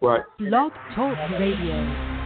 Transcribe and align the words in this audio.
Right. 0.00 0.22
Blog 0.38 0.72
Talk 0.94 1.16
Radio. 1.38 2.18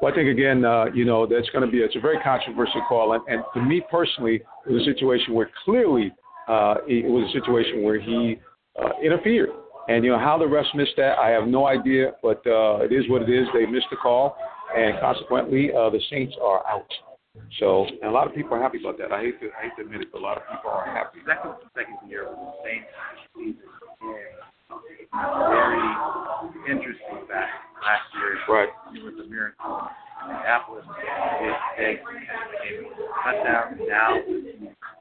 Well, 0.00 0.12
I 0.12 0.14
think 0.14 0.28
again, 0.28 0.64
uh, 0.64 0.86
you 0.92 1.04
know, 1.04 1.26
that's 1.26 1.48
going 1.50 1.64
to 1.64 1.70
be 1.70 1.78
it's 1.78 1.96
a 1.96 2.00
very 2.00 2.18
controversial 2.22 2.82
call, 2.88 3.14
and, 3.14 3.22
and 3.26 3.42
to 3.54 3.62
me 3.62 3.82
personally, 3.90 4.42
it 4.66 4.72
was 4.72 4.82
a 4.82 4.84
situation 4.84 5.32
where 5.32 5.50
clearly 5.64 6.12
uh, 6.46 6.74
it 6.86 7.10
was 7.10 7.28
a 7.30 7.32
situation 7.32 7.82
where 7.82 7.98
he 7.98 8.36
uh, 8.78 8.90
interfered, 9.02 9.48
and 9.88 10.04
you 10.04 10.10
know 10.10 10.18
how 10.18 10.36
the 10.36 10.44
refs 10.44 10.74
missed 10.74 10.92
that, 10.98 11.18
I 11.18 11.30
have 11.30 11.46
no 11.46 11.66
idea, 11.66 12.12
but 12.22 12.46
uh, 12.46 12.84
it 12.84 12.92
is 12.92 13.08
what 13.08 13.22
it 13.22 13.30
is. 13.30 13.46
They 13.54 13.64
missed 13.66 13.86
the 13.90 13.96
call, 13.96 14.36
and 14.76 14.98
consequently, 15.00 15.70
uh, 15.72 15.88
the 15.90 16.00
Saints 16.10 16.34
are 16.42 16.66
out. 16.66 16.90
So, 17.58 17.84
and 18.02 18.10
a 18.10 18.14
lot 18.14 18.26
of 18.26 18.34
people 18.34 18.54
are 18.54 18.62
happy 18.62 18.78
about 18.80 18.98
that. 18.98 19.10
I 19.12 19.20
hate 19.22 19.40
to, 19.40 19.50
I 19.58 19.62
hate 19.66 19.72
to 19.78 19.82
admit 19.82 20.02
it, 20.02 20.08
but 20.12 20.20
a 20.20 20.24
lot 20.24 20.36
of 20.38 20.44
people 20.50 20.70
are 20.70 20.86
happy. 20.86 21.18
Second, 21.26 21.54
second 21.74 21.98
year 22.08 22.28
with 22.30 22.38
the 22.38 22.52
Saints 22.62 22.86
season. 23.34 23.70
Very 25.14 25.82
interesting 26.70 27.26
fact. 27.28 27.50
Last 27.82 28.06
year, 28.14 28.38
Right. 28.48 28.68
it 28.94 29.02
was 29.04 29.14
a 29.24 29.28
miracle. 29.28 29.88
Minneapolis 30.26 30.84
did 30.86 31.54
big, 31.76 31.98
gave 32.62 32.86
a 32.86 32.94
touchdown. 33.22 33.78
Now, 33.88 34.16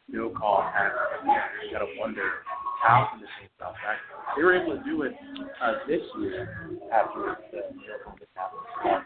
no 0.10 0.30
call 0.32 0.62
happened. 0.62 1.32
You 1.66 1.72
got 1.72 1.80
to 1.80 1.88
wonder 1.98 2.44
how 2.84 3.08
can 3.12 3.22
the 3.22 3.28
Saints 3.40 3.54
bounce 3.60 3.78
back? 3.86 3.98
They 4.36 4.44
were 4.44 4.54
able 4.62 4.76
to 4.78 4.84
do 4.84 5.04
it 5.04 5.14
uh, 5.62 5.74
this 5.88 6.02
year 6.20 6.78
after 6.92 7.38
the 7.52 7.62
miracle 7.80 8.14
that 8.20 8.28
happened. 8.36 9.06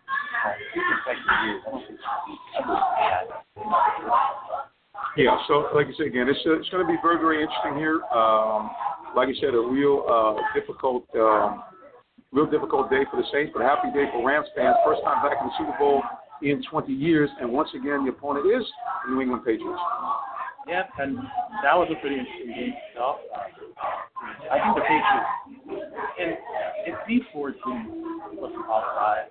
Yeah, 5.17 5.38
so 5.47 5.69
like 5.73 5.88
I 5.88 5.93
said 5.97 6.07
again, 6.07 6.29
it's 6.29 6.39
uh, 6.45 6.61
it's 6.61 6.69
going 6.69 6.85
to 6.85 6.91
be 6.91 6.97
very 7.01 7.17
very 7.17 7.41
interesting 7.41 7.75
here. 7.75 8.01
Um, 8.13 8.69
like 9.15 9.29
I 9.29 9.35
said, 9.41 9.55
a 9.55 9.59
real 9.59 10.05
uh, 10.05 10.38
difficult, 10.53 11.09
um, 11.15 11.63
real 12.31 12.45
difficult 12.45 12.91
day 12.91 13.02
for 13.09 13.17
the 13.17 13.27
Saints, 13.33 13.52
but 13.53 13.63
a 13.63 13.66
happy 13.66 13.89
day 13.97 14.05
for 14.13 14.22
Rams 14.22 14.45
fans. 14.55 14.77
First 14.85 15.02
time 15.03 15.25
back 15.25 15.41
in 15.41 15.47
the 15.47 15.53
Super 15.57 15.75
Bowl 15.80 16.03
in 16.44 16.61
20 16.69 16.94
years, 16.94 17.29
and 17.41 17.52
once 17.52 17.69
again 17.73 18.05
the 18.05 18.11
opponent 18.11 18.45
is 18.45 18.61
the 19.05 19.13
New 19.13 19.22
England 19.22 19.44
Patriots. 19.44 19.81
Yeah, 20.67 20.83
and 21.00 21.17
that 21.63 21.73
was 21.73 21.89
a 21.89 22.00
pretty 22.00 22.19
interesting 22.19 22.53
game 22.53 22.73
itself. 22.91 23.17
I 24.50 24.59
think 24.64 24.76
the 24.76 24.81
Patriots, 24.81 25.30
and 26.20 26.38
if 26.86 26.95
these 27.08 27.22
four 27.34 27.52
teams 27.52 27.88
look 28.40 28.52
outside, 28.70 29.28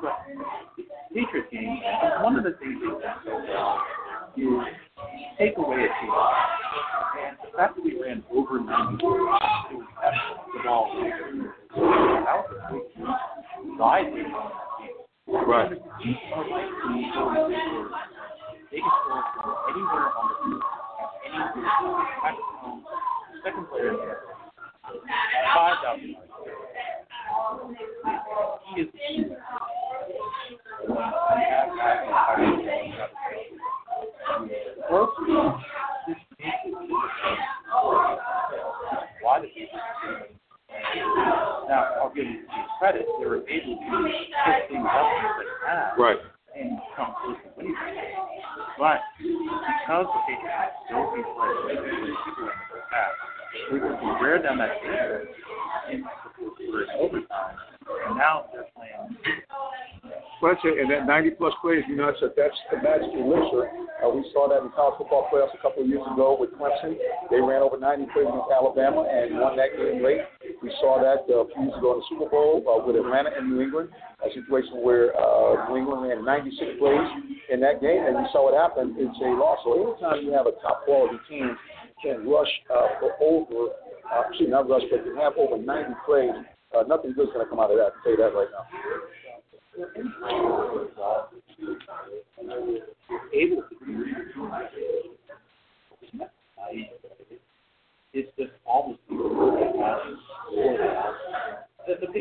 but 0.00 0.16
Patriots 1.14 1.48
game, 1.50 1.80
one 2.22 2.36
of 2.36 2.44
the 2.44 2.52
things 2.60 2.78
they 2.80 2.88
did 2.88 3.02
so 3.24 3.32
well 3.48 3.82
is 4.36 4.44
take 5.38 5.58
away 5.58 5.76
a 5.76 5.90
team. 6.00 6.12
And 7.18 7.36
the 7.42 7.50
fact 7.56 7.76
that 7.76 7.84
we 7.84 8.00
ran 8.00 8.22
over 8.32 8.60
90 8.60 8.94
it 8.94 9.06
was 9.06 9.86
the 10.54 10.62
ball. 10.64 10.86
That 12.24 12.36
was 12.36 12.48
a 12.52 12.72
big 12.72 12.84
on 13.04 13.78
that. 13.78 14.02
Right. 15.46 15.72
Can 18.72 18.80
score 19.04 19.22
from 19.36 19.52
anywhere 19.68 20.08
on 20.16 20.24
the 20.28 20.36
field, 20.48 20.62
at 21.04 21.28
any 21.28 21.36
position. 21.52 22.84
Second 23.44 23.68
player, 23.68 23.92
five 25.54 25.76
thousand 25.84 26.08
yards. 26.08 26.32
He 28.74 28.80
is. 28.80 28.88
First, 34.88 35.12
why 39.20 39.44
now, 41.68 41.82
I'll 42.00 42.12
give 42.14 42.24
you 42.24 42.40
credit. 42.78 43.06
They 43.20 43.26
were 43.26 43.36
able 43.36 43.76
to 43.76 44.04
pick 44.08 44.68
things 44.68 44.86
up 44.88 45.06
in 45.12 45.22
the 45.22 45.34
second 45.36 45.66
half 45.66 45.98
Right. 45.98 46.18
And 46.58 46.78
close 46.96 47.36
to. 47.44 47.64
But 48.78 49.00
because 49.18 50.06
Patriots 50.26 50.56
had 50.56 50.70
so 50.90 51.12
they 51.14 51.22
were 51.22 52.16
super 52.24 52.50
in 52.50 52.56
the 53.70 53.78
were 53.80 53.94
able 53.94 53.98
to 53.98 54.20
wear 54.20 54.42
down 54.42 54.58
that 54.58 54.80
defense 54.82 55.28
in 55.92 56.04
for 56.70 56.86
overtime. 56.98 57.71
And 58.08 58.16
now 58.16 58.46
they're 58.52 58.66
playing. 58.74 59.16
Well, 60.42 60.54
that's 60.54 60.64
it. 60.66 60.74
And 60.82 60.90
that 60.90 61.06
90 61.06 61.38
plus 61.38 61.54
plays, 61.62 61.86
you 61.86 61.94
know, 61.94 62.10
that's, 62.10 62.22
a, 62.22 62.34
that's 62.34 62.58
the 62.74 62.82
magic 62.82 63.14
elixir. 63.14 63.70
Uh, 64.02 64.10
we 64.10 64.26
saw 64.34 64.50
that 64.50 64.58
in 64.58 64.74
college 64.74 64.98
football 64.98 65.30
playoffs 65.30 65.54
a 65.54 65.62
couple 65.62 65.86
of 65.86 65.88
years 65.88 66.02
ago 66.10 66.34
with 66.34 66.50
Clemson. 66.58 66.98
They 67.30 67.38
ran 67.38 67.62
over 67.62 67.78
90 67.78 68.10
plays 68.10 68.26
against 68.26 68.50
Alabama 68.50 69.06
and 69.06 69.38
won 69.38 69.54
that 69.54 69.78
game 69.78 70.02
late. 70.02 70.26
We 70.58 70.74
saw 70.82 70.98
that 70.98 71.22
uh, 71.30 71.46
a 71.46 71.48
few 71.54 71.70
years 71.70 71.78
ago 71.78 71.94
in 71.94 71.98
the 72.02 72.06
Super 72.10 72.26
Bowl 72.26 72.66
uh, 72.66 72.82
with 72.82 72.98
Atlanta 72.98 73.30
and 73.30 73.54
New 73.54 73.62
England, 73.62 73.94
a 74.18 74.34
situation 74.34 74.82
where 74.82 75.14
uh, 75.14 75.70
New 75.70 75.78
England 75.78 76.10
ran 76.10 76.26
96 76.26 76.82
plays 76.82 77.06
in 77.46 77.62
that 77.62 77.78
game, 77.78 78.02
and 78.02 78.18
we 78.18 78.26
saw 78.34 78.50
what 78.50 78.58
happened. 78.58 78.98
It's 78.98 79.14
a 79.22 79.30
loss. 79.38 79.62
So 79.62 79.78
anytime 79.78 80.26
you 80.26 80.34
have 80.34 80.50
a 80.50 80.58
top 80.58 80.82
quality 80.82 81.22
team 81.30 81.54
can 82.02 82.26
rush 82.26 82.50
uh, 82.66 82.98
for 82.98 83.14
over, 83.22 83.70
uh, 84.10 84.26
excuse 84.26 84.50
me, 84.50 84.58
not 84.58 84.66
rush, 84.66 84.82
but 84.90 85.06
can 85.06 85.14
have 85.22 85.38
over 85.38 85.54
90 85.54 85.94
plays, 86.02 86.34
uh, 86.74 86.82
nothing 86.88 87.12
good's 87.12 87.32
going 87.32 87.44
to 87.44 87.50
come 87.50 87.60
out 87.60 87.70
of 87.70 87.76
that. 87.78 87.86
I 87.86 87.90
can 87.90 88.02
tell 88.02 88.12
you 88.12 88.18
that 88.18 88.34
right 88.34 88.48
now. 88.52 88.66
able 93.32 93.62
it's 98.12 98.28
just 98.36 98.52
all 98.66 98.98
the. 99.08 99.14
The, 101.86 101.96
to 101.96 102.16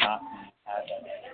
not 0.00 0.20
have 0.64 0.84
that. 0.88 1.26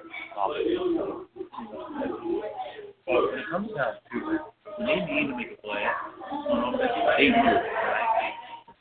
But 3.06 3.22
when 3.22 3.38
it 3.38 3.44
comes 3.50 3.70
down 3.76 3.94
to 4.12 4.30
it, 4.30 4.40
when 4.78 4.86
they 4.86 4.94
need 5.04 5.26
to 5.28 5.36
make 5.36 5.52
a 5.52 5.62
play, 5.62 5.84
they 7.18 7.28
do. 7.28 7.71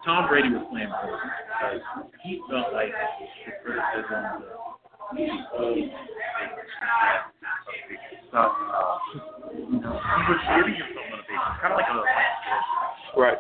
Tom 0.06 0.28
Brady 0.28 0.50
was 0.50 0.66
playing 0.72 0.90
for 0.90 1.14
because 1.14 1.82
he 2.24 2.42
felt 2.50 2.74
like 2.74 2.90
the 2.90 3.52
criticism, 3.62 4.44
stuff, 8.30 8.52
uh, 8.52 8.98
you 9.54 9.78
know, 9.78 9.94
he 9.94 10.22
was 10.26 10.42
giving 10.58 10.74
himself 10.74 11.06
motivation, 11.12 11.54
kind 11.62 11.74
of 11.74 11.78
like 11.78 11.90
a 11.92 13.20
Right. 13.20 13.38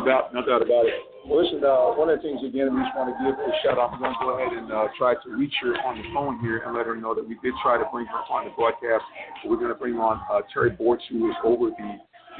No 0.00 0.06
doubt, 0.06 0.32
no 0.32 0.40
doubt 0.40 0.62
about 0.64 0.88
it. 0.88 0.96
Well, 1.28 1.44
listen, 1.44 1.60
uh, 1.60 1.92
one 1.92 2.08
of 2.08 2.16
the 2.16 2.24
things 2.24 2.40
again 2.40 2.72
we 2.72 2.80
just 2.80 2.96
want 2.96 3.12
to 3.12 3.16
give 3.20 3.36
a 3.36 3.52
shout 3.60 3.76
out. 3.76 3.92
I'm 3.92 4.00
going 4.00 4.16
to 4.16 4.20
go 4.24 4.32
ahead 4.32 4.56
and 4.56 4.72
uh, 4.72 4.88
try 4.96 5.12
to 5.12 5.28
reach 5.36 5.52
her 5.60 5.76
on 5.84 6.00
the 6.00 6.08
phone 6.16 6.40
here 6.40 6.64
and 6.64 6.72
let 6.72 6.88
her 6.88 6.96
know 6.96 7.12
that 7.12 7.20
we 7.20 7.36
did 7.44 7.52
try 7.60 7.76
to 7.76 7.84
bring 7.92 8.08
her 8.08 8.24
on 8.32 8.48
the 8.48 8.52
broadcast. 8.56 9.04
We're 9.44 9.60
going 9.60 9.68
to 9.68 9.76
bring 9.76 10.00
on 10.00 10.24
uh, 10.32 10.40
Terry 10.48 10.72
Bortz, 10.72 11.04
who 11.12 11.28
is 11.28 11.36
over 11.44 11.68
the 11.68 11.90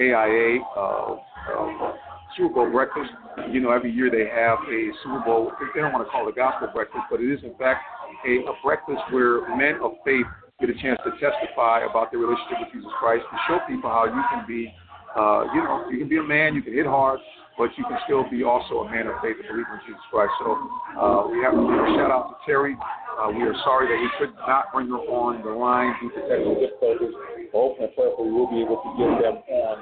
AIA 0.00 0.64
uh, 0.72 1.20
uh, 1.20 1.92
Super 2.32 2.64
Bowl 2.64 2.72
breakfast. 2.72 3.12
You 3.52 3.60
know, 3.60 3.76
every 3.76 3.92
year 3.92 4.08
they 4.08 4.24
have 4.24 4.56
a 4.64 4.80
Super 5.04 5.20
Bowl. 5.20 5.52
They 5.76 5.84
don't 5.84 5.92
want 5.92 6.08
to 6.08 6.10
call 6.10 6.24
it 6.24 6.32
a 6.32 6.34
gospel 6.34 6.72
breakfast, 6.72 7.12
but 7.12 7.20
it 7.20 7.28
is 7.28 7.44
in 7.44 7.52
fact 7.60 7.84
a, 8.24 8.48
a 8.48 8.54
breakfast 8.64 9.04
where 9.12 9.44
men 9.52 9.84
of 9.84 10.00
faith 10.00 10.24
get 10.64 10.72
a 10.72 10.76
chance 10.80 10.96
to 11.04 11.12
testify 11.20 11.84
about 11.84 12.08
their 12.08 12.24
relationship 12.24 12.64
with 12.64 12.72
Jesus 12.72 12.88
Christ 12.96 13.28
and 13.28 13.40
show 13.44 13.60
people 13.68 13.92
how 13.92 14.08
you 14.08 14.24
can 14.32 14.48
be, 14.48 14.72
uh, 15.12 15.44
you 15.52 15.60
know, 15.60 15.84
you 15.92 16.00
can 16.00 16.08
be 16.08 16.16
a 16.16 16.24
man, 16.24 16.56
you 16.56 16.64
can 16.64 16.72
hit 16.72 16.88
hard, 16.88 17.20
but 17.60 17.76
you 17.76 17.84
can 17.84 18.00
still 18.08 18.24
be 18.32 18.40
also 18.40 18.80
a 18.80 18.86
man 18.88 19.04
of 19.04 19.20
faith 19.20 19.36
and 19.36 19.44
believe 19.44 19.68
in 19.68 19.80
Jesus 19.84 20.00
Christ. 20.08 20.32
So 20.40 20.56
uh, 20.96 21.28
we 21.28 21.44
have 21.44 21.52
to 21.52 21.60
give 21.60 21.76
a 21.76 21.92
shout 21.92 22.08
out 22.08 22.32
to 22.32 22.36
Terry. 22.48 22.72
Uh, 23.20 23.28
we 23.36 23.44
are 23.44 23.52
sorry 23.68 23.84
that 23.84 24.00
we 24.00 24.08
could 24.16 24.32
not 24.48 24.72
bring 24.72 24.88
her 24.88 25.04
on 25.04 25.44
the 25.44 25.52
line 25.52 25.92
due 26.00 26.08
to 26.08 26.24
technical 26.24 26.56
difficulties. 26.56 27.12
Hopefully 27.52 27.84
and 27.84 27.92
prayerfully 27.92 28.32
we'll 28.32 28.48
be 28.48 28.64
able 28.64 28.80
to 28.80 28.90
get 28.96 29.12
them 29.20 29.36
on, 29.44 29.76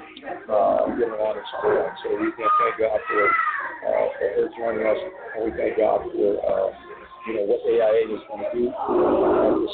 uh, 0.51 0.91
get 0.99 1.07
them 1.07 1.23
on 1.23 1.39
at 1.39 1.47
some 1.55 1.71
point. 1.71 1.95
So 2.03 2.07
we 2.19 2.27
can 2.35 2.51
thank 2.59 2.83
God 2.83 2.99
for, 3.07 3.23
uh, 3.23 4.05
for 4.11 4.27
her 4.27 4.47
joining 4.59 4.83
us, 4.83 4.99
and 4.99 5.41
we 5.47 5.51
thank 5.55 5.79
God 5.79 6.03
for. 6.03 6.35
Uh, 6.35 6.75
you 7.27 7.35
know, 7.35 7.43
what 7.51 7.61
AIA 7.67 8.15
is 8.15 8.23
going 8.31 8.41
to 8.41 8.49
do. 8.55 8.71
Uh, 8.71 9.59
and 9.59 9.67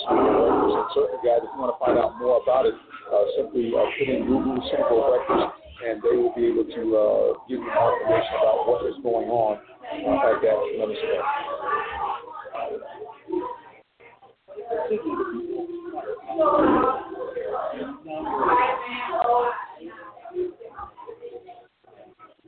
certainly, 0.97 1.21
guys, 1.23 1.45
if 1.45 1.49
you 1.53 1.61
want 1.61 1.71
to 1.71 1.79
find 1.79 1.95
out 1.95 2.17
more 2.19 2.41
about 2.41 2.65
it, 2.65 2.73
uh, 2.73 3.23
simply 3.37 3.71
uh, 3.71 3.85
put 3.95 4.09
in 4.09 4.25
Google 4.25 4.59
Bowl 4.59 5.13
breakfast, 5.13 5.64
and 5.83 6.01
they 6.01 6.15
will 6.15 6.33
be 6.35 6.45
able 6.47 6.63
to 6.63 6.81
uh, 6.95 7.33
give 7.49 7.59
you 7.59 7.65
more 7.65 7.99
information 7.99 8.33
about 8.39 8.67
what 8.67 8.85
is 8.87 8.95
going 9.03 9.29
on 9.29 9.57
uh, 9.57 10.31
at 10.31 10.41
that. 10.41 10.55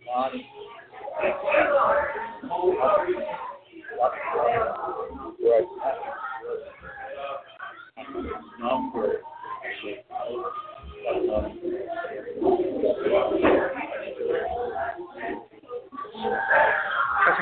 Right. 0.07 0.43
Number. 8.59 9.21
Number. 11.19 11.86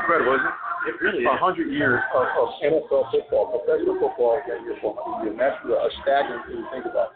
Incredible, 0.06 0.38
isn't 0.38 0.46
it? 0.46 0.54
It 0.86 1.02
really 1.02 1.26
A 1.26 1.34
is. 1.34 1.40
hundred 1.42 1.74
years 1.74 2.00
of, 2.14 2.28
of 2.38 2.50
NFL 2.62 3.10
football, 3.10 3.58
professional 3.58 3.98
football 3.98 4.38
for 4.46 4.54
hundred 4.54 4.62
years. 4.62 4.78
And 5.26 5.40
that's 5.40 5.58
a 5.66 5.90
staggering 6.04 6.46
thing 6.46 6.62
to 6.62 6.70
think 6.70 6.86
about. 6.86 7.10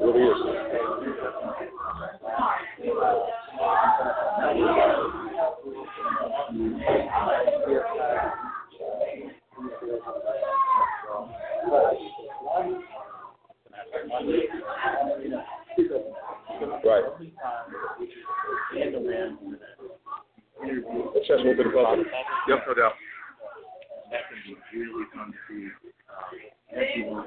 It 0.00 0.04
really 0.04 0.24
is. 0.24 0.40
Right. 16.82 17.04
And 21.20 21.28
the 21.28 21.28
Rams 21.28 21.28
interview 21.28 21.28
It 21.28 21.28
says 21.28 21.40
a 21.40 21.44
little 21.44 21.56
bit 21.56 21.66
above 21.66 21.98
it. 21.98 22.06
Yep, 22.48 22.58
no 22.66 22.74
doubt. 22.74 22.92
that 24.10 24.20
can 24.28 24.38
be 24.46 24.78
really 24.78 25.04
come 25.12 25.32
to 25.32 25.54
um, 26.08 26.32
everyone. 26.72 27.26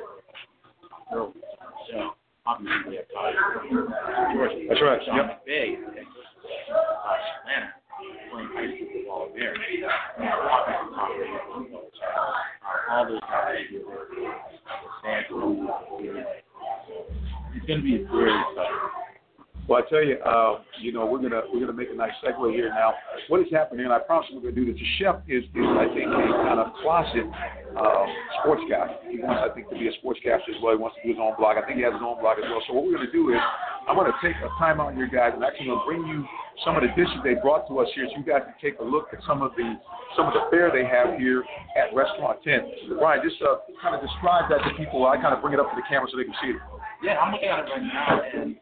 So, 1.12 1.34
so 1.92 2.16
obviously 2.46 2.90
we 2.90 2.96
have 2.98 3.06
guys. 3.14 3.36
That's 4.70 4.82
right, 4.82 5.02
John 5.06 5.18
yep. 5.18 5.46
McVay, 5.46 5.76
and 5.76 6.08
Atlanta, 7.46 7.70
playing 8.32 8.50
high 8.54 8.70
school 8.76 8.88
football 8.94 9.30
there. 9.36 9.54
All 12.90 13.06
those 13.08 13.22
guys. 13.22 13.58
It's 17.56 17.66
going 17.68 17.80
to 17.80 17.86
be 17.86 18.04
very 18.10 18.34
exciting. 18.34 19.03
Well, 19.68 19.80
I 19.80 19.90
tell 19.90 20.04
you, 20.04 20.20
uh, 20.20 20.60
you 20.82 20.92
know, 20.92 21.06
we're 21.06 21.24
gonna 21.24 21.42
we're 21.48 21.62
gonna 21.62 21.72
make 21.72 21.88
a 21.88 21.96
nice 21.96 22.12
segue 22.20 22.52
here 22.52 22.68
now. 22.68 22.94
What 23.30 23.40
is 23.40 23.48
happening? 23.48 23.86
And 23.86 23.94
I 23.94 24.00
promise 24.00 24.28
we're 24.34 24.44
gonna 24.44 24.60
do 24.60 24.68
this. 24.68 24.76
The 24.76 24.90
chef 25.00 25.24
is, 25.28 25.44
is 25.44 25.68
I 25.80 25.88
think, 25.96 26.12
a 26.12 26.20
kind 26.44 26.60
of 26.60 26.76
closet 26.84 27.24
uh, 27.72 28.06
sports 28.44 28.64
guy. 28.68 28.92
He 29.08 29.24
wants, 29.24 29.40
I 29.40 29.56
think, 29.56 29.72
to 29.72 29.80
be 29.80 29.88
a 29.88 29.96
sportscaster 30.04 30.52
as 30.52 30.60
well. 30.60 30.76
He 30.76 30.82
wants 30.84 31.00
to 31.00 31.08
do 31.08 31.16
his 31.16 31.22
own 31.24 31.40
blog. 31.40 31.56
I 31.56 31.64
think 31.64 31.80
he 31.80 31.84
has 31.88 31.96
his 31.96 32.04
own 32.04 32.20
blog 32.20 32.44
as 32.44 32.48
well. 32.52 32.60
So 32.68 32.76
what 32.76 32.84
we're 32.84 33.00
gonna 33.00 33.16
do 33.16 33.32
is, 33.32 33.40
I'm 33.88 33.96
gonna 33.96 34.12
take 34.20 34.36
a 34.44 34.52
time 34.60 34.84
out 34.84 35.00
here, 35.00 35.08
guys, 35.08 35.32
and 35.32 35.40
actually 35.48 35.72
gonna 35.72 35.88
bring 35.88 36.04
you 36.12 36.28
some 36.68 36.76
of 36.76 36.84
the 36.84 36.92
dishes 37.00 37.24
they 37.24 37.40
brought 37.40 37.64
to 37.72 37.80
us 37.80 37.88
here, 37.96 38.04
so 38.12 38.20
you 38.20 38.28
guys 38.28 38.44
can 38.44 38.60
take 38.60 38.84
a 38.84 38.86
look 38.86 39.16
at 39.16 39.24
some 39.24 39.40
of 39.40 39.56
the 39.56 39.80
some 40.20 40.28
of 40.28 40.36
the 40.36 40.44
fare 40.52 40.76
they 40.76 40.84
have 40.84 41.16
here 41.16 41.42
at 41.80 41.96
Restaurant 41.96 42.38
10. 42.44 43.00
Brian, 43.00 43.24
just 43.24 43.40
uh, 43.42 43.64
kind 43.80 43.96
of 43.96 44.04
describe 44.04 44.52
that 44.52 44.60
to 44.68 44.76
people. 44.76 45.08
I 45.08 45.16
kind 45.18 45.32
of 45.32 45.40
bring 45.40 45.56
it 45.56 45.60
up 45.64 45.72
to 45.72 45.78
the 45.80 45.88
camera 45.88 46.12
so 46.12 46.20
they 46.20 46.28
can 46.28 46.36
see 46.44 46.52
it. 46.52 46.62
Yeah, 47.02 47.18
I'm 47.18 47.32
looking 47.32 47.50
at 47.50 47.64
it 47.64 47.68
right 47.72 47.82
now, 47.82 48.22
and 48.22 48.56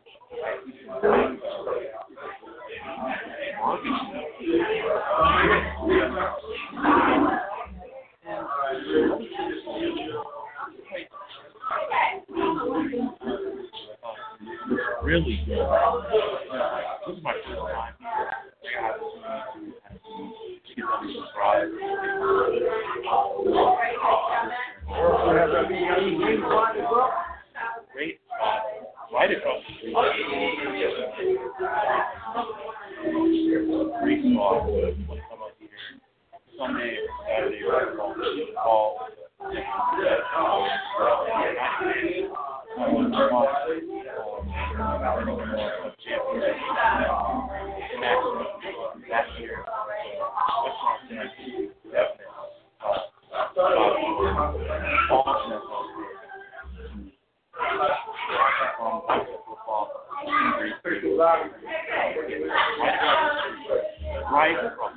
really 15.04 15.44
good. 15.46 15.58
This 17.08 17.18
is 17.18 17.24
my 17.24 17.34
first 17.34 17.60
time. 17.60 17.94
I 19.84 19.94
to 19.94 20.76
get. 26.22 27.22
Great 27.94 28.20
spot 28.26 28.81
right 29.14 29.32
across 29.32 29.64
the 29.68 29.74
street. 29.78 29.94
Great 34.02 34.22
spot. 34.34 34.66
Want 34.66 34.96
to 34.96 35.26
come 35.30 35.42
up 35.42 35.54
here 35.60 35.70
Sunday 36.58 36.98
or 36.98 37.08
Saturday 37.28 37.62
or 37.64 37.74
fall. 38.56 38.98
Last 49.10 49.40
year, 49.40 49.66
Right 64.32 64.56
across. 64.66 64.94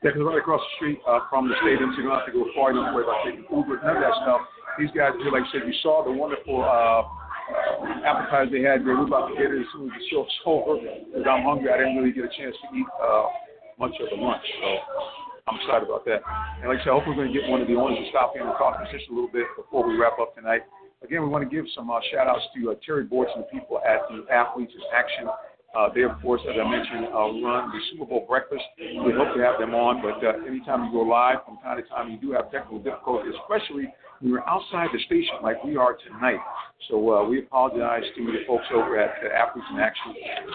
Yeah, 0.00 0.16
because 0.16 0.24
right 0.24 0.40
across 0.40 0.64
the 0.64 0.72
street 0.80 0.98
uh, 1.04 1.28
from 1.28 1.44
the 1.44 1.56
stadium, 1.60 1.92
so 1.92 2.00
you 2.00 2.08
don't 2.08 2.16
have 2.16 2.24
to 2.24 2.32
go 2.32 2.48
far 2.56 2.72
enough 2.72 2.96
worry 2.96 3.04
about 3.04 3.20
taking 3.20 3.44
Uber, 3.52 3.76
and 3.76 3.84
none 3.84 4.00
of 4.00 4.04
that 4.08 4.16
stuff. 4.24 4.40
These 4.80 4.88
guys 4.96 5.12
here, 5.20 5.28
like 5.28 5.44
I 5.44 5.50
said, 5.52 5.68
you 5.68 5.76
saw 5.84 6.00
the 6.00 6.08
wonderful 6.08 6.64
uh, 6.64 7.04
appetizer 8.00 8.48
they 8.48 8.64
had 8.64 8.80
there. 8.80 8.96
We're 8.96 9.04
about 9.04 9.28
to 9.28 9.36
get 9.36 9.52
it 9.52 9.60
as 9.60 9.68
soon 9.76 9.92
as 9.92 9.94
the 10.00 10.04
show's 10.08 10.32
over 10.48 10.80
because 10.80 11.28
I'm 11.28 11.44
hungry. 11.44 11.68
I 11.68 11.76
didn't 11.76 12.00
really 12.00 12.16
get 12.16 12.24
a 12.24 12.32
chance 12.32 12.56
to 12.56 12.66
eat 12.72 12.88
uh, 12.96 13.28
much 13.76 13.92
of 14.00 14.08
the 14.08 14.16
lunch, 14.16 14.40
so 14.40 14.68
I'm 15.52 15.60
excited 15.60 15.84
about 15.84 16.08
that. 16.08 16.24
And 16.64 16.72
like 16.72 16.80
I 16.80 16.88
said, 16.88 16.92
I 16.92 16.96
hope 16.96 17.04
we're 17.04 17.20
going 17.20 17.28
to 17.28 17.36
get 17.36 17.44
one 17.52 17.60
of 17.60 17.68
the 17.68 17.76
owners 17.76 18.00
to 18.00 18.08
stop 18.08 18.32
in 18.40 18.40
and 18.40 18.56
talk 18.56 18.80
to 18.80 18.88
us 18.88 18.92
just 18.96 19.04
a 19.08 19.12
little 19.12 19.28
bit 19.28 19.44
before 19.52 19.84
we 19.84 20.00
wrap 20.00 20.16
up 20.16 20.32
tonight. 20.32 20.64
Again, 21.04 21.20
we 21.20 21.28
want 21.28 21.44
to 21.44 21.52
give 21.52 21.68
some 21.76 21.92
uh, 21.92 22.00
shout 22.08 22.24
outs 22.24 22.48
to 22.56 22.72
uh, 22.72 22.80
Terry 22.80 23.04
Bortz 23.04 23.36
and 23.36 23.44
the 23.44 23.52
people 23.52 23.84
at 23.84 24.00
the 24.08 24.24
Athletes 24.32 24.72
in 24.72 24.80
Action. 24.96 25.28
Uh, 25.76 25.88
they, 25.94 26.02
of 26.02 26.20
course, 26.20 26.40
as 26.50 26.56
I 26.58 26.68
mentioned, 26.68 27.06
uh, 27.14 27.30
run 27.46 27.70
the 27.70 27.78
Super 27.92 28.04
Bowl 28.04 28.26
breakfast. 28.28 28.64
We 28.78 29.12
hope 29.14 29.34
to 29.36 29.42
have 29.42 29.60
them 29.60 29.74
on, 29.74 30.02
but 30.02 30.18
uh, 30.18 30.42
anytime 30.46 30.86
you 30.86 30.92
go 30.92 31.06
live, 31.06 31.44
from 31.46 31.58
time 31.58 31.80
to 31.80 31.88
time, 31.88 32.10
you 32.10 32.18
do 32.18 32.32
have 32.32 32.50
technical 32.50 32.80
difficulties, 32.80 33.34
especially 33.46 33.86
when 34.20 34.32
you're 34.32 34.48
outside 34.48 34.88
the 34.92 35.00
station 35.06 35.40
like 35.42 35.62
we 35.64 35.76
are 35.76 35.96
tonight. 36.06 36.40
So 36.88 36.96
uh, 36.96 37.28
we 37.28 37.40
apologize 37.40 38.04
to 38.16 38.24
the 38.24 38.44
folks 38.46 38.64
over 38.74 38.98
at 38.98 39.16
uh, 39.22 39.32
Athletes 39.36 39.68
in 39.72 39.80
Action, 39.80 40.14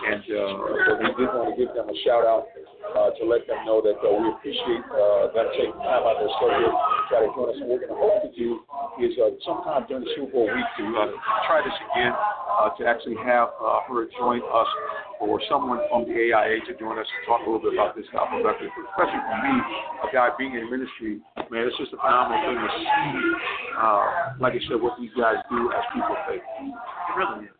and 0.10 0.22
uh, 0.22 0.98
we 1.02 1.08
did 1.18 1.30
want 1.34 1.54
to 1.54 1.56
give 1.58 1.74
them 1.74 1.90
a 1.90 1.98
shout 2.04 2.26
out 2.26 2.46
uh, 2.94 3.10
to 3.18 3.24
let 3.26 3.48
them 3.48 3.66
know 3.66 3.82
that 3.82 3.98
uh, 4.02 4.10
we 4.10 4.30
appreciate 4.34 4.84
uh, 4.90 5.34
them 5.34 5.48
taking 5.58 5.80
time 5.82 6.06
out 6.06 6.18
of 6.18 6.26
their 6.26 6.34
schedule 6.38 6.74
to 6.74 7.02
try 7.10 7.20
to 7.26 7.30
join 7.34 7.48
us. 7.50 7.58
And 7.62 7.68
we're 7.70 7.82
going 7.82 7.94
to 7.94 7.98
hope 7.98 8.22
to 8.26 8.32
do 8.34 8.62
is 9.02 9.14
uh, 9.18 9.34
sometime 9.44 9.86
during 9.90 10.06
the 10.06 10.12
Super 10.16 10.32
Bowl 10.32 10.48
week 10.48 10.70
to 10.80 10.84
uh, 10.96 11.12
try 11.50 11.62
this 11.66 11.76
again, 11.94 12.14
uh, 12.14 12.70
to 12.78 12.82
actually 12.86 13.18
have 13.26 13.52
uh, 13.60 13.84
her 13.90 14.08
join 14.18 14.40
us 14.40 14.70
or 15.20 15.40
someone 15.50 15.80
from 15.90 16.06
the 16.08 16.14
AIA 16.14 16.60
to 16.68 16.74
join 16.78 17.00
us 17.00 17.08
and 17.08 17.22
talk 17.28 17.42
a 17.44 17.48
little 17.48 17.64
bit 17.64 17.74
about 17.74 17.96
this 17.96 18.06
record. 18.12 18.44
Especially 18.44 19.22
for 19.24 19.38
me, 19.44 19.54
a 20.04 20.08
guy 20.12 20.30
being 20.38 20.56
in 20.56 20.70
ministry, 20.70 21.20
man, 21.52 21.68
it's 21.68 21.78
just 21.80 21.94
a 21.96 22.00
phenomenal 22.00 22.40
thing 22.44 22.60
to 22.60 22.70
see, 22.76 22.86
uh, 23.80 24.34
like 24.40 24.54
I 24.54 24.60
said, 24.68 24.82
what 24.82 25.00
these 25.00 25.12
guys 25.18 25.36
do 25.50 25.72
as 25.72 25.84
people 25.94 26.16
faith. 26.28 26.42
It 26.42 27.18
really 27.18 27.46
is. 27.46 27.52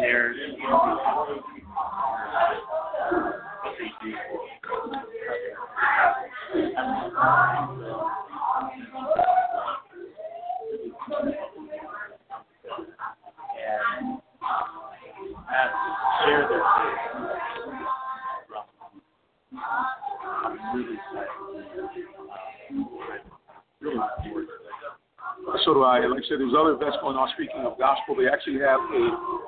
There's 0.00 0.36
and 13.66 14.10
have 15.48 15.70
share 16.24 16.48
their 16.48 16.62
Really. 23.80 24.04
So 25.64 25.74
do 25.74 25.82
I. 25.82 26.04
Like 26.06 26.24
I 26.24 26.28
said, 26.28 26.40
there's 26.40 26.54
other 26.58 26.72
events 26.72 26.96
going 27.00 27.16
on. 27.16 27.28
Speaking 27.34 27.60
of 27.64 27.78
gospel, 27.78 28.16
they 28.16 28.28
actually 28.28 28.60
have 28.60 28.80
a 28.80 29.04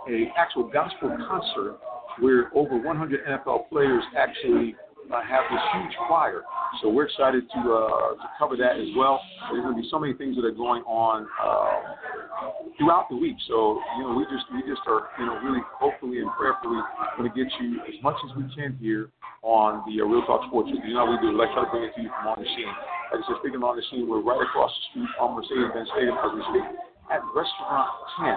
a 0.09 0.33
actual 0.37 0.65
gospel 0.69 1.17
concert 1.29 1.79
where 2.21 2.51
over 2.55 2.79
100 2.79 3.27
NFL 3.27 3.69
players 3.69 4.03
actually 4.17 4.75
uh, 5.13 5.23
have 5.23 5.45
this 5.51 5.61
huge 5.75 5.97
choir. 6.07 6.43
So 6.83 6.89
we're 6.89 7.07
excited 7.07 7.45
to 7.55 7.61
uh, 7.61 8.17
to 8.17 8.29
cover 8.39 8.57
that 8.57 8.81
as 8.81 8.89
well. 8.97 9.21
There's 9.51 9.63
going 9.63 9.77
to 9.77 9.83
be 9.83 9.89
so 9.91 9.99
many 9.99 10.15
things 10.15 10.37
that 10.37 10.45
are 10.45 10.57
going 10.57 10.83
on 10.85 11.27
uh, 11.43 12.73
throughout 12.79 13.09
the 13.11 13.17
week. 13.17 13.37
So 13.49 13.81
you 13.99 14.05
know, 14.05 14.15
we 14.17 14.25
just 14.25 14.45
we 14.53 14.63
just 14.69 14.83
are 14.87 15.09
you 15.19 15.27
know 15.27 15.39
really 15.41 15.61
hopefully 15.79 16.21
and 16.21 16.31
prayerfully 16.39 16.81
going 17.17 17.31
to 17.31 17.37
get 17.37 17.53
you 17.61 17.81
as 17.89 18.01
much 18.03 18.17
as 18.25 18.37
we 18.37 18.45
can 18.55 18.77
here 18.81 19.11
on 19.47 19.87
the 19.87 20.03
uh, 20.03 20.11
Real 20.11 20.27
Talk 20.27 20.43
Sports. 20.51 20.75
You 20.75 20.99
know 20.99 21.07
we 21.07 21.23
do. 21.23 21.31
Let's 21.31 21.55
try 21.55 21.63
to 21.63 21.71
bring 21.71 21.87
it 21.87 21.95
to 21.95 22.03
you 22.03 22.11
from 22.11 22.35
on 22.35 22.43
the 22.43 22.49
scene. 22.51 22.67
Like 23.15 23.23
I 23.23 23.31
said, 23.31 23.39
speaking 23.39 23.63
on 23.63 23.79
the 23.79 23.85
scene, 23.95 24.11
we're 24.11 24.19
right 24.19 24.43
across 24.43 24.75
the 24.75 24.83
street 24.91 25.11
from 25.15 25.39
Mercedes-Benz 25.39 25.87
Stadium 25.95 26.19
as 26.19 26.35
we 26.35 26.43
speak 26.51 26.67
at 27.15 27.23
Restaurant 27.31 27.87
10. 28.19 28.35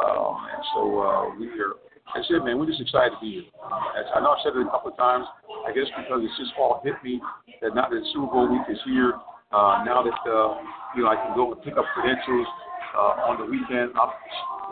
Um, 0.00 0.40
and 0.48 0.64
so 0.72 0.80
uh, 1.04 1.22
we 1.36 1.52
are. 1.60 1.76
That's 2.16 2.28
it, 2.32 2.44
man. 2.44 2.56
We're 2.56 2.68
just 2.68 2.80
excited 2.80 3.12
to 3.12 3.20
be 3.20 3.44
here. 3.44 3.48
As 3.96 4.08
I 4.16 4.24
know 4.24 4.32
I've 4.32 4.40
said 4.40 4.56
it 4.56 4.64
a 4.64 4.72
couple 4.72 4.92
of 4.92 4.96
times. 4.96 5.28
I 5.68 5.72
guess 5.76 5.88
because 5.92 6.24
it's 6.24 6.36
just 6.40 6.56
all 6.56 6.80
hit 6.80 6.96
me 7.04 7.20
that 7.60 7.76
now 7.76 7.92
that 7.92 8.00
Super 8.16 8.32
Bowl 8.32 8.48
week 8.48 8.64
is 8.72 8.80
here, 8.88 9.20
uh, 9.52 9.84
now 9.84 10.00
that 10.00 10.16
uh, 10.24 10.56
you 10.96 11.04
know 11.04 11.12
I 11.12 11.16
can 11.20 11.36
go 11.36 11.52
and 11.52 11.60
pick 11.60 11.76
up 11.76 11.84
credentials 11.92 12.48
uh, 12.96 13.28
on 13.28 13.36
the 13.40 13.46
weekend, 13.48 13.92
I'm, 13.96 14.08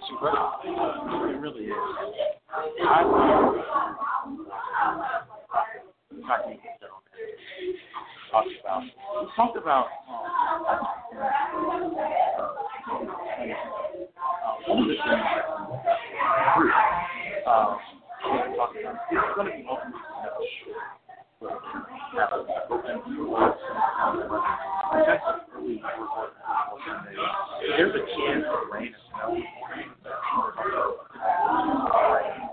it's 0.00 0.08
incredible. 0.08 0.56
It 0.64 1.36
really 1.36 1.68
is. 1.68 1.76
I 2.80 3.04
about 8.70 8.82
we 8.82 8.88
talked 9.34 9.56
about 9.56 9.86
um, 10.70 10.84
one 14.66 14.82
of 14.82 14.88
the 14.88 14.94
things 14.94 15.26
that 15.26 15.46
we 16.56 16.64
um, 17.46 17.78
we 18.24 18.56
talked 18.56 18.76
about 18.76 18.94
it's 19.10 19.34
going 19.34 19.46
to 19.46 19.54
be 19.56 19.62
open 19.68 19.90
to 19.90 19.98
have 22.18 22.32
an 22.32 22.46
open 22.70 22.96
there's 27.76 27.94
a 27.94 27.98
chance 27.98 28.44
of 28.48 28.70
rain 28.72 28.86
and 28.86 28.94
snow. 29.10 29.42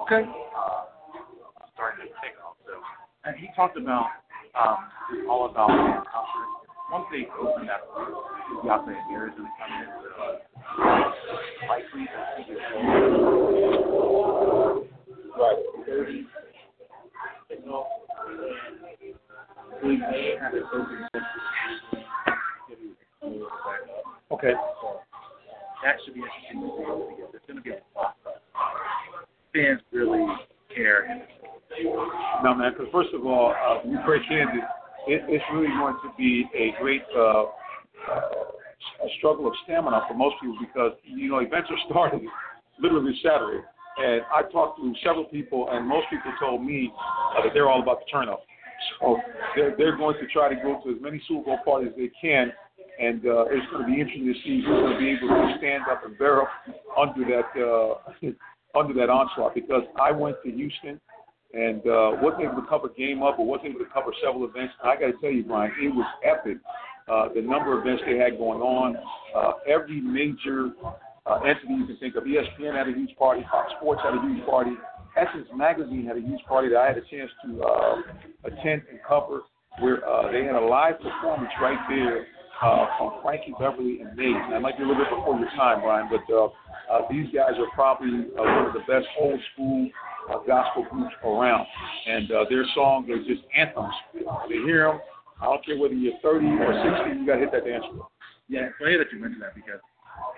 Okay. 0.04 0.24
starting 1.74 2.06
to 2.06 2.12
pick 2.22 2.36
up. 2.46 2.56
So, 2.66 2.74
and 3.26 3.36
he 3.38 3.48
talked 3.56 3.78
about 3.78 4.08
um, 4.58 4.78
all 5.30 5.50
about 5.50 5.70
fan 5.70 6.02
culture. 6.12 6.48
Once 6.92 7.06
they 7.12 7.24
open 7.40 7.66
that 7.68 7.82
up, 7.86 8.86
air 9.14 9.28
is 9.30 9.36
going 9.38 9.48
come 9.62 9.72
in. 9.82 9.90
So 10.02 10.37
really 35.58 35.74
going 35.78 35.96
to 36.04 36.12
be 36.18 36.46
a 36.56 36.80
great 36.82 37.02
uh, 37.16 37.44
uh, 37.44 37.46
a 39.04 39.10
struggle 39.18 39.48
of 39.48 39.54
stamina 39.64 40.02
for 40.08 40.14
most 40.14 40.36
people 40.42 40.58
because 40.60 40.94
you 41.04 41.30
know 41.30 41.40
events 41.40 41.70
are 41.72 41.78
starting 41.90 42.28
literally 42.80 43.14
Saturday, 43.24 43.62
and 43.98 44.22
I 44.34 44.44
talked 44.52 44.80
to 44.80 44.94
several 45.04 45.26
people, 45.26 45.68
and 45.72 45.88
most 45.88 46.06
people 46.10 46.32
told 46.40 46.64
me 46.64 46.92
uh, 46.94 47.44
that 47.44 47.54
they're 47.54 47.70
all 47.70 47.82
about 47.82 48.00
the 48.00 48.06
turn 48.12 48.30
up. 48.30 48.42
So 49.00 49.18
they're 49.56 49.76
they're 49.78 49.98
going 49.98 50.16
to 50.20 50.28
try 50.28 50.50
to 50.50 50.56
go 50.56 50.80
to 50.84 50.96
as 50.96 51.02
many 51.02 51.22
Super 51.28 51.46
Bowl 51.46 51.60
parties 51.66 51.92
as 51.92 51.98
they 51.98 52.12
can, 52.22 52.52
and 53.00 53.26
uh, 53.26 53.46
it's 53.50 53.66
going 53.72 53.86
to 53.86 53.92
be 53.92 54.00
interesting 54.00 54.32
to 54.32 54.40
see 54.44 54.62
who's 54.62 54.80
going 54.80 54.94
to 54.94 55.00
be 55.00 55.10
able 55.18 55.30
to 55.30 55.56
stand 55.58 55.84
up 55.90 56.06
and 56.06 56.18
bear 56.18 56.44
up 56.44 56.50
under 56.98 57.26
that 57.26 57.50
uh, 57.58 58.80
under 58.80 58.94
that 58.94 59.10
onslaught. 59.10 59.56
Because 59.56 59.84
I 60.00 60.12
went 60.12 60.38
to 60.46 60.52
Houston 60.52 61.02
and 61.54 61.80
uh, 61.88 62.20
wasn't 62.22 62.44
able 62.44 62.62
to 62.62 62.68
cover 62.68 62.90
game 62.90 63.24
up, 63.24 63.40
or 63.40 63.46
wasn't 63.46 63.70
able 63.70 63.80
to 63.80 63.92
cover 63.94 64.12
several 64.24 64.46
events. 64.46 64.74
I 64.84 64.96
got 64.96 65.08
to 65.08 65.18
tell 65.22 65.32
you, 65.32 65.44
Brian, 65.44 65.72
it 65.82 65.90
was 65.90 66.08
epic. 66.24 66.58
Uh, 67.08 67.30
the 67.34 67.42
number 67.42 67.78
of 67.78 67.88
events 67.88 68.04
they 68.06 68.18
had 68.18 68.38
going 68.38 68.60
on, 68.60 68.98
uh, 69.36 69.54
every 69.64 70.02
major 70.02 70.76
uh, 71.26 71.40
entity 71.48 71.72
you 71.72 71.88
can 71.88 71.98
think 71.98 72.16
of. 72.16 72.24
ESPN 72.24 72.76
had 72.76 72.88
a 72.88 72.92
huge 72.92 73.16
party, 73.18 73.46
Fox 73.50 73.72
Sports 73.80 74.02
had 74.04 74.14
a 74.14 74.22
huge 74.22 74.46
party, 74.46 74.72
Essence 75.16 75.48
Magazine 75.56 76.06
had 76.06 76.18
a 76.18 76.22
huge 76.22 76.44
party 76.48 76.70
that 76.70 76.78
I 76.78 76.88
had 76.88 76.98
a 76.98 77.06
chance 77.10 77.32
to 77.46 77.64
uh, 77.64 77.96
attend 78.44 78.84
and 78.92 79.00
cover, 79.08 79.42
where 79.80 80.04
uh, 80.04 80.32
they 80.32 80.44
had 80.44 80.56
a 80.56 80.66
live 80.66 81.00
performance 81.00 81.52
right 81.62 81.80
there 81.88 82.28
uh, 82.62 82.86
from 82.98 83.22
Frankie 83.24 83.54
Beverly 83.60 84.02
and 84.02 84.16
Maze. 84.16 84.36
And 84.36 84.54
that 84.54 84.62
might 84.62 84.78
be 84.78 84.84
a 84.84 84.88
little 84.88 85.04
bit 85.04 85.10
before 85.10 85.40
your 85.40 85.50
time, 85.56 85.82
Brian, 85.82 86.10
but 86.10 86.26
uh, 86.34 86.50
uh, 86.92 87.02
these 87.10 87.28
guys 87.34 87.54
are 87.58 87.70
probably 87.74 88.32
uh, 88.38 88.44
one 88.44 88.66
of 88.68 88.74
the 88.74 88.86
best 88.88 89.08
old 89.20 89.40
school 89.54 89.90
uh, 90.34 90.40
gospel 90.46 90.86
groups 90.90 91.16
around, 91.24 91.66
and 92.08 92.32
uh, 92.32 92.46
their 92.50 92.66
songs 92.76 93.10
are 93.10 93.20
just 93.20 93.44
anthems. 93.56 93.94
They 94.50 94.56
hear 94.66 94.88
them. 94.88 95.00
I 95.42 95.46
don't 95.46 95.64
care 95.66 95.78
whether 95.78 95.94
you're 95.94 96.18
30 96.24 96.46
or 96.48 96.74
60, 97.06 97.20
you 97.20 97.28
got 97.28 97.36
to 97.36 97.40
hit 97.40 97.52
that 97.52 97.66
dance 97.66 97.86
floor. 97.92 98.08
Yeah, 98.50 98.72
it's 98.72 98.76
funny 98.80 98.98
that 98.98 99.12
you 99.12 99.20
mentioned 99.20 99.44
that 99.44 99.54
because 99.54 99.80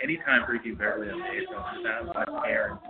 anytime 0.03 0.43
Ricky 0.49 0.71
Beverly 0.71 1.09
and 1.09 1.19
Maze 1.19 1.47
comes 1.47 1.83
down, 1.83 2.11
my 2.11 2.25
parents 2.43 2.83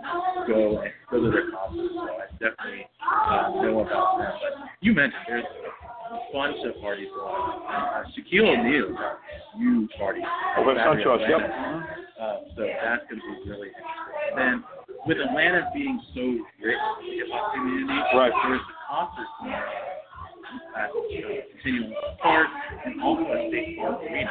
go 0.48 0.80
and 0.80 0.90
go 1.10 1.22
to 1.22 1.30
their 1.30 1.50
concerts, 1.52 1.94
so 1.94 2.02
I 2.10 2.26
definitely 2.40 2.86
uh, 2.98 3.62
know 3.62 3.80
about 3.86 4.18
them. 4.18 4.32
But 4.42 4.68
you 4.80 4.92
mentioned 4.94 5.22
there's 5.28 5.44
bunch 6.32 6.56
of 6.66 6.80
parties 6.80 7.08
going 7.14 7.28
on. 7.30 7.62
Uh, 7.66 8.08
Shaquille 8.14 8.48
O'Neal 8.58 8.92
got 8.94 9.18
a 9.22 9.58
huge 9.58 9.90
party. 9.98 10.20
Over 10.58 10.72
at 10.72 10.78
Saturday, 10.78 11.04
Suntrust, 11.04 11.28
yep. 11.28 11.40
Uh, 12.20 12.36
so 12.56 12.62
that's 12.66 13.04
going 13.08 13.20
to 13.20 13.44
be 13.44 13.50
really 13.50 13.68
interesting. 13.68 14.18
And 14.30 14.38
then 14.38 14.64
with 15.06 15.18
Atlanta 15.18 15.70
being 15.74 16.00
so 16.14 16.20
rich 16.60 16.76
in 16.76 17.06
the 17.06 17.16
hip 17.16 17.26
hop 17.32 17.54
community, 17.54 17.98
Right. 18.14 18.32
there's 18.46 18.60
the 18.60 18.76
concert 18.90 19.28
scene 19.40 19.52
at 20.76 20.90
uh, 20.90 20.92
Centennial 21.62 21.94
Park 22.20 22.48
and 22.84 23.00
also 23.02 23.22
at 23.32 23.48
State 23.48 23.76
Farm 23.78 23.94
Arena. 24.02 24.30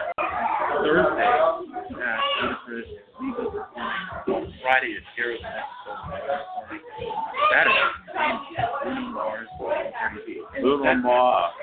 Thursday 0.84 1.24
at 1.24 2.20
Jennifer's 2.40 2.86
Legal 3.22 3.52
performing. 3.52 4.54
Friday 4.62 4.88
is 4.96 5.04
Heroes. 5.16 5.40
Saturday, 7.52 7.88
Bruno 8.84 9.02
Mars 9.12 9.48
and 9.60 9.94
Cardi 9.94 10.22
B. 10.26 10.42
And 10.56 10.62
Bruno 10.64 10.84
that's- 10.84 11.04
Mars. 11.04 11.54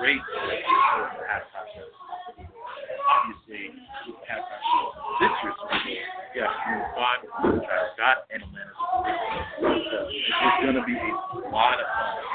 Great 0.00 0.18
for 0.18 0.46
the 0.48 1.24
halftime 1.30 1.68
show. 1.70 1.86
Obviously, 3.04 3.70
with 4.06 4.16
the 4.18 4.26
halftime 4.26 4.64
show 4.66 4.84
this 5.20 5.34
year's 5.42 5.54
Bowl, 5.54 5.70
yeah, 6.34 6.50
Maroon 7.38 7.62
5, 7.62 7.62
Travis 7.62 7.90
Scott 7.94 8.26
and 8.34 8.42
Atlanta. 8.42 8.74
So 8.74 9.98
it's 10.10 10.58
going 10.66 10.74
to 10.74 10.82
be 10.82 10.98
a 10.98 11.50
lot 11.54 11.78
of 11.78 11.86
fun. 11.86 12.34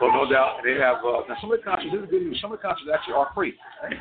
Well, 0.00 0.12
no 0.12 0.28
doubt 0.30 0.60
they 0.64 0.76
have. 0.76 1.00
Uh, 1.00 1.24
now, 1.28 1.36
some 1.40 1.52
of 1.52 1.58
the 1.58 1.64
concerts. 1.64 1.92
This 1.92 2.04
is 2.04 2.10
good 2.10 2.22
news. 2.22 2.38
Some 2.40 2.52
of 2.52 2.60
the 2.60 2.64
concerts 2.64 2.88
actually 2.92 3.14
are 3.14 3.28
free. 3.34 3.54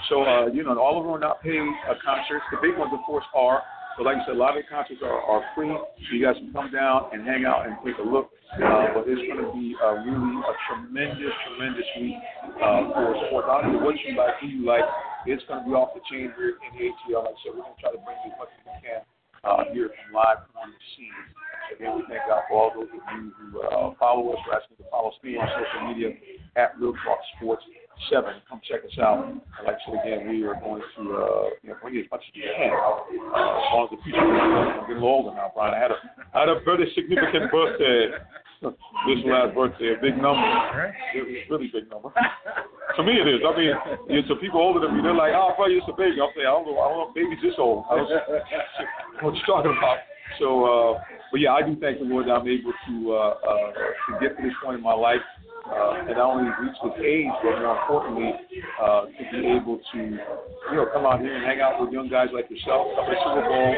So, 0.07 0.23
uh, 0.23 0.47
you 0.47 0.63
know, 0.63 0.75
all 0.79 0.99
of 0.99 1.03
them 1.03 1.13
are 1.15 1.19
not 1.19 1.41
paid 1.41 1.59
uh, 1.59 1.95
concerts. 2.03 2.43
The 2.51 2.59
big 2.61 2.77
ones, 2.77 2.91
of 2.91 2.99
course, 3.05 3.25
are. 3.35 3.63
But 3.97 4.05
like 4.05 4.17
I 4.17 4.25
said, 4.27 4.35
a 4.35 4.39
lot 4.39 4.55
of 4.55 4.63
the 4.63 4.67
concerts 4.67 5.01
are, 5.03 5.19
are 5.23 5.43
free. 5.55 5.71
So 5.71 6.15
you 6.15 6.23
guys 6.23 6.35
can 6.35 6.51
come 6.51 6.71
down 6.71 7.11
and 7.11 7.27
hang 7.27 7.43
out 7.43 7.67
and 7.67 7.75
take 7.83 7.97
a 7.99 8.07
look. 8.07 8.31
Uh, 8.49 8.97
but 8.97 9.05
it's 9.05 9.21
going 9.29 9.45
to 9.45 9.53
be 9.53 9.77
uh, 9.77 10.01
really 10.01 10.33
a 10.41 10.53
tremendous, 10.65 11.33
tremendous 11.45 11.85
week 12.01 12.17
uh, 12.57 12.89
for 12.97 13.13
sports. 13.29 13.45
I 13.45 13.61
don't 13.61 13.77
know 13.77 13.85
what 13.85 13.93
you 14.01 14.17
like, 14.17 14.41
who 14.41 14.47
you 14.49 14.65
like. 14.65 14.81
It's 15.29 15.45
going 15.45 15.61
to 15.61 15.65
be 15.69 15.73
off 15.77 15.93
the 15.93 16.01
chain 16.09 16.33
here 16.33 16.57
in 16.57 16.69
the 16.73 16.89
ATL. 16.89 17.29
Like 17.29 17.37
I 17.37 17.41
said, 17.45 17.53
we're 17.53 17.61
going 17.61 17.77
to 17.77 17.81
try 17.81 17.91
to 17.93 18.01
bring 18.01 18.17
you 18.25 18.33
as 18.33 18.39
much 18.41 18.49
as 18.49 18.61
we 18.65 18.75
can 18.81 19.01
uh, 19.45 19.63
here 19.69 19.93
from 19.93 20.17
live 20.17 20.49
on 20.57 20.73
the 20.73 20.81
scene. 20.97 21.13
Again, 21.77 21.93
we 21.93 22.03
thank 22.09 22.25
God 22.25 22.41
for 22.49 22.57
all 22.57 22.71
those 22.73 22.89
of 22.89 23.01
you 23.13 23.29
who 23.37 23.61
uh, 23.61 23.93
follow 24.01 24.33
us. 24.33 24.41
We're 24.49 24.57
asking 24.57 24.81
you 24.81 24.85
to 24.85 24.89
follow 24.89 25.13
us 25.13 25.19
on 25.21 25.47
social 25.53 25.81
media 25.85 26.17
at 26.57 26.73
Real 26.81 26.97
Talk 27.05 27.21
Sports 27.37 27.63
7. 28.09 28.33
Come 28.49 28.61
check 28.67 28.81
us 28.85 28.97
out. 28.99 29.27
And 29.27 29.41
like 29.65 29.77
said 29.85 29.99
again, 29.99 30.29
we 30.29 30.43
are 30.43 30.55
going 30.55 30.81
to 30.81 31.01
uh, 31.13 31.49
you 31.61 31.69
know, 31.69 31.75
bring 31.81 31.95
you 31.95 32.01
as 32.01 32.11
much 32.11 32.21
as 32.23 32.33
we 32.35 32.41
can. 32.41 32.71
Uh, 32.71 33.59
as 33.59 33.67
long 33.73 33.87
as 33.91 33.97
the 33.97 34.03
future 34.03 34.19
I'm 34.19 34.87
getting 34.87 34.97
a 34.97 35.03
little 35.03 35.09
older 35.09 35.35
now, 35.35 35.51
Brian. 35.53 35.73
I 35.73 35.79
had 35.79 35.91
a, 35.91 35.99
I 36.33 36.39
had 36.41 36.49
a 36.49 36.59
very 36.63 36.91
significant 36.95 37.51
birthday 37.51 38.15
this 38.61 39.19
last 39.25 39.55
birthday, 39.55 39.95
a 39.95 40.01
big 40.01 40.19
number. 40.19 40.43
It 41.15 41.23
was 41.23 41.35
a 41.35 41.51
really 41.51 41.69
big 41.71 41.89
number. 41.89 42.11
To 42.97 43.03
me, 43.05 43.13
it 43.13 43.29
is. 43.29 43.39
I 43.45 43.55
mean, 43.55 43.71
you 44.09 44.21
know, 44.21 44.27
to 44.27 44.35
people 44.41 44.59
older 44.59 44.81
than 44.81 44.97
me, 44.97 45.03
they're 45.03 45.13
like, 45.13 45.31
"Oh, 45.31 45.53
you're 45.69 45.79
just 45.79 45.87
a 45.87 45.95
baby." 45.95 46.19
I'm 46.19 46.33
saying, 46.35 46.49
"I 46.49 46.51
don't 46.51 46.65
know, 46.65 46.81
I 46.81 46.89
don't 46.89 46.97
know, 46.97 47.07
if 47.07 47.15
baby's 47.15 47.39
this 47.39 47.53
old." 47.55 47.85
I 47.85 47.95
don't 47.95 48.09
what 49.21 49.35
you 49.35 49.41
talking 49.45 49.71
about. 49.71 50.03
So, 50.41 50.65
uh, 50.65 50.99
but 51.31 51.39
yeah, 51.39 51.53
I 51.53 51.61
do 51.61 51.77
thank 51.79 51.99
the 51.99 52.05
Lord 52.05 52.27
that 52.27 52.33
I'm 52.33 52.47
able 52.49 52.73
to 52.73 53.13
uh, 53.13 53.33
uh, 53.45 53.71
to 53.71 54.11
get 54.19 54.35
to 54.35 54.43
this 54.43 54.57
point 54.61 54.77
in 54.77 54.83
my 54.83 54.97
life, 54.97 55.21
uh, 55.69 56.09
and 56.09 56.17
not 56.17 56.33
only 56.33 56.49
reach 56.61 56.77
this 56.81 56.97
age, 57.05 57.29
but 57.45 57.61
more 57.61 57.77
importantly, 57.77 58.31
uh, 58.81 59.05
to 59.05 59.21
be 59.31 59.47
able 59.53 59.77
to, 59.77 59.99
you 60.01 60.75
know, 60.75 60.87
come 60.93 61.05
out 61.05 61.21
here 61.21 61.35
and 61.35 61.45
hang 61.45 61.61
out 61.61 61.79
with 61.79 61.93
young 61.93 62.09
guys 62.09 62.29
like 62.33 62.49
yourself, 62.49 62.89
the 62.97 63.15
Super 63.21 63.45
Bowl, 63.45 63.69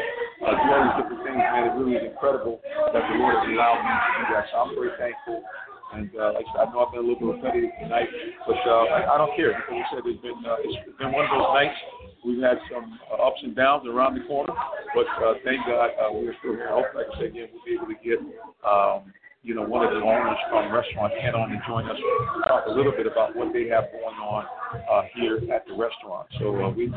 uh, 0.42 0.56
do 0.56 0.66
all 0.72 0.82
these 0.82 0.96
different 0.98 1.22
things. 1.22 1.38
Man, 1.38 1.68
it 1.68 1.74
really 1.76 1.94
is 2.00 2.04
incredible 2.08 2.60
that 2.64 3.04
the 3.06 3.14
Lord 3.20 3.36
has 3.36 3.46
allowed 3.46 3.80
me 3.84 3.92
to 3.92 4.10
do 4.18 4.24
that. 4.34 4.44
So 4.50 4.54
I'm 4.58 4.70
very 4.74 4.92
thankful 4.98 5.44
And 5.92 6.08
uh, 6.16 6.32
like 6.32 6.48
I 6.48 6.52
said, 6.56 6.60
I 6.64 6.72
know 6.72 6.88
I've 6.88 6.92
been 6.92 7.04
a 7.04 7.08
little 7.08 7.20
bit 7.20 7.44
repetitive 7.44 7.70
tonight, 7.80 8.08
but 8.48 8.56
uh, 8.64 8.84
I, 8.96 9.14
I 9.14 9.18
don't 9.20 9.36
care 9.36 9.52
like 9.52 9.84
I 9.84 9.86
said 9.92 10.00
it's 10.08 10.22
been 10.24 10.40
uh, 10.40 10.56
it's 10.64 10.96
been 10.96 11.12
one 11.12 11.28
of 11.28 11.32
those 11.36 11.52
nights. 11.52 11.76
We've 12.24 12.40
had 12.40 12.56
some 12.72 12.98
uh, 13.12 13.20
ups 13.20 13.40
and 13.42 13.54
downs 13.54 13.84
around 13.84 14.16
the 14.16 14.24
corner, 14.24 14.54
but 14.94 15.06
uh, 15.20 15.34
thank 15.44 15.60
God 15.66 15.90
uh, 16.00 16.08
we're 16.12 16.32
still 16.40 16.56
here. 16.56 16.72
Hopefully, 16.72 17.04
like 17.04 17.12
I 17.12 17.18
said 17.20 17.28
again, 17.36 17.48
we'll 17.52 17.66
be 17.66 17.76
able 17.76 17.92
to 17.92 17.98
get 18.00 18.18
um, 18.64 19.12
you 19.42 19.54
know, 19.54 19.62
one 19.62 19.84
of 19.84 19.90
the 19.90 19.98
owners 19.98 20.38
from 20.50 20.72
Restaurant 20.72 21.12
Ten 21.20 21.34
on 21.34 21.50
to 21.50 21.58
join 21.66 21.90
us 21.90 21.98
talk 22.46 22.66
a 22.66 22.70
little 22.70 22.92
bit 22.92 23.06
about 23.06 23.34
what 23.34 23.52
they 23.52 23.66
have 23.68 23.90
going 23.90 24.18
on 24.22 24.46
uh, 24.86 25.02
here 25.14 25.42
at 25.50 25.66
the 25.66 25.74
restaurant. 25.74 26.30
So 26.38 26.54
uh, 26.62 26.70
we 26.70 26.94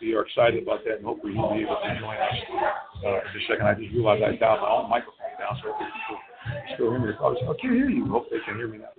we 0.00 0.14
are 0.14 0.22
excited 0.22 0.62
about 0.62 0.86
that, 0.86 1.02
and 1.02 1.04
hopefully 1.04 1.34
he'll 1.34 1.50
be 1.50 1.66
able 1.66 1.82
to 1.82 1.90
join 1.98 2.14
us 2.14 2.38
uh, 3.02 3.26
in 3.26 3.34
a 3.34 3.42
second. 3.50 3.66
I 3.66 3.74
just 3.74 3.90
realized 3.90 4.22
I 4.22 4.38
dialed 4.38 4.62
my 4.62 4.70
own 4.70 4.86
microphone 4.86 5.34
down, 5.34 5.58
so 5.58 5.74
people 5.74 6.14
still 6.78 6.90
hear 6.94 7.02
me. 7.02 7.10
I 7.10 7.54
can't 7.58 7.74
hear 7.74 7.90
you. 7.90 8.06
Hope 8.06 8.30
they 8.30 8.38
can 8.46 8.54
hear 8.54 8.70
me 8.70 8.78
now. 8.78 8.94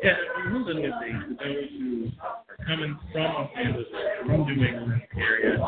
Yeah, 0.00 0.16
one 0.48 0.64
of 0.64 0.66
the 0.66 0.80
things 0.80 1.36
those 1.36 1.68
who 1.76 2.08
are 2.24 2.56
coming 2.64 2.96
from 3.12 3.20
Los 3.36 3.52
Angeles, 3.52 3.86
from 4.24 4.48
New 4.48 4.64
England 4.64 5.02
area, 5.12 5.60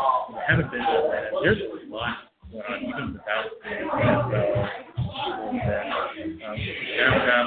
haven't 0.49 0.73
been 0.73 0.81
to 0.81 0.89
Atlanta, 0.89 1.37
there's 1.45 1.61
a 1.61 1.93
lot 1.93 2.33
going 2.49 2.65
on, 2.65 2.81
even 2.81 3.13
without 3.13 3.45
the 3.61 4.92
NFL 5.13 5.53
um, 5.53 6.57
downtown 6.97 7.47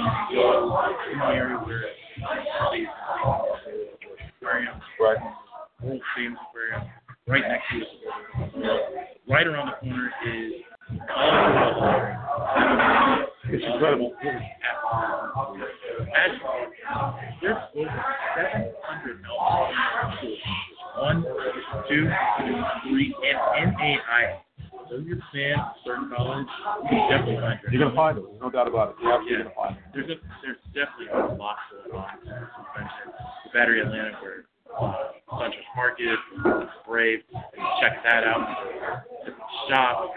in 1.11 1.17
the 1.19 1.25
area 1.25 1.57
where 1.57 1.81
the 2.71 2.85
aquarium, 4.41 4.75
Right. 4.99 5.17
old 5.83 6.01
Stadium 6.13 6.37
Aquarium, 6.49 6.83
right 7.27 7.43
next 7.47 7.63
to 7.71 7.77
it. 7.81 7.87
Right 9.27 9.47
around 9.47 9.67
the 9.67 9.73
corner 9.87 10.11
is 10.27 10.53
all 11.15 11.31
It's 13.49 13.65
incredible. 13.65 14.13
Imagine 14.23 14.41
there's 17.41 17.57
over 17.75 18.05
700 18.35 19.25
elementary. 19.25 20.39
One, 20.97 21.19
two, 21.89 22.03
three, 22.89 23.09
and 23.27 23.37
NAI. 23.73 24.23
So 24.89 24.97
you're 24.97 25.17
a 25.17 25.27
fan 25.33 25.59
of 25.59 25.75
certain 25.83 26.11
college, 26.15 26.47
you 26.83 26.89
can 26.89 27.09
definitely 27.09 27.41
find 27.41 27.59
your 27.61 27.71
You're 27.71 27.83
gonna 27.85 27.95
find 27.95 28.17
them, 28.17 28.27
no 28.39 28.49
doubt 28.49 28.67
about 28.67 28.89
it. 28.89 28.95
You're 29.01 29.13
absolutely 29.13 29.43
gonna 29.43 29.55
find 29.55 29.75
them. 29.75 29.83
there's 29.93 30.09
a, 30.09 30.15
there's 30.45 30.61
definitely 30.73 31.09
a 31.09 31.33
lot 31.35 31.57
going 31.71 31.97
on. 31.97 32.09
You 32.21 32.31
mentioned 32.77 33.13
the 33.45 33.49
Battery 33.53 33.81
Atlanta 33.81 34.13
where 34.21 34.45
uh, 34.77 34.93
Suntrust 35.31 35.71
Market, 35.75 36.19
Brave, 36.87 37.19
check 37.81 38.03
that 38.03 38.23
out. 38.25 38.45
Shop. 39.69 40.11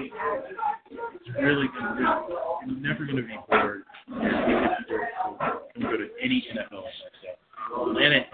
It's 0.00 1.36
really 1.40 1.66
gonna 1.78 2.24
you're 2.66 2.76
never 2.80 3.04
gonna 3.04 3.22
be 3.22 3.36
bored. 3.50 3.82
You 4.08 4.14
can 4.14 4.84
go, 4.88 4.96
you 5.74 5.82
can 5.82 5.82
go 5.82 5.96
to 5.96 6.08
any 6.22 6.46
NFL. 6.54 6.82
So 7.74 7.90
Atlanta 7.90 8.24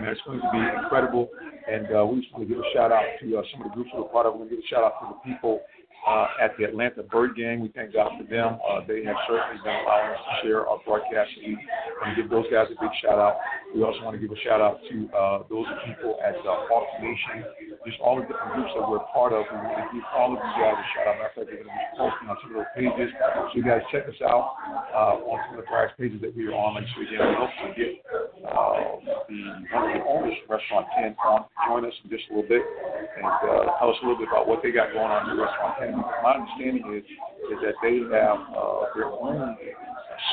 yeah, 0.00 0.10
it's 0.10 0.20
going 0.24 0.40
to 0.40 0.50
be 0.52 0.58
incredible. 0.58 1.28
And 1.68 1.86
uh, 1.94 2.04
we 2.06 2.20
just 2.20 2.32
want 2.32 2.48
to 2.48 2.54
give 2.54 2.58
a 2.58 2.68
shout 2.74 2.92
out 2.92 3.04
to 3.20 3.36
uh, 3.36 3.42
some 3.52 3.62
of 3.62 3.68
the 3.70 3.74
groups 3.74 3.90
we're 3.94 4.08
part 4.08 4.26
of. 4.26 4.34
We're 4.34 4.48
going 4.48 4.50
to 4.50 4.56
give 4.56 4.64
a 4.64 4.68
shout 4.68 4.84
out 4.84 4.96
to 5.00 5.14
the 5.14 5.18
people 5.20 5.60
uh, 6.06 6.26
at 6.42 6.56
the 6.58 6.64
Atlanta 6.64 7.02
Bird 7.02 7.36
Gang. 7.36 7.60
We 7.60 7.68
thank 7.68 7.94
God 7.94 8.10
for 8.18 8.26
them. 8.26 8.58
Uh, 8.58 8.82
they 8.86 9.04
have 9.04 9.16
certainly 9.28 9.62
been 9.62 9.76
allowing 9.86 10.10
us 10.10 10.18
to 10.18 10.46
share 10.46 10.66
our 10.66 10.78
broadcast. 10.84 11.30
We 11.38 11.54
want 12.00 12.16
to 12.16 12.22
give 12.22 12.30
those 12.30 12.46
guys 12.50 12.66
a 12.72 12.76
big 12.80 12.90
shout 13.02 13.18
out. 13.18 13.38
We 13.74 13.82
also 13.82 14.02
want 14.02 14.18
to 14.18 14.22
give 14.22 14.34
a 14.34 14.40
shout 14.42 14.60
out 14.60 14.82
to 14.90 14.96
uh, 15.14 15.38
those 15.48 15.66
people 15.86 16.18
at 16.26 16.34
uh, 16.42 16.66
Hawk 16.66 16.86
Nation, 16.98 17.46
just 17.86 18.02
all 18.02 18.18
the 18.18 18.26
different 18.26 18.52
groups 18.58 18.74
that 18.74 18.82
we're 18.82 19.06
part 19.14 19.32
of. 19.32 19.46
We 19.46 19.56
want 19.62 19.78
to 19.78 19.88
give 19.94 20.06
all 20.10 20.34
of 20.34 20.42
you 20.42 20.52
guys 20.58 20.76
a 20.76 20.86
shout 20.90 21.06
out. 21.06 21.16
Matter 21.22 21.30
of 21.30 21.34
fact, 21.38 21.46
we're 21.46 21.62
going 21.62 21.70
to 21.70 21.78
be 21.78 21.88
posting 21.94 22.28
on 22.28 22.36
some 22.42 22.50
of 22.50 22.56
those 22.58 22.72
pages. 22.74 23.10
So 23.14 23.54
you 23.54 23.62
guys 23.62 23.82
check 23.94 24.04
us 24.10 24.18
out 24.26 24.58
uh, 24.90 25.22
on 25.22 25.38
some 25.46 25.54
of 25.54 25.62
the 25.62 25.68
various 25.70 25.94
pages 25.94 26.18
that 26.20 26.34
we 26.34 26.50
are 26.50 26.56
on. 26.58 26.74
Like 26.74 26.90
so 26.90 27.06
again, 27.06 27.22
we 27.22 27.34
hope 27.38 27.54
to 27.62 27.68
get 27.78 28.01
uh, 28.52 29.00
the 29.28 30.00
owners 30.06 30.36
of 30.44 30.50
Restaurant 30.50 30.86
10 30.96 31.16
on 31.24 31.44
join 31.66 31.84
us 31.84 31.94
in 32.04 32.10
just 32.10 32.24
a 32.30 32.34
little 32.34 32.48
bit 32.48 32.62
and 32.62 33.24
uh, 33.24 33.78
tell 33.78 33.90
us 33.90 33.96
a 34.02 34.06
little 34.06 34.18
bit 34.18 34.28
about 34.28 34.46
what 34.46 34.62
they 34.62 34.70
got 34.70 34.92
going 34.92 35.10
on 35.10 35.30
in 35.30 35.38
Restaurant 35.40 35.76
10. 35.80 35.96
My 35.96 36.36
understanding 36.36 36.84
is 36.94 37.04
is 37.50 37.58
that 37.64 37.74
they 37.82 37.98
have 38.14 38.38
uh, 38.54 38.86
their 38.94 39.10
own 39.10 39.56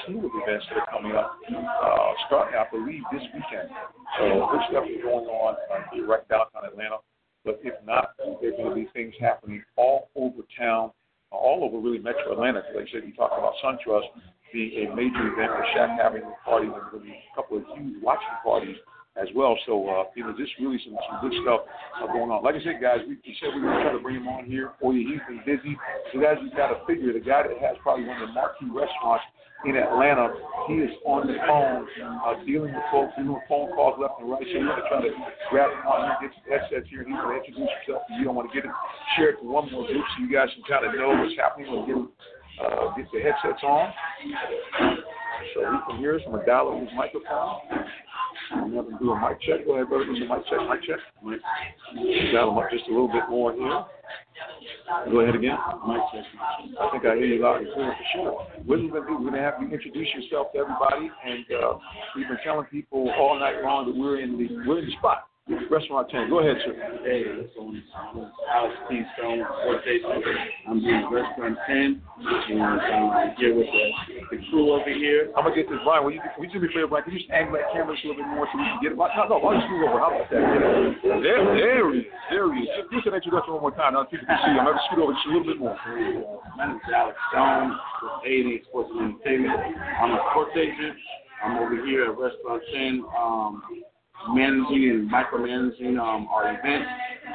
slew 0.06 0.26
of 0.26 0.32
events 0.36 0.66
that 0.70 0.78
are 0.78 0.90
coming 0.92 1.16
up, 1.16 1.40
uh, 1.50 2.12
starting, 2.28 2.60
I 2.60 2.66
believe, 2.70 3.04
this 3.12 3.24
weekend. 3.34 3.70
So 4.20 4.48
good 4.52 4.62
stuff 4.70 4.86
is 4.86 5.02
going 5.02 5.26
on 5.26 5.56
uh, 5.56 6.06
right 6.06 6.28
downtown 6.30 6.66
Atlanta. 6.66 6.98
But 7.46 7.60
if 7.64 7.74
not, 7.86 8.14
there 8.42 8.54
are 8.54 8.58
going 8.58 8.70
to 8.70 8.76
be 8.76 8.88
things 8.94 9.14
happening 9.20 9.64
all 9.76 10.10
over 10.16 10.44
town, 10.58 10.92
all 11.32 11.64
over 11.64 11.80
really 11.80 12.00
Metro 12.00 12.34
Atlanta. 12.34 12.62
Like 12.76 12.88
I 12.88 12.92
said, 12.92 13.08
you 13.08 13.14
talked 13.14 13.38
about 13.38 13.54
SunTrust 13.64 14.08
being 14.54 14.88
a 14.88 14.96
major 14.96 15.34
event, 15.34 15.52
with 15.56 15.68
Shaq 15.76 15.98
having 15.98 16.24
parties 16.46 16.72
and 16.74 16.86
really 16.94 17.16
a 17.16 17.36
couple 17.36 17.58
of 17.58 17.64
huge 17.76 18.02
watching 18.02 18.38
parties 18.44 18.78
as 19.18 19.28
well. 19.36 19.58
So, 19.66 19.88
uh, 19.90 20.04
you 20.16 20.24
know, 20.24 20.36
just 20.38 20.52
really 20.60 20.80
some, 20.86 20.96
some 21.10 21.30
good 21.30 21.36
stuff 21.44 21.62
uh, 22.02 22.08
going 22.08 22.32
on. 22.32 22.44
Like 22.44 22.56
I 22.56 22.64
said, 22.64 22.80
guys, 22.82 23.04
we, 23.08 23.20
we 23.20 23.36
said 23.40 23.52
we 23.54 23.62
were 23.62 23.68
going 23.68 23.78
to 23.78 23.84
try 23.84 23.94
to 23.94 24.04
bring 24.04 24.16
him 24.16 24.28
on 24.28 24.46
here 24.46 24.74
for 24.80 24.94
you. 24.94 25.08
He's 25.08 25.24
been 25.28 25.44
busy. 25.44 25.76
So, 26.12 26.22
guys, 26.22 26.38
you 26.42 26.50
got 26.56 26.72
to 26.72 26.80
figure 26.88 27.12
the 27.12 27.24
guy 27.24 27.44
that 27.44 27.58
has 27.60 27.76
probably 27.84 28.06
one 28.06 28.22
of 28.22 28.30
the 28.30 28.34
marquee 28.34 28.72
restaurants 28.72 29.26
in 29.68 29.76
Atlanta, 29.76 30.32
he 30.72 30.80
is 30.80 30.92
on 31.04 31.28
the 31.28 31.36
phone 31.44 31.84
uh, 32.00 32.40
dealing 32.48 32.72
with 32.72 32.88
folks, 32.96 33.12
doing 33.20 33.36
phone 33.52 33.68
calls 33.76 34.00
left 34.00 34.16
and 34.24 34.32
right. 34.32 34.40
So, 34.40 34.56
we're 34.56 34.72
going 34.72 34.80
to 34.80 34.88
try 34.88 35.00
to 35.04 35.12
grab 35.52 35.68
him 35.68 35.84
on 35.84 36.00
here, 36.08 36.16
get 36.24 36.32
some 36.32 36.48
headsets 36.48 36.88
here, 36.88 37.04
and 37.04 37.12
he's 37.12 37.20
going 37.20 37.36
to 37.36 37.44
introduce 37.44 37.68
himself. 37.84 38.08
You 38.16 38.24
don't 38.24 38.40
want 38.40 38.48
to 38.48 38.56
get 38.56 38.64
it, 38.64 38.72
share 39.20 39.36
it 39.36 39.44
to 39.44 39.46
one 39.46 39.68
more 39.68 39.84
group 39.84 40.00
so 40.00 40.16
you 40.24 40.32
guys 40.32 40.48
can 40.56 40.64
kind 40.64 40.88
of 40.88 40.96
know 40.96 41.12
what's 41.12 41.36
happening 41.36 41.68
and 41.68 41.84
get, 41.84 42.00
uh, 42.64 42.96
get 42.96 43.06
the 43.12 43.20
headsets 43.20 43.64
on. 43.64 43.94
So 45.56 45.62
he 45.62 45.78
can 45.88 46.00
hear 46.00 46.16
us. 46.16 46.22
Up 46.28 46.46
microphone. 46.96 47.60
I'm 48.52 48.72
going 48.74 48.86
to 48.86 48.98
do 49.00 49.12
a 49.12 49.20
mic 49.20 49.42
check. 49.42 49.66
Go 49.66 49.76
ahead, 49.76 49.90
brother. 49.90 50.06
Do 50.06 50.12
a 50.12 50.20
mic 50.20 50.46
check. 50.50 50.60
Mic 50.70 50.82
check. 50.84 51.00
Dial 52.34 52.52
him 52.52 52.58
up 52.58 52.70
just 52.72 52.88
a 52.88 52.92
little 52.92 53.08
bit 53.08 53.24
more 53.30 53.54
here. 53.54 53.86
Go 55.12 55.20
ahead 55.22 55.36
again. 55.36 55.58
Mic 55.88 56.02
check. 56.14 56.26
I 56.82 56.92
think 56.92 57.06
I 57.06 57.16
hear 57.16 57.26
you 57.26 57.42
loud 57.42 57.62
and 57.62 57.74
clear 57.74 57.94
for 57.94 58.06
sure. 58.14 58.48
We're 58.66 58.78
going 58.78 58.90
to 58.90 59.00
do, 59.00 59.16
we're 59.16 59.32
going 59.32 59.34
to 59.34 59.40
have 59.40 59.56
you 59.62 59.70
introduce 59.70 60.08
yourself 60.16 60.52
to 60.54 60.60
everybody, 60.60 61.10
and 61.26 61.46
uh, 61.64 61.78
we've 62.16 62.28
been 62.28 62.38
telling 62.44 62.66
people 62.66 63.10
all 63.18 63.40
night 63.40 63.62
long 63.64 63.86
that 63.86 63.96
we're 63.96 64.20
in 64.20 64.38
the 64.38 64.68
we're 64.68 64.80
in 64.80 64.86
the 64.86 64.92
spot. 64.98 65.29
Restaurant 65.50 66.10
10. 66.10 66.30
Go 66.30 66.46
ahead, 66.46 66.62
sir. 66.62 66.78
Hey, 67.02 67.26
is 67.26 67.50
Alex 67.58 68.76
P. 68.86 69.02
Stone. 69.18 69.42
I'm 69.42 70.78
doing 70.78 71.10
Restaurant 71.10 71.58
10, 71.66 72.02
and 72.06 72.62
um, 72.62 73.10
I'm 73.10 73.34
here 73.36 73.58
with 73.58 73.66
the, 73.66 74.38
the 74.38 74.38
crew 74.50 74.74
over 74.74 74.94
here. 74.94 75.34
I'm 75.34 75.44
gonna 75.44 75.56
get 75.56 75.66
this, 75.66 75.82
Brian. 75.84 76.06
Will 76.06 76.14
you, 76.14 76.22
will 76.38 76.46
you 76.46 76.54
do 76.54 76.60
me 76.62 76.68
a 76.70 76.74
favor, 76.74 76.88
Brian? 76.88 77.04
Can 77.04 77.14
you 77.14 77.20
just 77.26 77.32
angle 77.34 77.58
that 77.58 77.66
camera 77.74 77.98
just 77.98 78.06
a 78.06 78.14
little 78.14 78.22
bit 78.22 78.30
more 78.30 78.46
so 78.46 78.62
we 78.62 78.66
can 78.70 78.78
get 78.82 78.92
it? 78.94 78.98
No, 79.02 79.10
no, 79.10 79.38
why 79.42 79.58
don't 79.58 79.66
you 79.66 79.74
scoot 79.74 79.90
over? 79.90 79.98
How 79.98 80.14
about 80.14 80.30
that? 80.30 80.38
Yeah. 80.38 81.18
There, 81.18 81.42
there 81.58 81.82
he 81.94 82.06
is. 82.06 82.06
There 82.30 82.46
he 82.54 82.62
is. 82.70 82.86
Just 82.94 83.06
do 83.06 83.10
an 83.10 83.18
introduction 83.18 83.50
one 83.58 83.66
more 83.66 83.74
time. 83.74 83.98
Now 83.98 84.06
people 84.06 84.30
can 84.30 84.38
see. 84.46 84.54
I'm 84.54 84.70
gonna 84.70 84.86
scoot 84.86 85.02
over 85.02 85.18
just 85.18 85.26
a 85.26 85.34
little 85.34 85.50
bit 85.50 85.58
more. 85.58 85.74
My 86.62 86.70
name 86.70 86.78
is 86.78 86.94
Alex 86.94 87.18
Stone 87.34 87.74
with 88.06 88.30
A&E 88.30 88.70
Sports 88.70 88.94
and 88.94 89.18
Entertainment. 89.18 89.58
I'm 89.98 90.14
a 90.14 90.22
sports 90.30 90.54
agent. 90.54 90.94
I'm 91.42 91.58
over 91.58 91.74
here 91.90 92.12
at 92.12 92.20
Restaurant 92.20 92.62
10, 92.70 93.04
um, 93.18 93.64
managing 94.28 94.90
and 94.90 95.12
micromanaging 95.12 96.00
um, 96.00 96.28
our 96.28 96.50
event 96.50 96.84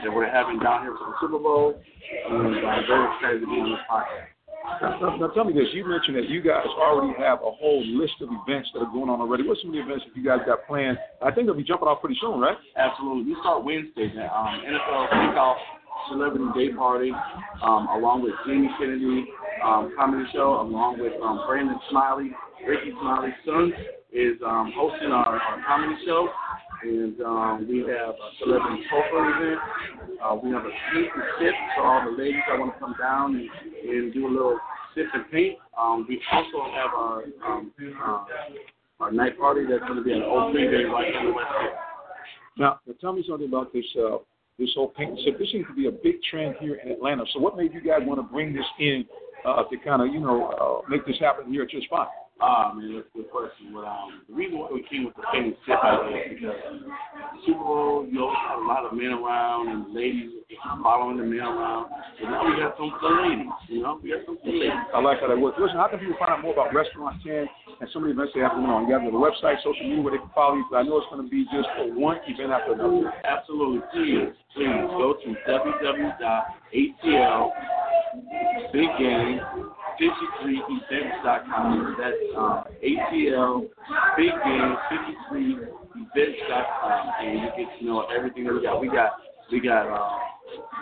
that 0.03 0.13
we're 0.13 0.29
having 0.29 0.59
down 0.59 0.83
here 0.83 0.95
for 0.99 1.11
the 1.11 1.17
Super 1.21 1.39
Bowl. 1.39 1.81
And 2.29 2.67
I'm 2.67 2.85
very 2.87 3.07
excited 3.17 3.41
to 3.41 3.47
be 3.47 3.59
on 3.59 3.71
this 3.71 3.81
podcast. 3.91 4.35
Now, 4.81 4.99
now, 5.01 5.17
now 5.17 5.29
tell 5.29 5.45
me 5.45 5.53
this. 5.53 5.69
You 5.73 5.85
mentioned 5.87 6.17
that 6.17 6.29
you 6.29 6.41
guys 6.41 6.65
already 6.81 7.13
have 7.21 7.41
a 7.41 7.53
whole 7.53 7.85
list 7.85 8.15
of 8.21 8.29
events 8.33 8.71
that 8.73 8.81
are 8.81 8.93
going 8.93 9.09
on 9.09 9.21
already. 9.21 9.47
What's 9.47 9.61
some 9.61 9.71
of 9.71 9.77
the 9.77 9.85
events 9.85 10.05
that 10.09 10.17
you 10.17 10.25
guys 10.25 10.41
got 10.47 10.67
planned? 10.67 10.99
I 11.21 11.31
think 11.31 11.47
they'll 11.47 11.57
be 11.57 11.65
jumping 11.65 11.89
off 11.89 12.01
pretty 12.01 12.17
soon, 12.21 12.41
right? 12.41 12.57
Absolutely. 12.77 13.33
We 13.33 13.37
start 13.41 13.65
Wednesday 13.65 14.13
now. 14.17 14.33
Um, 14.33 14.65
NFL 14.65 15.09
Kickoff 15.13 15.57
Celebrity 16.11 16.49
Day 16.57 16.75
Party, 16.75 17.13
um, 17.63 17.89
along 17.93 18.23
with 18.25 18.33
Jamie 18.47 18.71
Kennedy 18.79 19.29
um, 19.65 19.93
Comedy 19.97 20.25
Show, 20.33 20.61
along 20.61 20.99
with 20.99 21.13
um, 21.23 21.45
Brandon 21.47 21.79
Smiley, 21.91 22.31
Rickey 22.67 22.93
Smiley's 23.01 23.35
son, 23.45 23.73
is 24.13 24.37
um, 24.47 24.73
hosting 24.77 25.13
our, 25.13 25.41
our 25.41 25.65
comedy 25.67 25.95
show. 26.07 26.29
And 26.85 27.19
um, 27.23 27.67
we 27.67 27.79
have 27.79 28.13
a 28.13 28.29
celebrity 28.39 28.85
poker 28.91 29.25
event. 29.25 29.61
Uh, 30.23 30.37
we 30.37 30.51
have 30.51 30.65
a 30.67 30.75
paint 30.93 31.09
and 31.15 31.25
sip 31.41 31.55
for 31.77 31.87
all 31.87 32.05
the 32.05 32.13
ladies 32.13 32.43
that 32.47 32.59
want 32.59 32.75
to 32.75 32.79
come 32.79 32.95
down 33.01 33.35
and, 33.35 33.49
and 33.89 34.13
do 34.13 34.27
a 34.27 34.29
little 34.29 34.59
sip 34.95 35.07
and 35.15 35.25
paint. 35.31 35.57
Um, 35.81 36.05
we 36.07 36.21
also 36.31 36.71
have 36.77 36.93
our 36.93 37.25
um, 37.47 37.73
uh, 37.81 38.25
our 39.01 39.13
night 39.13 39.39
party 39.39 39.63
that's 39.65 39.81
going 39.85 39.97
to 39.97 40.05
be 40.05 40.13
an 40.13 40.23
old 40.23 40.53
three 40.53 40.67
day 40.71 40.85
right 40.85 41.15
on 41.17 41.27
the 41.27 41.33
west 41.33 41.49
end. 41.59 41.73
Now, 42.59 42.81
now 42.87 42.95
tell 43.01 43.15
me 43.15 43.25
something 43.27 43.49
about 43.49 43.73
this 43.73 43.87
uh, 43.99 44.19
this 44.59 44.69
whole 44.75 44.89
paint 44.89 45.11
and 45.11 45.19
sip. 45.25 45.39
This 45.39 45.51
seems 45.53 45.67
to 45.69 45.75
be 45.75 45.89
a 45.89 45.91
big 45.91 46.17
trend 46.31 46.57
here 46.61 46.75
in 46.85 46.93
Atlanta. 46.93 47.25
So, 47.33 47.41
what 47.41 47.57
made 47.57 47.73
you 47.73 47.81
guys 47.81 48.01
want 48.03 48.21
to 48.21 48.25
bring 48.25 48.53
this 48.53 48.67
in 48.79 49.07
uh, 49.47 49.63
to 49.65 49.77
kind 49.79 50.03
of 50.03 50.09
you 50.13 50.21
know 50.21 50.53
uh, 50.85 50.89
make 50.91 51.07
this 51.07 51.17
happen 51.19 51.51
here 51.51 51.63
at 51.63 51.73
your 51.73 51.83
spot? 51.83 52.11
Ah, 52.41 52.75
man, 52.75 52.95
that's 52.95 53.07
a 53.15 53.19
good 53.19 53.31
question. 53.31 53.71
But 53.73 53.87
um, 53.87 54.27
the 54.29 54.35
reason 54.35 54.59
why 54.59 54.69
we 54.73 54.83
came 54.91 55.07
with 55.07 55.15
the 55.15 55.23
famous 55.31 55.55
tip 55.67 55.79
out 55.79 56.11
there 56.11 56.19
is 56.19 56.35
because 56.35 56.59
Super 57.47 57.63
Bowl, 57.63 58.07
you 58.11 58.21
always 58.23 58.39
have 58.49 58.59
a 58.59 58.67
lot 58.67 58.85
of 58.85 58.93
men 58.93 59.15
around 59.15 59.69
and 59.71 59.95
ladies 59.95 60.31
following 60.83 61.17
the 61.17 61.23
men 61.25 61.47
around. 61.47 61.91
So 62.19 62.27
now 62.27 62.43
we 62.43 62.59
got 62.59 62.75
some 62.77 62.91
ladies, 62.91 63.47
you 63.71 63.83
know? 63.83 64.01
We 64.03 64.11
got 64.11 64.27
some 64.27 64.39
ladies. 64.45 64.75
I 64.93 64.99
like 65.01 65.21
how 65.21 65.29
that 65.29 65.39
works. 65.39 65.59
Listen, 65.63 65.79
how 65.79 65.89
can 65.89 65.99
people 65.99 66.17
find 66.19 66.31
out 66.35 66.43
more 66.43 66.53
about 66.53 66.75
Restaurant 66.75 67.23
10 67.23 67.47
and 67.81 67.89
some 67.93 68.03
of 68.03 68.11
the 68.11 68.15
events 68.19 68.33
they 68.35 68.43
have 68.43 68.59
going 68.59 68.67
on? 68.67 68.91
You 68.91 68.99
have 68.99 69.07
the 69.07 69.15
website, 69.15 69.63
social 69.63 69.87
media, 69.87 70.03
where 70.03 70.13
they 70.13 70.23
can 70.23 70.31
follow 70.35 70.59
you. 70.59 70.67
But 70.71 70.83
I 70.83 70.83
know 70.83 70.99
it's 70.99 71.07
going 71.15 71.23
to 71.23 71.31
be 71.31 71.47
just 71.55 71.71
for 71.79 71.87
one 71.95 72.19
event 72.27 72.51
after 72.51 72.75
another. 72.75 73.15
Absolutely. 73.23 73.79
Please, 73.95 74.35
please 74.59 74.91
go 74.99 75.15
to 75.23 75.29
www.atl 75.47 77.43
Big 78.73 78.91
Game 78.99 79.41
53events.com. 80.01 81.97
That's 81.99 82.17
um, 82.37 82.65
ATL 82.83 83.69
Big 84.17 84.33
Game 84.45 84.77
53events.com, 84.91 87.11
and 87.23 87.41
you 87.41 87.49
get 87.57 87.69
to 87.79 87.85
know 87.85 88.07
everything 88.15 88.45
that 88.45 88.55
we 88.55 88.63
got. 88.63 88.81
We 88.81 88.89
got 88.89 89.13
we 89.53 89.61
got 89.61 89.87
uh, 89.89 90.19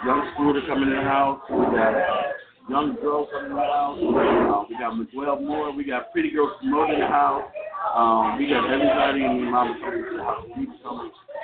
young 0.05 0.31
Scooter 0.35 0.63
coming 0.67 0.89
in 0.89 0.97
the 0.97 1.03
house. 1.03 1.41
We 1.51 1.57
got 1.57 1.95
uh, 1.95 2.23
young 2.69 2.97
girl 3.01 3.27
coming 3.33 3.51
in 3.51 3.57
the 3.57 3.63
house. 3.63 3.99
Uh, 3.99 4.65
we 4.69 4.77
got 4.79 4.97
Miguel 4.97 5.41
Moore. 5.41 5.73
We 5.73 5.85
got 5.85 6.13
Pretty 6.13 6.31
Girls 6.31 6.53
promoting 6.61 7.01
the 7.01 7.07
house. 7.07 7.51
Um, 7.95 8.39
we 8.39 8.47
got 8.49 8.71
everybody 8.71 9.25
in 9.25 9.45
the 9.45 9.51
mama 9.51 9.75
coming 9.81 10.05
to 10.05 10.17
the 10.17 10.23
house. 10.23 10.47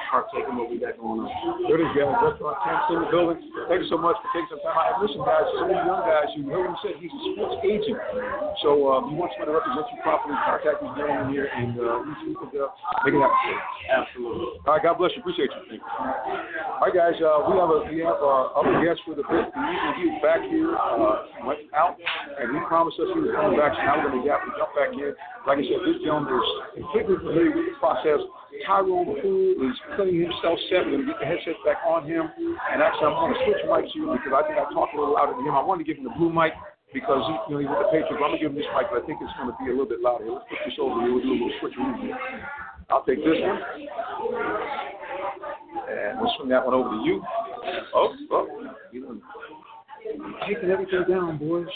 In 0.09 0.57
what 0.57 0.73
we 0.73 0.81
got 0.81 0.97
going 0.97 1.21
on. 1.21 1.29
There 1.69 1.77
it 1.77 1.85
is, 1.85 1.93
guys. 1.93 2.09
Restaurant 2.25 2.57
10 2.89 2.97
in 2.97 3.01
the 3.05 3.09
building. 3.13 3.45
Thank 3.69 3.85
you 3.85 3.91
so 3.93 4.01
much 4.01 4.17
for 4.25 4.29
taking 4.33 4.49
some 4.57 4.65
time 4.65 4.73
out. 4.73 4.97
And 4.97 5.05
listen, 5.05 5.21
guys, 5.21 5.45
some 5.53 5.69
of 5.69 5.77
you 5.77 5.85
young 5.85 6.01
guys, 6.01 6.29
you 6.33 6.49
heard 6.49 6.65
him 6.65 6.77
say 6.81 6.97
he's 6.97 7.13
a 7.13 7.21
sports 7.37 7.61
agent. 7.61 8.01
So 8.65 8.89
um, 8.89 9.13
you 9.13 9.21
want 9.21 9.37
someone 9.37 9.53
to 9.53 9.57
represent 9.61 9.85
you 9.93 10.01
properly, 10.01 10.33
contact 10.49 10.81
these 10.81 10.97
gentlemen 10.97 11.29
here, 11.29 11.53
and 11.53 11.77
uh, 11.77 12.09
we 12.09 12.33
can 12.41 12.57
uh, 12.57 12.73
make 13.05 13.13
it 13.13 13.21
happen. 13.21 13.53
Absolutely. 13.85 14.65
All 14.65 14.73
right, 14.73 14.81
God 14.81 14.97
bless 14.97 15.13
you. 15.13 15.21
Appreciate 15.21 15.53
you. 15.53 15.61
Thank 15.77 15.85
you. 15.85 15.93
All 15.93 16.89
right, 16.89 16.97
guys, 16.97 17.17
uh, 17.21 17.45
we 17.45 17.53
have 17.61 17.69
a 17.69 17.79
we 17.93 18.01
have 18.01 18.17
uh, 18.25 18.57
other 18.57 18.81
guests 18.81 19.05
for 19.05 19.13
the 19.13 19.29
bit. 19.29 19.45
The 19.45 19.61
evening 19.61 19.93
he 20.01 20.05
was 20.09 20.21
back 20.25 20.41
here, 20.49 20.73
uh, 20.73 21.45
went 21.45 21.69
out, 21.77 22.01
and 22.01 22.49
he 22.49 22.59
promised 22.65 22.97
us 22.97 23.13
he 23.13 23.29
was 23.29 23.37
coming 23.37 23.61
back. 23.61 23.77
So 23.77 23.85
now 23.85 24.01
we're 24.01 24.09
going 24.09 24.25
to 24.25 24.57
jump 24.57 24.73
back 24.73 24.89
in. 24.97 25.13
Like 25.45 25.61
I 25.61 25.65
said, 25.69 25.85
this 25.85 26.01
gentleman 26.01 26.33
is 26.33 26.49
completely 26.81 27.21
familiar 27.21 27.53
with 27.53 27.67
the 27.73 27.77
process. 27.77 28.25
Tyrone 28.67 29.19
Poole 29.21 29.55
is 29.71 29.77
putting 29.97 30.21
himself 30.21 30.59
set. 30.71 30.85
To 30.85 31.05
get 31.05 31.19
the 31.21 31.27
headset 31.27 31.59
back 31.65 31.79
on 31.87 32.07
him. 32.07 32.31
And 32.73 32.83
actually, 32.83 33.13
I'm 33.13 33.19
going 33.19 33.35
to 33.35 33.41
switch 33.45 33.63
mics 33.69 33.93
here 33.93 34.09
because 34.09 34.33
I 34.33 34.43
think 34.47 34.57
I 34.59 34.67
talked 34.73 34.95
a 34.95 34.99
little 34.99 35.15
louder 35.15 35.35
than 35.37 35.45
him. 35.45 35.55
I 35.55 35.63
wanted 35.63 35.85
to 35.85 35.89
give 35.89 35.99
him 35.99 36.05
the 36.05 36.17
blue 36.17 36.33
mic 36.33 36.53
because 36.93 37.21
you 37.49 37.55
know, 37.55 37.61
he's 37.61 37.69
with 37.69 37.85
the 37.85 37.91
Patriots. 37.93 38.17
I'm 38.17 38.23
going 38.23 38.33
to 38.33 38.41
give 38.41 38.51
him 38.53 38.59
this 38.59 38.71
mic, 38.73 38.89
but 38.89 39.03
I 39.03 39.07
think 39.07 39.21
it's 39.21 39.35
going 39.37 39.53
to 39.53 39.57
be 39.61 39.69
a 39.69 39.77
little 39.77 39.91
bit 39.91 40.01
louder. 40.01 40.25
Let's 40.31 40.49
put 40.49 40.59
this 40.65 40.79
over 40.81 41.05
here. 41.05 41.13
We'll 41.13 41.23
do 41.23 41.33
a 41.33 41.39
little 41.39 41.57
switcheroo 41.61 42.01
here. 42.01 42.17
I'll 42.89 43.05
take 43.05 43.21
this 43.21 43.37
one. 43.37 43.61
And 45.89 46.21
we'll 46.21 46.33
swing 46.39 46.49
that 46.49 46.65
one 46.65 46.75
over 46.75 46.89
to 46.89 47.01
you. 47.05 47.21
Oh, 47.95 48.15
oh. 48.33 48.47
You 48.93 49.01
know, 49.05 49.21
taking 50.49 50.71
everything 50.71 51.05
down, 51.09 51.37
boys. 51.37 51.67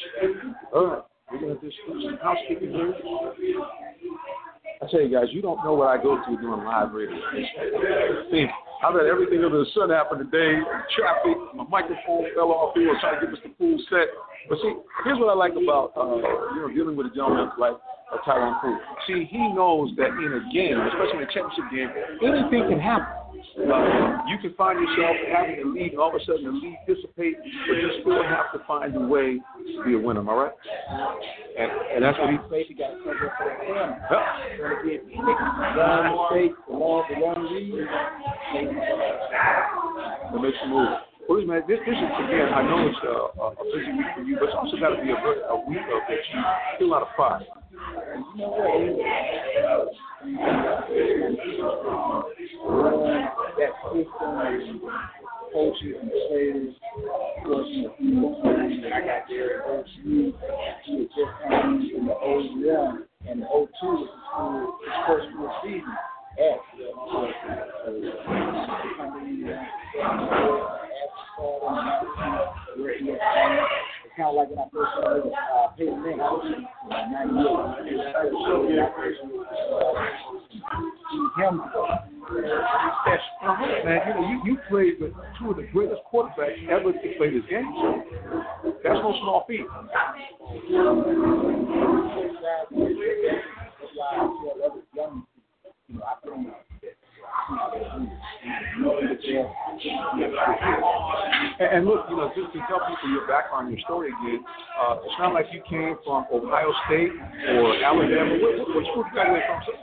All 0.73 0.87
right. 0.87 1.03
We're 1.31 1.41
going 1.41 1.55
to 1.57 1.61
do 1.61 1.71
some 1.89 2.19
housekeeping 2.23 2.71
here. 2.73 2.95
I 4.83 4.91
tell 4.91 5.01
you 5.01 5.15
guys, 5.15 5.31
you 5.31 5.43
don't 5.43 5.63
know 5.63 5.75
what 5.75 5.89
I 5.89 6.03
go 6.03 6.19
through 6.27 6.43
doing 6.43 6.65
live 6.65 6.91
radio. 6.91 7.15
Mean, 8.33 8.51
I've 8.83 8.99
had 8.99 9.07
everything 9.07 9.45
under 9.45 9.63
the 9.63 9.71
sun 9.79 9.91
happen 9.91 10.19
today. 10.19 10.59
Traffic, 10.99 11.39
my 11.55 11.63
microphone 11.71 12.27
fell 12.35 12.51
off 12.51 12.75
here, 12.75 12.91
trying 13.01 13.21
to 13.21 13.31
get 13.31 13.43
the 13.45 13.55
full 13.55 13.79
set. 13.89 14.11
But 14.49 14.59
see, 14.59 14.75
here's 15.05 15.21
what 15.21 15.31
I 15.31 15.39
like 15.39 15.53
about 15.53 15.95
uh, 15.95 16.19
you 16.59 16.67
know 16.67 16.71
dealing 16.75 16.97
with 16.97 17.07
a 17.07 17.15
gentleman 17.15 17.51
like 17.59 17.79
uh, 18.13 18.19
Tyrone 18.25 18.55
Poole. 18.61 18.79
See, 19.07 19.25
he 19.31 19.39
knows 19.55 19.91
that 19.97 20.11
in 20.13 20.33
a 20.33 20.43
game, 20.53 20.79
especially 20.93 21.25
in 21.25 21.29
a 21.29 21.33
championship 21.33 21.65
game, 21.73 21.91
anything 22.23 22.69
can 22.69 22.81
happen. 22.81 23.23
Uh, 23.53 24.23
you 24.29 24.39
can 24.41 24.55
find 24.57 24.81
yourself 24.81 25.17
having 25.29 25.61
a 25.61 25.67
lead, 25.69 25.93
and 25.93 26.01
all 26.01 26.09
of 26.09 26.15
a 26.15 26.25
sudden 26.25 26.45
the 26.45 26.51
lead 26.51 26.79
dissipate, 26.87 27.37
but 27.69 27.75
you 27.77 27.91
still 28.01 28.23
have 28.25 28.53
to 28.53 28.59
find 28.67 28.97
a 28.97 29.01
way 29.01 29.37
to 29.37 29.85
be 29.85 29.95
a 29.95 29.99
winner. 29.99 30.21
Am 30.21 30.29
I 30.29 30.33
right? 30.33 30.53
And, 31.59 31.71
and 31.95 32.05
that's 32.05 32.19
what 32.19 32.31
he. 32.31 32.39
Faith, 32.49 32.67
you 32.71 32.77
got 32.77 32.97
to 32.97 32.99
cover 33.05 33.33
for 33.37 33.45
that 33.45 33.61
corner. 33.67 33.99
Long 35.77 36.17
mistake, 36.33 36.53
the 36.69 36.73
long, 36.73 37.05
the 37.13 37.21
long 37.21 37.45
read. 37.53 37.89
that 40.33 40.41
makes 40.41 40.57
you 40.65 40.71
move. 40.71 40.89
Well, 41.29 41.39
listen, 41.39 41.49
man, 41.49 41.63
this, 41.69 41.79
this 41.87 41.95
is 41.95 42.11
again. 42.25 42.49
I 42.51 42.63
know 42.67 42.89
it's 42.89 42.99
a, 43.05 43.15
a, 43.37 43.65
busy 43.71 43.93
week 43.95 44.11
for 44.17 44.23
you, 44.23 44.37
but 44.41 44.49
it's 44.49 44.59
also 44.59 44.77
got 44.81 44.97
to 44.97 45.03
be 45.03 45.11
a, 45.11 45.15
a 45.15 45.57
week 45.69 45.79
of 45.79 46.03
that 46.09 46.19
you 46.33 46.41
feel 46.79 46.89
lot 46.89 47.03
of 47.03 47.09
pride. 47.15 47.47
You 48.35 48.47
know? 49.63 49.91
That 53.59 53.73
system 53.93 54.81
coaches 55.53 55.97
and 56.01 56.11
players, 56.29 56.75
you 57.99 58.15
I 58.93 59.01
got 59.01 59.29
there 59.29 59.63
at. 59.67 60.35
He 60.85 60.95
just 61.05 61.33
come 61.49 61.91
in 61.95 62.07
the 62.07 62.13
01 62.13 63.05
and 63.29 63.43
the 63.43 63.47
02 63.47 63.51
was 63.51 63.69
his, 63.91 64.09
school, 64.33 64.79
his 64.83 64.95
first 65.07 65.27
full 65.37 65.53
season 65.63 65.97
at 66.39 66.59
the 66.79 66.87
come 67.05 67.29
in, 67.99 68.09
uh, 68.69 69.11
where 69.11 69.27
he 69.27 69.43
had 69.43 69.67
it's 71.03 72.62
kind 74.17 74.29
of 74.29 74.35
like 74.35 74.51
when 74.51 74.59
I 74.59 74.69
first 74.73 74.93
started 74.99 75.33
uh, 75.33 75.69
Peyton 75.77 76.03
Manning, 76.03 76.21
uh, 76.21 77.07
98. 77.11 78.13
Him, 81.37 81.63
Yes, 82.33 83.21
uh-huh, 83.43 83.85
man. 83.85 84.01
You 84.07 84.15
know, 84.15 84.25
you, 84.29 84.37
you 84.45 84.59
played 84.69 85.01
with 85.01 85.13
two 85.39 85.51
of 85.51 85.57
the 85.57 85.67
greatest 85.73 86.01
quarterbacks 86.13 86.69
ever 86.69 86.93
to 86.93 87.15
play 87.19 87.31
this 87.31 87.45
game. 87.51 87.67
That's 88.83 89.01
no 89.01 89.13
small 89.21 89.45
feat. 89.49 89.67
That's 89.69 89.93
why 93.95 94.09
I 94.13 94.17
tell 94.17 94.57
other 94.65 94.83
young 94.95 95.27
people, 95.27 95.73
you 95.89 95.95
know, 95.97 96.05
I 96.05 96.15
think 96.25 96.49
And, 101.63 101.79
and 101.79 101.81
look, 101.87 102.11
you 102.11 102.19
know, 102.19 102.27
just 102.35 102.51
to 102.51 102.59
tell 102.67 102.83
people 102.83 103.07
your 103.15 103.27
background, 103.31 103.71
your 103.71 103.79
story 103.87 104.11
again, 104.11 104.43
uh, 104.83 104.99
it's 105.07 105.19
not 105.23 105.31
like 105.31 105.47
you 105.55 105.63
came 105.71 105.95
from 106.03 106.27
Ohio 106.35 106.75
State 106.91 107.15
or 107.55 107.79
Alabama. 107.79 108.35
What, 108.43 108.59
what, 108.59 108.69
what 108.75 108.85
school 108.91 109.07
did 109.07 109.15
you 109.15 109.15
graduate 109.15 109.47
from? 109.47 109.61
sir? 109.71 109.79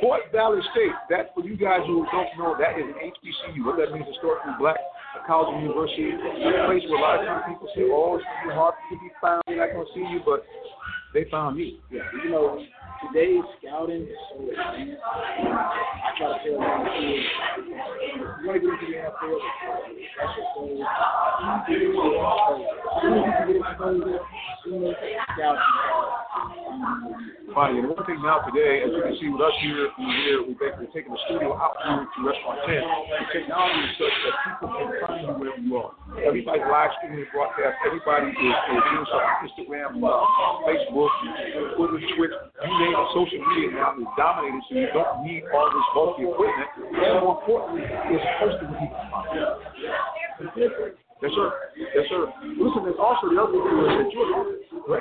Fort 0.00 0.22
Valley 0.32 0.62
State. 0.72 0.94
That, 1.10 1.34
for 1.34 1.44
you 1.44 1.56
guys 1.56 1.80
who 1.86 2.06
don't 2.12 2.30
know, 2.38 2.54
that 2.58 2.78
is 2.78 2.86
HBCU. 2.94 3.66
What 3.66 3.76
that 3.76 3.92
means, 3.92 4.06
historically 4.06 4.54
black 4.58 4.78
college 5.26 5.52
and 5.54 5.62
university. 5.66 6.12
A 6.12 6.64
place 6.70 6.84
where 6.88 6.98
a 6.98 7.02
lot 7.02 7.20
of 7.20 7.26
times 7.26 7.44
people 7.48 7.68
say, 7.74 7.82
oh, 7.90 8.16
it's 8.16 8.24
be 8.46 8.54
hard 8.54 8.74
to 8.90 8.96
be 8.96 9.10
found. 9.20 9.42
They're 9.46 9.58
not 9.58 9.74
going 9.74 9.86
to 9.86 9.92
see 9.92 10.06
you, 10.06 10.20
but 10.24 10.46
they 11.12 11.28
found 11.30 11.56
me. 11.56 11.80
Yeah, 11.90 12.02
you 12.24 12.30
know, 12.30 12.62
today's 13.16 13.44
scouting 13.58 14.06
so. 14.28 14.44
I 14.56 14.92
try 16.18 16.26
to 16.28 16.44
tell 16.44 16.52
young 16.52 16.84
kids, 16.84 17.24
you 18.44 18.52
to 18.52 18.58
get 18.58 18.68
into 18.68 18.86
the 18.86 18.96
NFL, 19.00 19.36
that's 20.18 20.32
your 20.36 20.46
goal. 20.54 20.68
You 21.40 21.64
get 21.66 21.80
you 21.80 23.54
get 23.54 23.56
exposed, 23.56 24.04
scouting. 25.32 26.25
Funny. 27.54 27.80
And 27.80 27.88
one 27.88 28.04
thing 28.04 28.20
now 28.20 28.44
today, 28.44 28.84
as 28.84 28.92
you 28.92 29.00
can 29.00 29.16
see 29.16 29.32
with 29.32 29.40
us 29.40 29.56
here, 29.64 29.88
here, 29.96 30.44
we 30.44 30.52
basically 30.60 30.92
taking 30.92 31.08
the 31.08 31.20
studio 31.24 31.56
out 31.56 31.72
here 31.80 32.04
to 32.04 32.18
Restaurant 32.20 32.60
10. 32.68 32.76
The 32.76 33.26
technology 33.32 33.80
is 33.80 33.96
such 33.96 34.16
that 34.28 34.34
people 34.44 34.68
can 34.76 34.88
find 35.00 35.20
you 35.24 35.32
wherever 35.40 35.62
you 35.64 35.72
are. 35.80 35.96
Everybody's 36.20 36.68
live 36.68 36.92
streaming 37.00 37.24
broadcast. 37.32 37.80
Everybody 37.86 38.28
is, 38.36 38.56
is 38.76 38.82
doing 38.92 39.08
something 39.08 39.32
on 39.32 39.40
Instagram, 39.48 39.90
uh, 40.04 40.20
Facebook, 40.68 41.12
Twitter, 41.80 41.96
Twitch. 41.96 42.34
You 42.36 42.72
name 42.76 42.92
it, 42.92 43.08
social 43.16 43.40
media 43.40 43.72
now 43.72 43.96
is 43.96 44.10
dominated, 44.20 44.60
so 44.68 44.72
you 44.76 44.92
don't 44.92 45.24
need 45.24 45.48
all 45.48 45.72
this 45.72 45.88
bulky 45.96 46.28
equipment. 46.28 46.68
And 46.92 47.24
more 47.24 47.40
importantly, 47.40 47.88
it's 47.88 48.26
hosted 48.36 48.68
with 48.68 48.84
people. 48.84 49.00
Yes, 51.24 51.32
sir. 51.32 51.48
Yes, 51.72 52.04
sir. 52.12 52.28
Listen, 52.60 52.84
there's 52.84 53.00
also 53.00 53.32
the 53.32 53.40
other 53.40 53.56
thing 53.56 53.64
is 53.64 53.96
that 53.96 54.12
you're 54.12 54.28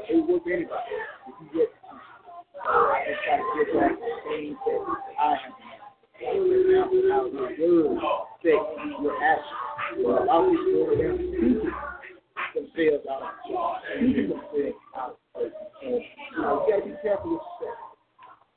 It 0.09 0.27
work 0.27 0.43
for 0.43 0.51
anybody. 0.51 0.93
If 1.27 1.53
you. 1.53 1.67
Well, 9.97 10.23
allow 10.23 10.49
these 10.49 10.59
stories 10.59 10.99
to 12.55 12.67
speak. 12.73 12.91
And 13.97 14.15
you 14.15 14.27
know, 14.27 14.41
you. 17.33 17.39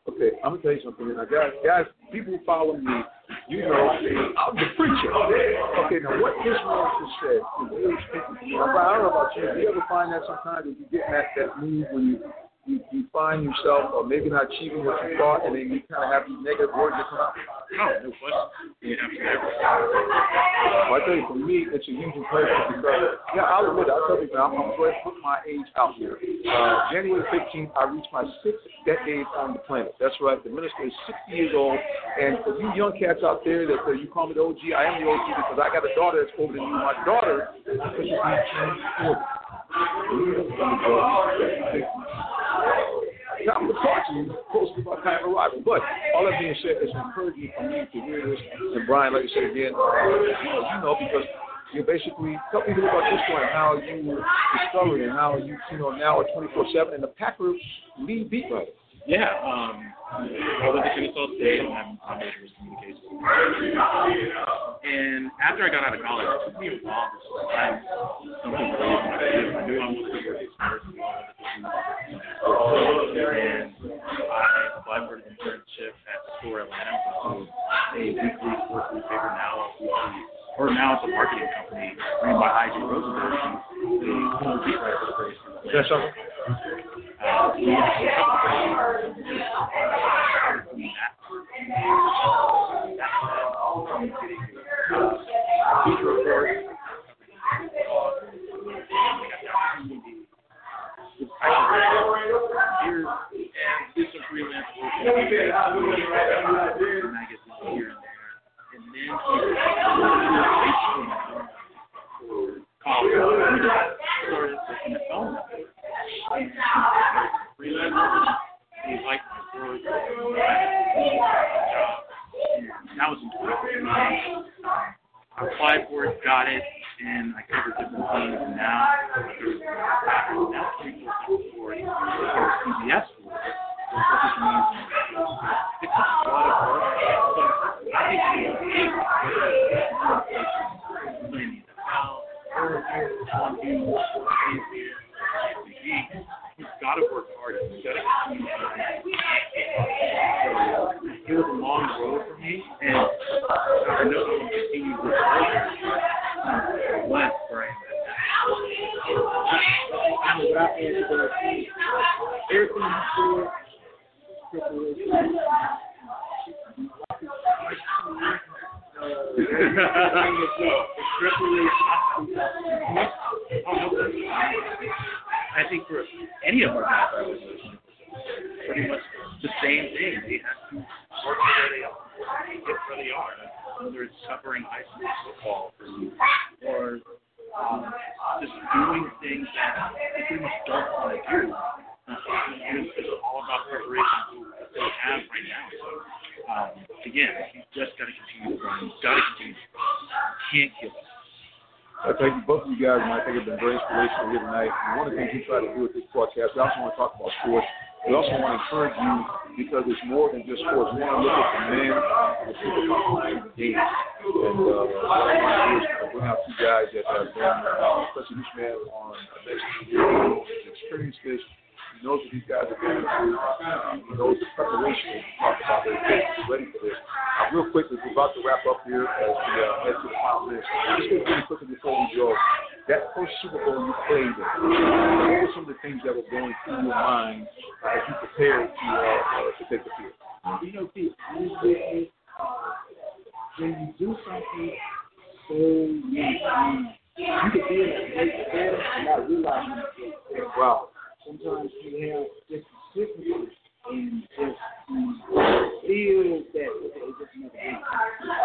Okay, 0.08 0.30
I'm 0.42 0.52
gonna 0.52 0.62
tell 0.62 0.72
you 0.72 0.80
something. 0.82 1.16
Now, 1.16 1.24
guys, 1.24 1.52
guys, 1.64 1.86
people 2.10 2.36
who 2.36 2.44
follow 2.44 2.76
me, 2.76 3.02
you 3.48 3.60
know, 3.62 3.90
I'm 3.90 4.56
the 4.56 4.66
preacher. 4.76 5.12
Okay, 5.84 6.00
now 6.02 6.20
what 6.20 6.34
this 6.44 6.56
man 6.66 6.86
just 6.98 7.14
said, 7.22 7.40
I 7.54 7.68
don't 7.68 9.02
know 9.02 9.10
about 9.10 9.36
you. 9.36 9.42
Do 9.54 9.60
you 9.60 9.68
ever 9.68 9.84
find 9.88 10.12
that 10.12 10.22
sometimes 10.26 10.66
if 10.66 10.78
you 10.80 10.86
get 10.90 11.06
that 11.10 11.26
that 11.36 11.58
mood, 11.60 11.86
when 11.92 12.06
you 12.06 12.18
you, 12.70 12.78
you 12.92 13.04
find 13.12 13.42
yourself 13.42 13.90
or 13.90 14.06
maybe 14.06 14.30
not 14.30 14.46
achieving 14.46 14.84
what 14.86 15.02
you 15.02 15.18
thought, 15.18 15.42
and 15.44 15.58
then 15.58 15.66
you 15.66 15.82
kind 15.90 16.06
of 16.06 16.14
have 16.14 16.22
these 16.30 16.38
negative 16.38 16.70
words 16.70 16.94
that 16.94 17.10
come 17.10 17.18
out? 17.18 17.34
No, 17.74 17.86
no 18.06 18.10
question. 18.22 18.46
I 20.90 20.98
tell 21.06 21.14
you, 21.14 21.26
for 21.26 21.34
me, 21.34 21.66
it's 21.66 21.86
a 21.86 21.94
huge 21.94 22.14
impression 22.14 22.78
because, 22.78 23.18
yeah, 23.34 23.50
I'll 23.50 23.70
admit, 23.70 23.86
it, 23.86 23.94
I'll 23.94 24.06
tell 24.06 24.22
you, 24.22 24.30
man, 24.30 24.42
I'm, 24.42 24.54
I'm 24.54 24.74
going 24.78 24.94
to 24.94 25.02
put 25.02 25.14
my 25.22 25.38
age 25.46 25.66
out 25.74 25.94
here. 25.94 26.18
Uh, 26.18 26.90
January 26.94 27.22
15th, 27.30 27.70
I 27.74 27.90
reached 27.90 28.10
my 28.12 28.26
sixth 28.42 28.62
decade 28.86 29.26
on 29.38 29.54
the 29.54 29.62
planet. 29.66 29.94
That's 29.98 30.14
right. 30.20 30.38
The 30.42 30.50
minister 30.50 30.86
is 30.86 30.94
60 31.06 31.34
years 31.34 31.54
old. 31.54 31.78
And 32.20 32.38
for 32.42 32.58
you 32.58 32.70
young 32.74 32.94
cats 32.98 33.20
out 33.22 33.42
there 33.44 33.66
that 33.66 33.86
uh, 33.86 33.92
you 33.92 34.06
call 34.06 34.26
me 34.26 34.34
the 34.34 34.42
OG, 34.42 34.62
I 34.74 34.84
am 34.90 35.02
the 35.02 35.10
OG 35.10 35.26
because 35.26 35.58
I 35.58 35.70
got 35.74 35.86
a 35.86 35.94
daughter 35.94 36.22
that's 36.22 36.34
older 36.38 36.54
than 36.54 36.62
you. 36.62 36.74
My 36.74 36.94
daughter 37.06 37.50
40. 37.66 39.20
Now, 43.46 43.56
I'm 43.56 43.64
going 43.64 43.72
to 43.72 43.80
talk 43.80 44.04
to 44.08 44.12
you 44.12 44.36
closely 44.52 44.82
about 44.82 45.02
time 45.02 45.24
of 45.24 45.32
arrival. 45.32 45.62
But 45.64 45.80
all 46.14 46.28
that 46.28 46.36
being 46.40 46.54
said, 46.60 46.76
it's 46.82 46.92
encouraging 46.92 47.52
for 47.56 47.64
me 47.64 47.88
to 47.88 47.98
hear 48.04 48.20
this. 48.26 48.40
And 48.76 48.86
Brian, 48.86 49.14
like 49.14 49.24
I 49.24 49.30
said 49.32 49.44
again, 49.48 49.72
you 49.72 50.78
know, 50.84 50.96
because 51.00 51.24
you 51.72 51.82
basically 51.84 52.36
tell 52.50 52.60
little 52.66 52.84
about 52.84 53.08
this 53.08 53.22
one, 53.32 53.48
how 53.48 53.80
you 53.80 54.20
discovered 54.60 55.00
and 55.00 55.12
how 55.12 55.38
you, 55.38 55.56
you 55.72 55.78
know, 55.78 55.90
now 55.90 56.20
are 56.20 56.26
24/7 56.36 56.94
and 56.94 57.02
the 57.02 57.08
Packers 57.08 57.60
lead 57.98 58.28
beat 58.28 58.44
writer. 58.50 58.72
Yeah, 59.06 59.32
um, 59.40 59.80
I 60.12 60.68
went 60.68 60.84
to 60.84 60.90
Kennesaw 60.94 61.26
State, 61.38 61.60
and 61.60 61.72
I'm, 61.72 61.98
my 62.04 62.18
major 62.18 62.44
was 62.44 62.52
communications. 62.58 63.00
And 64.84 65.30
after 65.40 65.64
I 65.64 65.70
got 65.70 65.86
out 65.86 65.94
of 65.94 66.02
college, 66.04 66.26
it 66.28 66.50
took 66.50 66.60
me 66.60 66.68
a 66.68 66.78
while 66.84 67.08
to 67.08 67.18
find 67.48 67.80
something 68.44 68.76
my. 68.76 69.56
I 69.56 69.66
knew 69.66 69.80
I 69.80 69.86
wanted 69.88 70.20
to 70.20 70.36
and 70.36 70.49
I 72.52 73.59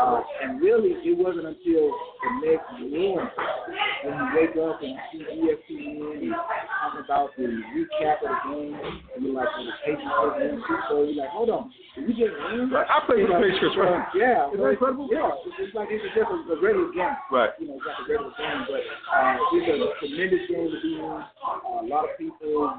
Uh, 0.05 0.21
and 0.43 0.61
really, 0.61 0.93
it 1.01 1.17
wasn't 1.17 1.49
until 1.49 1.89
the 1.89 2.29
next 2.45 2.69
morning 2.77 3.25
when 4.05 4.13
you 4.13 4.25
wake 4.37 4.53
up 4.61 4.77
and 4.85 4.93
see 5.09 5.25
ESPN 5.25 6.21
and 6.21 6.29
talking 6.29 7.01
about 7.01 7.33
the 7.33 7.49
recap 7.73 8.21
of 8.21 8.29
the 8.29 8.37
game, 8.53 8.77
and 9.15 9.25
you're 9.25 9.33
like, 9.33 9.49
well, 9.49 9.65
the 9.65 9.73
Patriots 9.81 10.13
are 10.13 10.41
in 10.45 10.61
Super 10.61 10.85
Bowl. 10.93 11.05
You're 11.09 11.25
like, 11.25 11.33
hold 11.33 11.49
on, 11.49 11.73
did 11.97 12.05
we 12.05 12.13
just 12.13 12.37
win? 12.37 12.69
I 12.69 13.01
played 13.09 13.25
the 13.25 13.33
Patriots, 13.33 13.73
right? 13.81 14.05
Yeah, 14.13 14.53
Isn't 14.53 14.61
that 14.61 14.77
incredible? 14.77 15.09
Yeah, 15.09 15.33
it's, 15.41 15.57
it's 15.57 15.73
like 15.73 15.89
it's 15.89 16.05
just 16.13 16.21
a, 16.21 16.37
a 16.53 16.61
regular 16.61 16.93
game. 16.93 17.17
Right. 17.33 17.49
You 17.57 17.73
know, 17.73 17.81
it's 17.81 17.89
like 17.89 17.97
a 17.97 18.05
regular 18.05 18.33
game, 18.37 18.61
but 18.69 18.85
uh, 19.09 19.37
it's 19.57 19.73
a 19.73 19.89
tremendous 20.05 20.45
game 20.45 20.69
to 20.69 20.77
be 20.85 21.01
in. 21.01 21.09
Uh, 21.09 21.81
a 21.81 21.89
lot 21.89 22.05
of 22.05 22.13
people 22.21 22.45
know, 22.45 22.77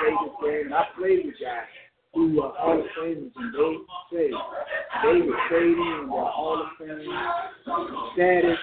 play 0.00 0.16
this 0.24 0.36
game, 0.40 0.72
and 0.72 0.74
I 0.74 0.88
played 0.96 1.20
with 1.28 1.36
guys 1.36 1.68
who 2.14 2.42
are 2.42 2.52
Hall 2.56 2.78
of 2.78 2.84
Famers, 2.98 3.32
and 3.36 3.54
they 3.54 3.76
say 4.12 4.30
David 5.02 5.32
Brady 5.48 5.80
and 5.80 6.12
their 6.12 6.28
Hall 6.28 6.60
of 6.60 6.68
Fame 6.78 7.08
status. 8.12 8.58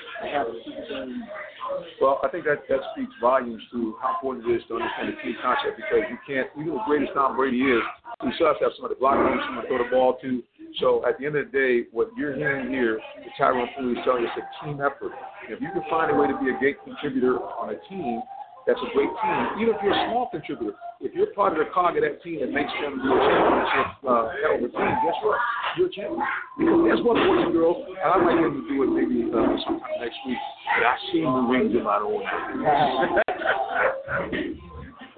Well, 2.01 2.19
I 2.23 2.29
think 2.29 2.45
that 2.45 2.65
that 2.69 2.79
speaks 2.93 3.13
volumes 3.21 3.61
to 3.71 3.95
how 4.01 4.15
important 4.15 4.45
it 4.45 4.55
is 4.57 4.63
to 4.69 4.75
understand 4.75 5.13
the 5.13 5.21
team 5.21 5.35
concept 5.41 5.77
because 5.77 6.05
you 6.09 6.17
can't, 6.25 6.49
even 6.59 6.73
as 6.73 6.85
great 6.87 7.03
as 7.03 7.09
Tom 7.13 7.35
Brady 7.35 7.61
is, 7.61 7.81
he 8.21 8.29
still 8.35 8.47
has 8.47 8.57
to 8.59 8.65
have 8.69 8.73
somebody 8.77 8.95
to 8.95 8.99
block 8.99 9.17
him, 9.17 9.39
someone 9.45 9.65
to 9.65 9.69
throw 9.69 9.77
the 9.81 9.89
ball 9.89 10.17
to. 10.21 10.43
So 10.79 11.05
at 11.05 11.17
the 11.17 11.25
end 11.25 11.35
of 11.37 11.49
the 11.49 11.53
day, 11.53 11.89
what 11.91 12.09
you're 12.17 12.35
hearing 12.35 12.69
here, 12.69 12.99
the 13.17 13.29
Tyrone 13.37 13.69
Poole 13.77 13.97
is 13.97 13.97
telling 14.05 14.23
you 14.23 14.29
it's 14.29 14.37
a 14.37 14.65
team 14.65 14.81
effort. 14.81 15.13
If 15.49 15.61
you 15.61 15.69
can 15.73 15.81
find 15.89 16.11
a 16.11 16.15
way 16.15 16.27
to 16.27 16.37
be 16.37 16.49
a 16.53 16.57
great 16.57 16.77
contributor 16.85 17.41
on 17.41 17.73
a 17.73 17.77
team, 17.89 18.21
that's 18.65 18.79
a 18.81 18.89
great 18.93 19.09
team. 19.09 19.61
Even 19.61 19.73
if 19.73 19.81
you're 19.81 19.93
a 19.93 20.09
small 20.09 20.29
contributor, 20.29 20.77
if 21.01 21.13
you're 21.15 21.27
part 21.27 21.53
of 21.53 21.59
the 21.59 21.71
cog 21.73 21.95
of 21.95 22.03
that 22.03 22.21
team 22.21 22.41
that 22.41 22.51
makes 22.51 22.71
them 22.81 22.99
do 23.01 23.07
a 23.07 23.19
championship 23.23 23.87
uh, 24.03 24.27
of 24.27 24.59
team, 24.59 24.91
guess 25.03 25.15
what? 25.23 25.39
You're 25.77 25.87
a 25.87 25.91
champion. 25.91 26.19
Because 26.59 26.87
that's 26.91 27.03
what 27.07 27.15
boys 27.15 27.43
and 27.47 27.53
girls, 27.53 27.87
and 27.87 27.97
I'd 27.97 28.19
like 28.27 28.35
them 28.35 28.59
to 28.59 28.67
do 28.67 28.83
it 28.83 28.91
maybe 28.91 29.31
uh, 29.31 29.55
sometime 29.63 29.95
next 29.99 30.19
week. 30.27 30.37
But 30.75 30.83
I 30.85 30.97
seen 31.11 31.23
the 31.23 31.43
rings 31.47 31.71
in 31.71 31.83
my 31.83 32.03
own 32.03 32.19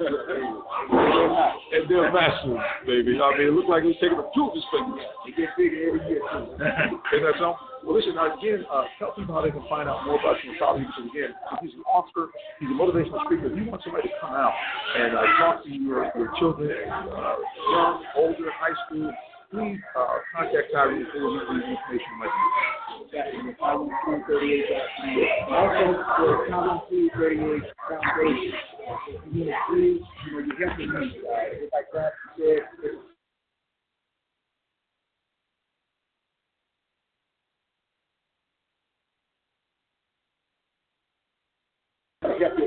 and 1.74 1.86
they're 1.90 2.12
massive, 2.12 2.58
baby. 2.86 3.20
I 3.22 3.38
mean, 3.38 3.48
it 3.48 3.54
looked 3.54 3.70
like 3.70 3.84
he 3.84 3.94
was 3.94 4.00
taking 4.02 4.18
a 4.18 4.26
children's 4.34 4.66
fingers. 4.74 5.06
They 5.26 5.32
get 5.38 5.54
bigger 5.58 5.94
every 5.94 6.02
year, 6.10 6.22
too. 6.34 6.58
Isn't 7.14 7.26
that 7.26 7.38
so? 7.38 7.54
Well, 7.86 7.98
listen, 7.98 8.14
now, 8.16 8.34
again, 8.34 8.66
uh, 8.70 8.86
tell 8.98 9.14
people 9.14 9.34
how 9.34 9.42
they 9.42 9.50
can 9.54 9.66
find 9.70 9.90
out 9.90 10.06
more 10.06 10.20
about 10.20 10.38
you. 10.46 10.54
Probably 10.58 10.86
because, 10.86 11.06
again, 11.10 11.34
he's 11.62 11.74
an 11.74 11.86
author, 11.90 12.30
he's 12.62 12.70
a 12.70 12.78
motivational 12.78 13.26
speaker. 13.26 13.50
If 13.50 13.58
you 13.58 13.66
want 13.70 13.82
somebody 13.86 14.10
to 14.10 14.16
come 14.22 14.34
out 14.34 14.54
and 14.98 15.18
uh, 15.18 15.22
talk 15.42 15.64
to 15.66 15.70
your, 15.70 16.10
your 16.18 16.30
children, 16.38 16.70
uh, 16.70 17.36
young, 17.74 18.06
older, 18.18 18.50
high 18.54 18.78
school, 18.86 19.10
please 19.50 19.82
uh, 19.98 20.22
contact 20.34 20.72
Tyree 20.74 21.06
for 21.12 21.26
any 21.52 21.74
information 21.74 22.14
like 22.22 22.30
that. 22.30 22.92
Also, 23.12 23.46
the 25.92 26.48
Common 26.50 26.82
Food 26.90 27.12
38 27.18 27.62
Foundation. 27.90 28.71
You 28.82 29.46
you 42.42 42.48
have 42.48 42.58
to 42.58 42.64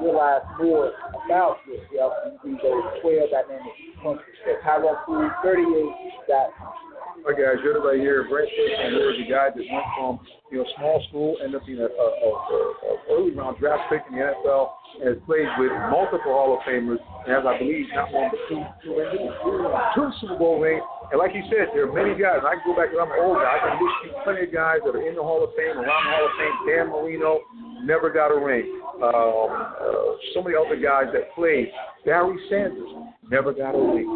realize 0.00 0.42
more 0.60 0.92
about 1.24 1.56
yourself 1.66 2.12
and 2.24 2.36
be 2.44 2.50
those 2.62 2.82
12 3.00 3.30
dynamic 3.30 3.72
functions. 4.02 4.36
Tyrone 4.64 4.96
Poole 5.06 5.30
38 5.42 6.28
dot 6.28 6.50
All 7.12 7.28
right, 7.28 7.36
guys, 7.36 7.60
you're 7.60 7.76
right 7.84 8.00
here. 8.00 8.24
Brent 8.24 8.48
Station 8.48 8.96
here 8.96 9.12
is 9.12 9.20
a 9.20 9.28
guy 9.28 9.52
that 9.52 9.60
went 9.60 9.88
from 10.00 10.24
you 10.48 10.64
know 10.64 10.66
small 10.80 10.96
school, 11.08 11.36
ended 11.44 11.60
up 11.60 11.66
being 11.68 11.84
a, 11.84 11.84
a, 11.84 12.06
a, 12.08 12.30
a 12.32 12.92
early 13.12 13.36
round 13.36 13.60
draft 13.60 13.84
pick 13.92 14.00
in 14.08 14.16
the 14.16 14.24
NFL, 14.24 14.72
and 14.96 15.12
has 15.12 15.20
played 15.28 15.44
with 15.60 15.68
multiple 15.92 16.32
Hall 16.32 16.56
of 16.56 16.64
Famers, 16.64 16.96
and 17.28 17.36
has 17.36 17.44
I 17.44 17.60
believe 17.60 17.84
not 17.92 18.08
one 18.16 18.32
but 18.32 18.40
two 18.48 18.64
two, 18.80 18.96
two 19.92 20.08
Super 20.24 20.40
Bowl 20.40 20.56
rings. 20.64 20.80
And 21.12 21.20
like 21.20 21.36
you 21.36 21.44
said, 21.52 21.68
there 21.76 21.84
are 21.84 21.92
many 21.92 22.16
guys. 22.16 22.40
I 22.48 22.56
can 22.56 22.64
go 22.64 22.72
back 22.72 22.88
when 22.96 23.04
I'm 23.04 23.12
older. 23.20 23.44
I 23.44 23.60
can 23.60 23.76
list 23.76 23.96
you 24.08 24.10
plenty 24.24 24.48
of 24.48 24.52
guys 24.56 24.80
that 24.80 24.96
are 24.96 25.04
in 25.04 25.12
the 25.12 25.22
Hall 25.22 25.44
of 25.44 25.52
Fame, 25.52 25.76
around 25.76 25.92
the 26.08 26.12
Hall 26.16 26.24
of 26.24 26.34
Fame. 26.40 26.56
Dan 26.64 26.84
Marino 26.88 27.44
never 27.84 28.08
got 28.08 28.32
a 28.32 28.38
ring. 28.40 28.64
Um, 29.04 29.52
uh, 29.52 30.16
so 30.32 30.40
many 30.40 30.56
other 30.56 30.80
guys 30.80 31.12
that 31.12 31.28
played. 31.36 31.68
Barry 32.08 32.40
Sanders 32.48 32.88
never 33.28 33.52
got 33.52 33.76
a 33.76 33.82
ring. 33.82 34.08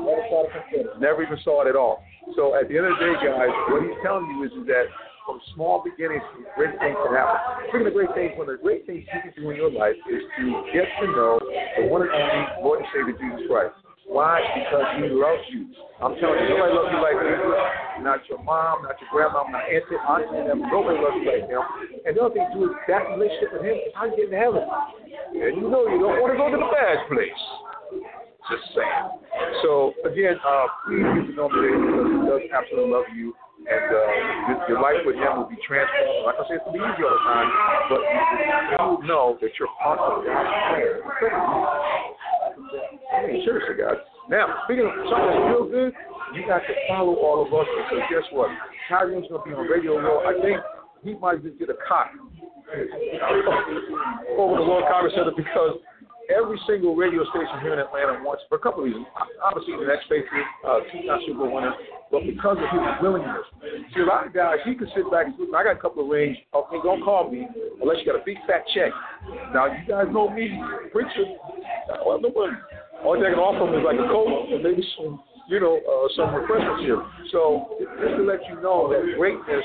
Never 0.97 1.23
even 1.23 1.37
saw 1.45 1.61
it 1.61 1.69
at 1.69 1.77
all. 1.77 2.01
So 2.35 2.59
at 2.59 2.67
the 2.69 2.77
end 2.77 2.87
of 2.91 2.99
the 2.99 3.05
day, 3.07 3.15
guys, 3.23 3.55
what 3.71 3.83
he's 3.83 3.95
telling 4.03 4.27
you 4.35 4.43
is, 4.43 4.53
is 4.59 4.67
that 4.67 4.91
from 5.27 5.41
small 5.55 5.83
beginnings, 5.83 6.23
great 6.55 6.75
things 6.79 6.97
can 6.99 7.15
happen. 7.15 7.67
Speaking 7.71 7.87
of 7.87 7.95
great 7.95 8.15
things, 8.15 8.33
one 8.39 8.51
of 8.51 8.59
the 8.59 8.63
great 8.63 8.87
things 8.87 9.07
you 9.07 9.21
can 9.23 9.33
do 9.35 9.51
in 9.51 9.57
your 9.57 9.71
life 9.71 9.99
is 10.11 10.23
to 10.39 10.45
get 10.75 10.87
to 11.03 11.07
know 11.11 11.39
the 11.79 11.87
one 11.87 12.03
and 12.03 12.11
only 12.11 12.43
Lord 12.63 12.83
and 12.83 12.89
Savior 12.95 13.15
Jesus 13.15 13.47
Christ. 13.51 13.75
Why? 14.07 14.39
Because 14.55 14.87
he 15.03 15.11
loves 15.11 15.43
you. 15.51 15.67
I'm 15.99 16.15
telling 16.23 16.39
you, 16.47 16.55
nobody 16.55 16.79
loves 16.79 16.91
you 16.95 17.03
like 17.03 17.19
Jesus. 17.19 18.07
Not 18.07 18.23
your 18.31 18.39
mom, 18.47 18.87
not 18.87 18.95
your 19.03 19.11
grandma, 19.11 19.43
not 19.51 19.67
auntie, 19.67 19.99
auntie, 19.99 20.47
them. 20.47 20.63
Nobody 20.71 21.03
loves 21.03 21.19
you 21.19 21.27
like 21.27 21.51
him. 21.51 21.63
And 22.07 22.15
the 22.15 22.23
other 22.23 22.35
thing 22.39 22.47
too 22.55 22.71
is 22.71 22.75
that 22.87 23.11
relationship 23.11 23.51
with 23.51 23.67
him 23.67 23.75
is 23.83 23.91
how 23.99 24.07
you 24.07 24.15
get 24.15 24.31
to 24.31 24.39
heaven. 24.39 24.63
And 24.63 25.59
you 25.59 25.67
know 25.67 25.91
you 25.91 25.99
don't 25.99 26.23
want 26.23 26.31
to 26.31 26.39
go 26.39 26.47
to 26.47 26.59
the 26.59 26.71
bad 26.71 27.03
place. 27.11 27.43
Just 28.47 28.63
saying. 28.79 29.07
So 29.63 29.93
again, 30.07 30.39
uh, 30.39 30.67
please 30.87 31.03
get 31.03 31.27
to 31.27 31.35
know 31.35 31.51
him 31.51 31.83
because 31.83 32.07
he 32.07 32.19
does 32.31 32.45
absolutely 32.55 32.93
love 32.95 33.11
you. 33.11 33.35
And 33.67 33.89
uh, 33.91 34.69
your, 34.69 34.79
life 34.79 35.03
with 35.03 35.17
him 35.17 35.43
will 35.43 35.51
be 35.51 35.59
transformed. 35.67 36.23
Like 36.29 36.39
I 36.39 36.45
said, 36.47 36.63
it's 36.63 36.67
to 36.69 36.73
be 36.77 36.79
easy 36.79 37.03
all 37.03 37.11
the 37.11 37.25
time, 37.27 37.49
but 37.91 37.99
you, 37.99 39.03
you 39.03 39.09
know 39.09 39.35
that 39.41 39.51
you're 39.59 39.73
part 39.83 39.99
of 39.99 40.23
God's 40.23 40.47
plan. 40.71 41.03
I 43.11 43.27
mean, 43.27 43.43
seriously, 43.43 43.75
guys. 43.81 43.99
Now, 44.29 44.63
speaking 44.65 44.87
of 44.87 44.95
something 45.11 45.35
that's 45.35 45.51
real 45.51 45.67
good, 45.67 45.93
you 46.35 46.47
got 46.47 46.63
to 46.63 46.75
follow 46.87 47.15
all 47.17 47.43
of 47.43 47.51
us 47.51 47.67
because 47.67 48.03
guess 48.11 48.27
what? 48.31 48.51
Tyrone's 48.89 49.27
to 49.29 49.43
be 49.43 49.51
on 49.51 49.67
Radio 49.67 49.99
Row. 49.99 50.23
I 50.23 50.39
think 50.39 50.61
he 51.03 51.15
might 51.15 51.43
just 51.43 51.59
get 51.59 51.71
a 51.71 51.79
cot 51.87 52.11
over 54.39 54.55
the 54.59 54.67
World 54.67 54.85
Congress 54.91 55.15
Center 55.15 55.33
because 55.35 55.79
every 56.31 56.59
single 56.67 56.95
radio 56.97 57.25
station 57.31 57.61
here 57.63 57.73
in 57.73 57.79
Atlanta 57.79 58.23
wants, 58.23 58.43
for 58.49 58.57
a 58.57 58.63
couple 58.63 58.83
of 58.83 58.91
reasons. 58.91 59.07
Obviously, 59.43 59.75
the 59.79 59.87
next 59.87 60.09
Patriot, 60.11 60.47
uh, 60.67 60.81
two-time 60.91 61.21
Super 61.27 61.47
Bowl 61.47 61.55
winner, 61.55 61.75
but 62.11 62.23
because 62.27 62.59
of 62.59 62.69
his 62.71 62.83
willingness. 63.03 63.47
See, 63.95 64.03
a 64.03 64.09
lot 64.09 64.27
of 64.27 64.35
guys, 64.35 64.59
he 64.65 64.75
can 64.75 64.89
sit 64.95 65.07
back 65.11 65.27
and 65.27 65.35
say, 65.39 65.47
I 65.51 65.65
got 65.65 65.77
a 65.77 65.83
couple 65.83 66.05
of 66.05 66.11
rings. 66.11 66.37
Okay, 66.55 66.79
don't 66.83 67.03
call 67.03 67.31
me 67.31 67.47
unless 67.81 67.99
you 68.01 68.07
got 68.07 68.21
a 68.21 68.25
big 68.25 68.39
fat 68.47 68.63
check. 68.75 68.91
Now, 69.55 69.67
you 69.67 69.83
guys 69.87 70.07
know 70.11 70.31
me, 70.31 70.51
preacher. 70.93 71.27
Well, 72.05 72.21
no 72.21 72.31
one. 72.31 72.59
All 73.05 73.15
I 73.19 73.31
can 73.31 73.39
offer 73.39 73.69
him 73.69 73.79
is 73.79 73.85
like 73.85 74.01
a 74.01 74.09
coat 74.09 74.51
and 74.51 74.63
maybe 74.63 74.83
some, 74.97 75.21
you 75.49 75.61
know, 75.61 75.79
uh, 75.79 76.09
some 76.17 76.35
refreshments 76.35 76.83
here. 76.83 77.03
So 77.31 77.77
just 78.03 78.17
to 78.17 78.23
let 78.25 78.41
you 78.49 78.61
know 78.63 78.89
that 78.91 79.05
greatness 79.19 79.65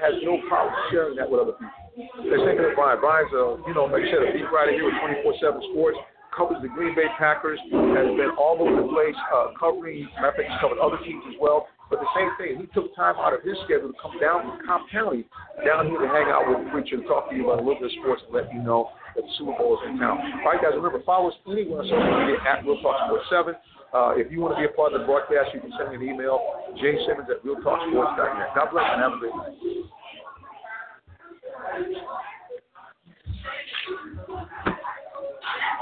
has 0.00 0.14
no 0.24 0.40
problem 0.48 0.74
sharing 0.90 1.14
that 1.16 1.28
with 1.30 1.40
other 1.40 1.52
people. 1.52 1.79
They're 2.24 2.42
thinking 2.44 2.64
of 2.64 2.74
Brian. 2.74 3.00
Brian's, 3.00 3.32
you 3.32 3.74
know, 3.74 3.88
like 3.90 4.04
I 4.04 4.10
said, 4.10 4.22
a 4.24 4.32
beat 4.32 4.48
writer 4.48 4.72
here 4.72 4.84
with 4.84 4.98
24/7 5.00 5.72
Sports. 5.72 5.98
Covers 6.30 6.62
the 6.62 6.70
Green 6.70 6.94
Bay 6.94 7.10
Packers. 7.18 7.58
Has 7.58 8.10
been 8.14 8.30
all 8.38 8.54
over 8.62 8.70
the 8.70 8.86
place 8.86 9.18
uh, 9.34 9.50
covering. 9.58 10.06
Of 10.06 10.34
fact, 10.34 10.38
he's 10.38 10.60
covered 10.62 10.78
other 10.78 10.98
teams 11.02 11.24
as 11.26 11.34
well. 11.42 11.66
But 11.90 11.98
the 11.98 12.10
same 12.14 12.30
thing, 12.38 12.62
he 12.62 12.70
took 12.70 12.94
time 12.94 13.18
out 13.18 13.34
of 13.34 13.42
his 13.42 13.58
schedule 13.66 13.90
to 13.90 13.98
come 13.98 14.14
down 14.22 14.46
from 14.46 14.62
Cobb 14.62 14.86
County 14.94 15.26
down 15.66 15.90
here 15.90 15.98
to 15.98 16.06
hang 16.06 16.30
out 16.30 16.46
with 16.46 16.62
the 16.62 16.70
preacher 16.70 17.02
and 17.02 17.04
talk 17.10 17.28
to 17.28 17.34
you 17.34 17.50
about 17.50 17.58
a 17.58 17.66
little 17.66 17.82
bit 17.82 17.90
of 17.90 17.98
sports 17.98 18.22
and 18.22 18.30
let 18.30 18.46
you 18.54 18.62
know 18.62 18.94
that 19.18 19.26
the 19.26 19.32
Super 19.34 19.58
Bowl 19.58 19.74
is 19.74 19.82
in 19.90 19.98
town. 19.98 20.22
All 20.46 20.54
right, 20.54 20.62
guys, 20.62 20.78
remember, 20.78 21.02
follow 21.02 21.34
us 21.34 21.38
anywhere 21.50 21.82
on 21.82 21.90
social 21.90 22.14
media 22.14 22.38
at 22.46 22.62
Real 22.62 22.78
Talk 22.78 22.94
Sports 23.10 23.26
7. 23.26 23.58
Uh, 23.90 24.14
if 24.14 24.30
you 24.30 24.38
want 24.38 24.54
to 24.54 24.62
be 24.62 24.70
a 24.70 24.74
part 24.78 24.94
of 24.94 25.02
the 25.02 25.06
broadcast, 25.06 25.50
you 25.50 25.58
can 25.58 25.74
send 25.74 25.90
me 25.90 25.98
an 25.98 26.14
email, 26.14 26.38
jsimmons 26.78 27.26
at 27.26 27.42
realtalksports.net. 27.42 28.54
God 28.54 28.70
bless 28.70 28.86
and 28.86 29.02
have 29.02 29.18
a 29.18 29.18
great 29.18 29.34
night. 29.34 29.58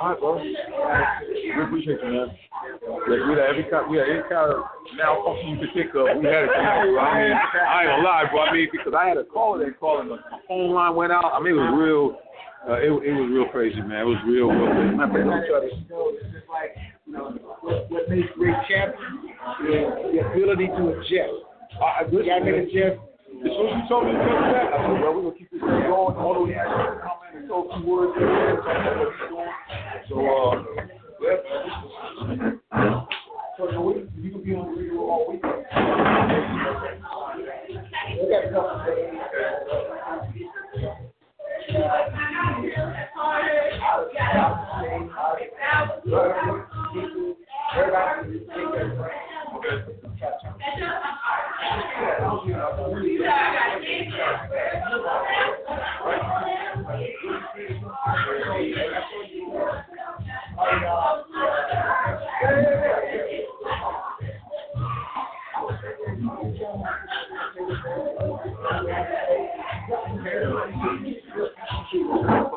All 0.00 0.10
right, 0.10 0.20
bro. 0.20 0.38
We 0.38 1.62
appreciate 1.64 1.98
you, 2.02 2.10
man. 2.10 2.28
Like, 3.08 3.22
we 3.26 3.34
had 3.34 3.50
every 3.50 3.64
kind, 3.70 3.90
we 3.90 3.98
had 3.98 4.08
any 4.08 4.22
kind 4.30 4.52
of 4.52 4.62
malfunction 4.96 5.48
you 5.50 5.58
could 5.58 5.74
think 5.74 5.90
of. 5.94 6.06
We 6.22 6.26
had 6.26 6.44
it 6.46 6.54
tonight, 6.54 6.86
bro. 6.86 6.98
I 7.02 7.18
mean, 7.18 7.32
I 7.34 7.82
ain't 7.82 7.90
gonna 7.90 8.02
lie, 8.06 8.24
bro. 8.30 8.40
I 8.42 8.52
mean, 8.52 8.68
because 8.70 8.94
I 8.94 9.08
had 9.08 9.16
a 9.18 9.24
caller 9.24 9.58
that 9.58 9.74
and 10.00 10.10
my 10.10 10.18
phone 10.46 10.70
line 10.72 10.94
went 10.94 11.12
out. 11.12 11.32
I 11.34 11.40
mean, 11.40 11.54
it 11.54 11.58
was 11.58 11.74
real. 11.74 12.18
Uh, 12.68 12.78
it, 12.78 12.90
it 12.90 13.14
was 13.14 13.30
real 13.32 13.48
crazy, 13.50 13.80
man. 13.82 14.02
It 14.02 14.10
was 14.10 14.18
real, 14.26 14.50
real 14.50 14.70
crazy. 14.70 14.94
Man, 14.96 15.10
but 15.10 15.18
don't 15.24 15.46
try 15.46 15.60
to- 15.66 15.74
you 17.06 17.14
what, 17.62 18.08
makes 18.10 18.28
great 18.36 18.54
champions 18.68 19.24
is 19.66 20.14
the 20.14 20.20
ability 20.30 20.66
to 20.68 20.88
adjust. 20.94 21.42
Uh, 21.80 22.04
guy 22.26 22.38
can 22.40 22.54
adjust. 22.54 23.00
As 23.38 23.44
soon 23.54 23.66
as 23.70 23.78
you 23.78 23.88
told 23.88 24.04
me 24.06 24.12
to 24.12 24.18
tell 24.18 24.34
me 24.34 24.50
that, 24.50 24.66
I 24.72 24.82
said, 24.82 24.98
well, 24.98 25.14
we're 25.14 25.22
going 25.22 25.32
to 25.32 25.38
keep 25.38 25.50
this 25.50 25.60
thing 25.60 25.68
going. 25.68 26.50
He 26.50 26.54
actually 26.58 26.98
come 27.06 27.22
in 27.30 27.38
and 27.38 27.46
throw 27.46 27.70
two 27.70 27.86
words 27.86 28.12
in 28.18 28.26
there 28.26 28.50
and 28.50 28.66
talk 28.66 28.74
about 28.74 28.98
what 28.98 29.14
he's 29.14 29.30
doing. 29.30 29.54
So, 30.10 30.16
uh, 30.26 30.58
yeah. 31.22 31.38
So, 33.56 33.62
you 33.70 33.80
we- 33.80 34.10
you 34.22 34.30
can 34.32 34.42
be 34.42 34.54
on 34.54 34.74
the 34.74 34.80
radio 34.82 35.00
all 35.06 35.30
week. 35.30 35.42
We 35.42 35.48
got 38.26 38.42
a 38.44 38.50
couple 38.50 38.78
days. 38.86 40.18
Everybody 47.76 48.38
take 48.48 48.72
their 48.72 48.88
break. 48.94 49.12
Yeah. 72.00 72.47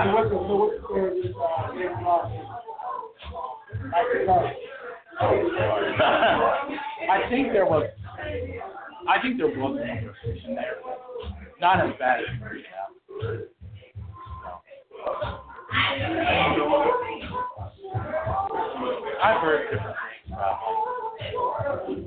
I 0.00 0.06
think 7.28 7.52
there 7.52 7.66
was, 7.66 7.86
I 9.06 9.20
think 9.20 9.36
there 9.36 9.48
was 9.48 9.78
an 9.82 9.88
conversation 9.88 10.54
there. 10.54 10.76
Not 11.60 11.86
as 11.86 11.92
bad 11.98 12.20
as 12.20 12.26
Murray 12.40 12.64
have. 12.70 12.88
I've 19.22 19.40
heard 19.42 19.70
different 19.70 19.96
things 19.96 20.32
about 20.32 20.56
him. 21.86 22.06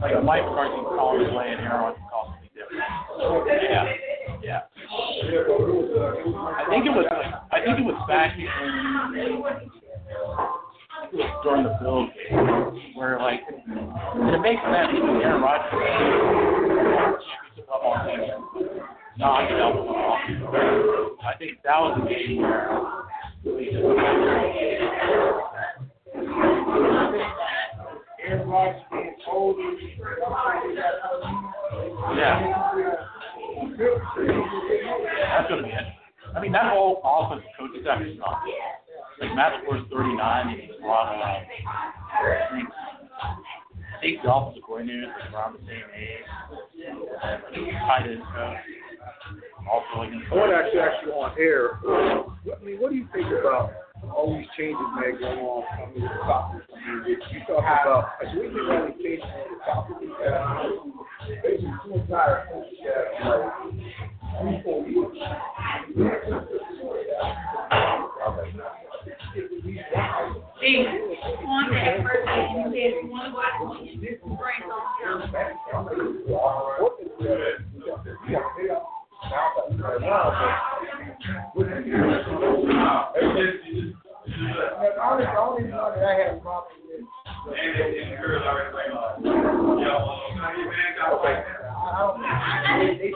Like 0.00 0.24
Mike 0.24 0.44
McCarthy 0.46 0.80
calling 0.82 1.24
his 1.26 1.34
way 1.34 1.52
in 1.52 1.58
here 1.58 1.72
on 1.72 1.94
Was 21.40 21.96
the 21.96 22.08
game 22.10 22.42
where 22.42 23.56
being 23.56 23.76
older. 29.30 29.62
Yeah. 32.14 32.36
That's 35.32 35.48
gonna 35.48 35.62
be 35.62 35.70
it. 35.70 35.86
I 36.36 36.40
mean, 36.42 36.52
that 36.52 36.70
whole 36.70 37.00
offensive 37.02 37.48
coach 37.58 37.70
is 37.80 37.86
actually 37.90 38.18
not. 38.18 38.42
Like 39.18 39.34
Matt 39.34 39.62
scores 39.62 39.82
39, 39.90 40.48
and 40.48 40.60
he's 40.60 40.70
brought 40.82 41.08
uh, 41.08 41.40
I 43.96 44.02
think 44.02 44.22
the 44.22 44.32
offensive 44.32 44.62
coordinator 44.62 45.04
is 45.04 45.34
around 45.34 45.54
the 45.54 45.60
same 45.60 45.88
age. 45.96 46.28
And 47.22 47.42
like, 47.42 47.72
tight 47.80 48.10
end 48.10 48.22
coach. 48.34 48.79
Like, 49.70 50.10
I 50.10 50.34
want 50.34 50.50
to 50.50 50.56
actually 50.58 50.80
ask 50.82 51.06
you 51.06 51.12
on 51.14 51.30
air. 51.38 51.78
I 51.86 52.58
mean, 52.64 52.82
what 52.82 52.90
do 52.90 52.96
you 52.96 53.06
think 53.14 53.26
about 53.30 53.70
all 54.10 54.34
these 54.34 54.50
changes, 54.58 54.82
man, 54.98 55.14
going 55.14 55.38
on? 55.46 55.62
I 55.62 55.86
mean, 55.94 56.02
the 56.02 56.10
mean, 56.10 57.06
you 57.06 57.40
talk 57.46 57.62
about. 57.62 58.18
I 58.18 58.26
we 58.34 58.50
think 58.50 58.66
all 58.66 58.82
these 58.90 58.98
changes 58.98 59.30
with 59.30 60.02
the 60.02 60.10
uh, 60.26 60.66
Basically, 61.42 61.70
two 61.86 61.94
entire 62.02 62.50
coaches 62.50 62.82
that 62.82 63.14
like 63.22 63.46
three, 64.42 64.58
four 64.66 64.82
years. 64.90 65.14
Hey, 70.58 70.82
on 71.46 71.70
that 71.70 72.02
you 72.50 72.66
said 72.74 72.90
you 72.98 73.06
want 73.06 73.30
to 73.30 73.38
watch 73.38 73.54
this 74.02 74.18
brain 74.18 74.66
on 74.66 75.22
The 78.58 78.89
only, 85.02 85.24
the 85.24 85.38
only 85.38 85.64
one 85.70 85.94
that 85.94 86.04
I 86.04 86.14
have 86.18 86.36
a 86.36 86.40
problem 86.40 86.74
with. 86.82 87.06
I 91.80 91.98
don't, 91.98 92.20
they, 92.80 92.98
they, 92.98 93.10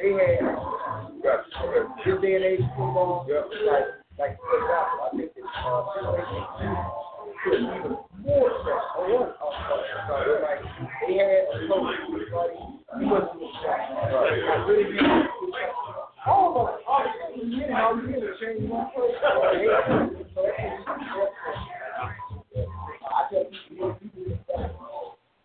They 0.00 0.12
had 0.12 0.38
this 2.04 2.16
day 2.22 2.34
and 2.36 2.44
age 2.44 2.60
football, 2.76 3.26
like, 3.66 3.84
like 4.18 4.38
for 4.38 4.54
example, 4.62 4.98
I 5.02 5.10
think 5.16 5.30
it's 5.34 5.46
uh, 5.58 5.82
even 7.46 7.98
more 8.22 8.50
stressful. 8.62 8.98
Or 8.98 9.10
one, 9.10 9.30
uh, 9.30 10.22
like 10.42 10.62
they 11.06 11.14
had 11.18 11.50
a 11.50 11.66
coach, 11.66 11.98
but 12.30 12.48
he 13.00 13.04
wasn't 13.06 13.42
I 13.66 14.64
really 14.68 14.86
didn't. 14.92 15.26
All 16.26 16.50
of 16.50 16.68
us, 16.68 16.74
all 16.86 17.00
of 17.00 17.06
us, 17.06 17.12
you 17.36 17.66
know, 17.66 18.00
you 18.00 18.06
need 18.06 18.20
to 18.20 18.30
change 18.40 18.70
one 18.70 18.86
person. 18.94 19.18
So 20.34 20.40
that's 20.42 20.58
I 23.02 23.28
tell 23.30 23.44
people, 23.68 23.98
you 24.00 24.08
do 24.14 24.20
this 24.30 24.38
stuff. 24.44 24.87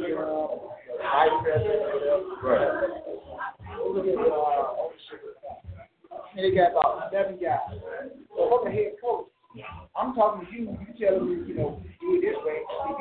The 0.00 0.16
vice 1.04 1.36
president. 1.42 1.82
Right. 2.42 2.88
Got 6.54 6.70
about 6.72 7.12
guys. 7.36 7.58
A 8.32 8.70
head 8.70 8.92
coach. 9.00 9.26
I'm 9.96 10.14
talking 10.14 10.46
to 10.46 10.52
you, 10.52 10.78
you 10.80 11.06
telling 11.06 11.26
me, 11.28 11.34
you 11.48 11.54
know, 11.54 11.82
do 12.00 12.14
it 12.14 12.20
this 12.22 12.38
way. 12.44 12.62
You 12.88 12.94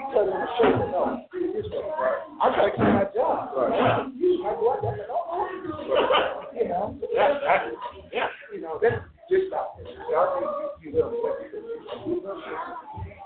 to 0.80 0.92
do 1.32 1.38
it 1.46 1.54
this 1.54 1.68
way. 1.72 1.80
Right. 1.80 2.20
I'm 2.42 2.54
trying 2.54 2.72
to 2.72 2.76
my 2.94 3.06
job. 3.16 3.54
You, 4.18 4.44
I 4.46 4.54
know. 6.68 7.00
Yeah. 8.12 8.28
You 8.54 8.62
know, 8.62 8.80
that's 8.82 8.96
just 9.30 9.48
about 9.48 9.78
it. 9.80 9.88
I. 10.12 11.00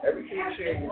Everything 0.06 0.44
changes. 0.58 0.92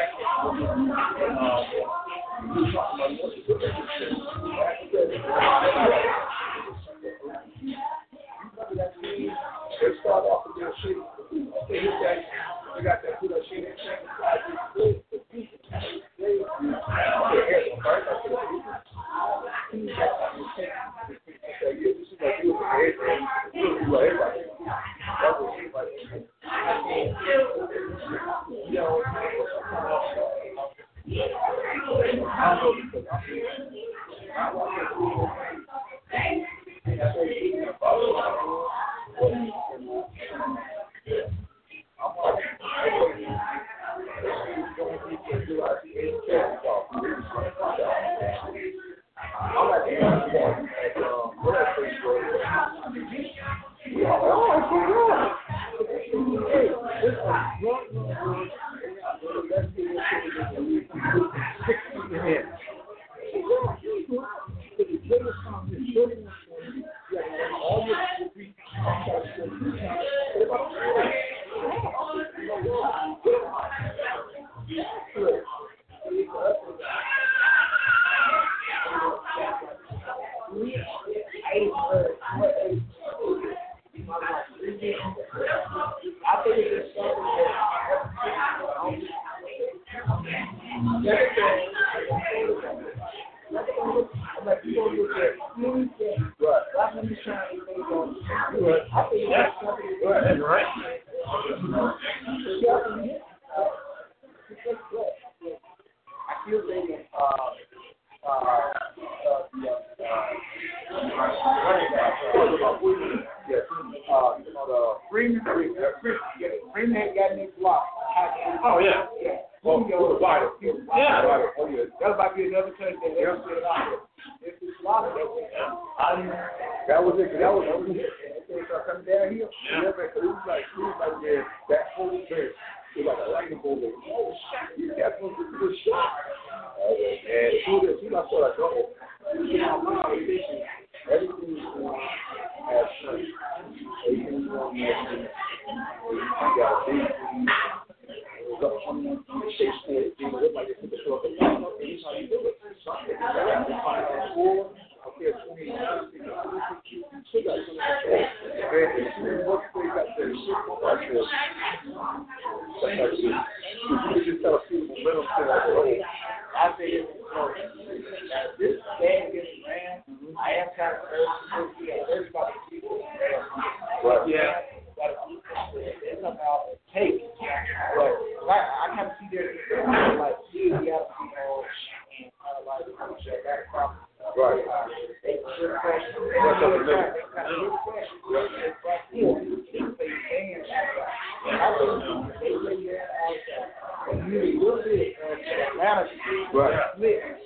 Right. 196.53 196.79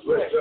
Right. 0.05 0.31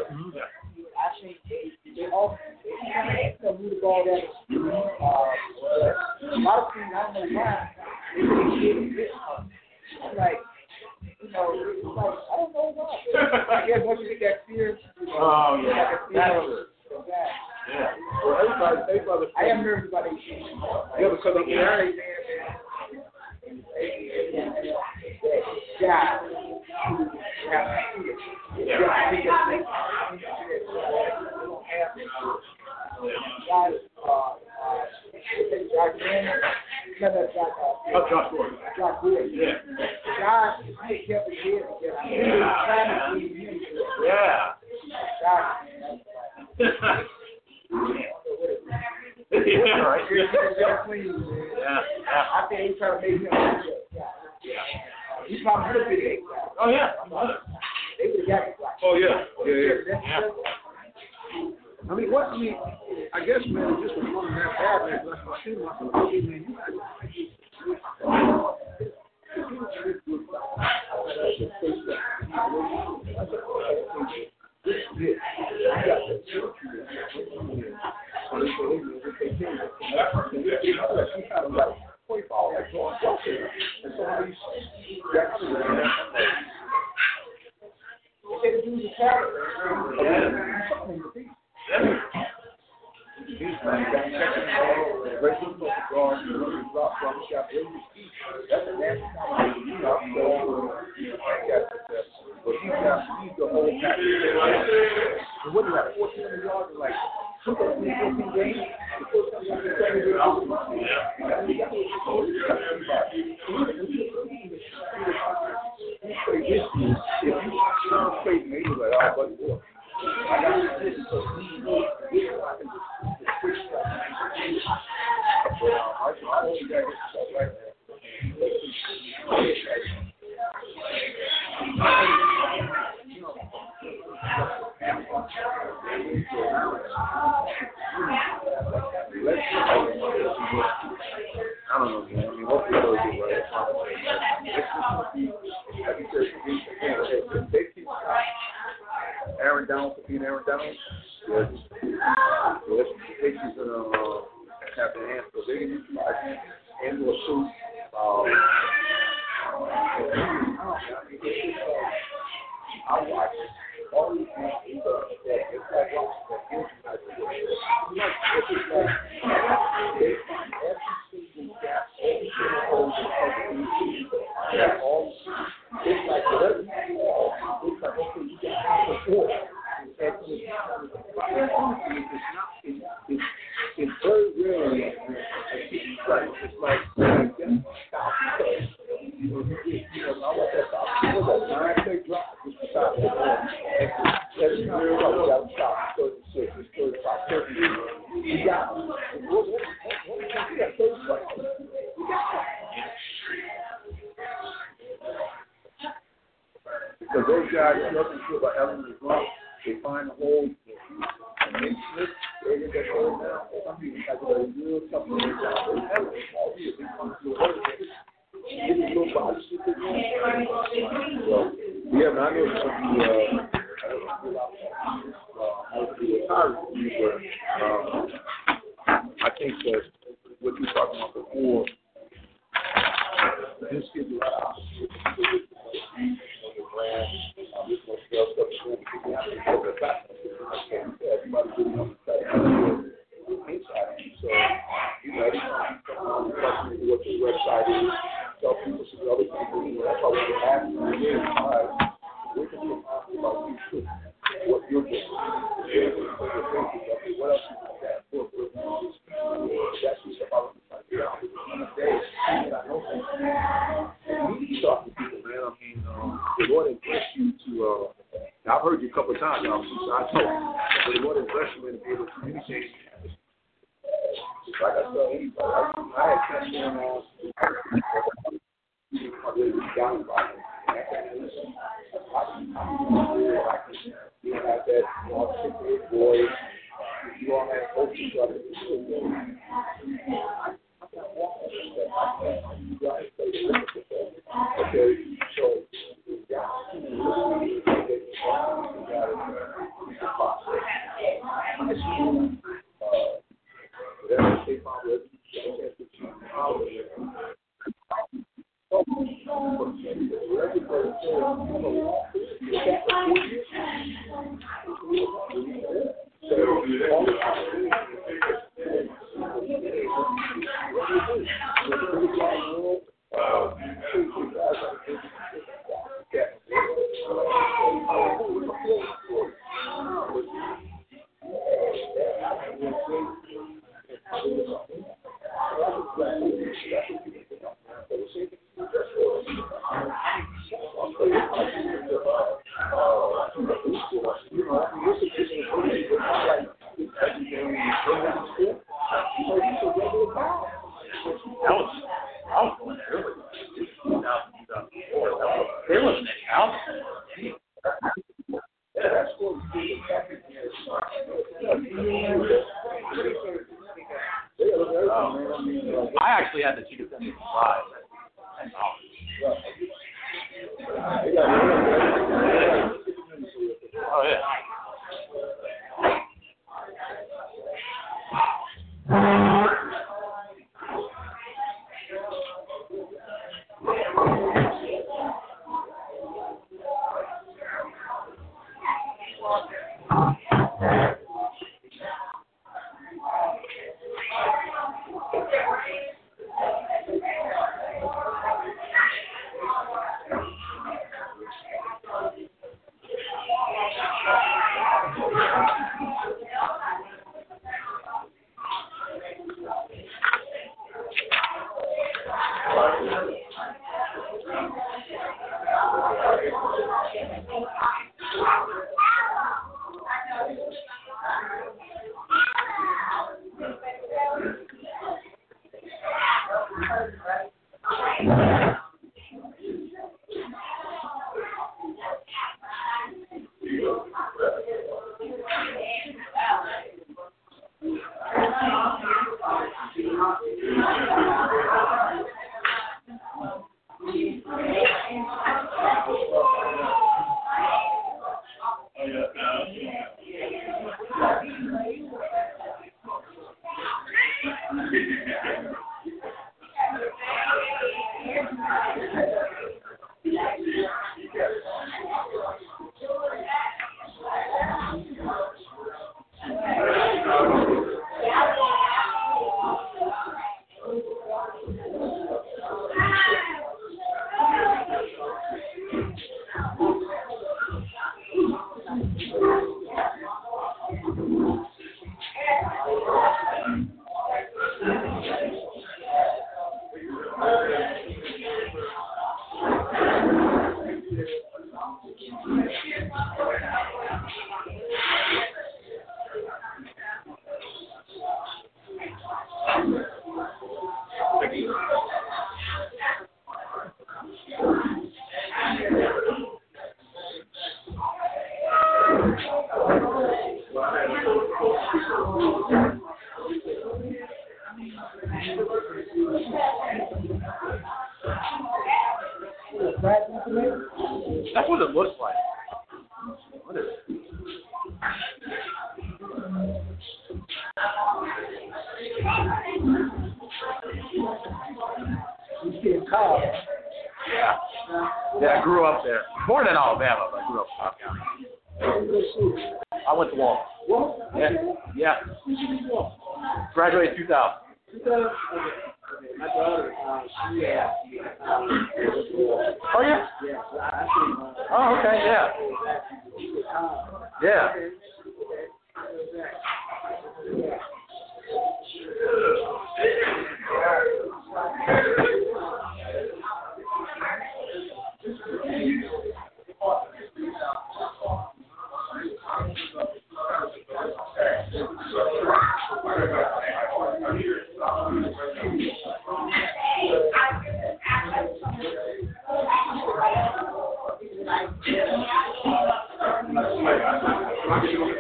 Thank 584.65 584.79
you. 584.79 584.94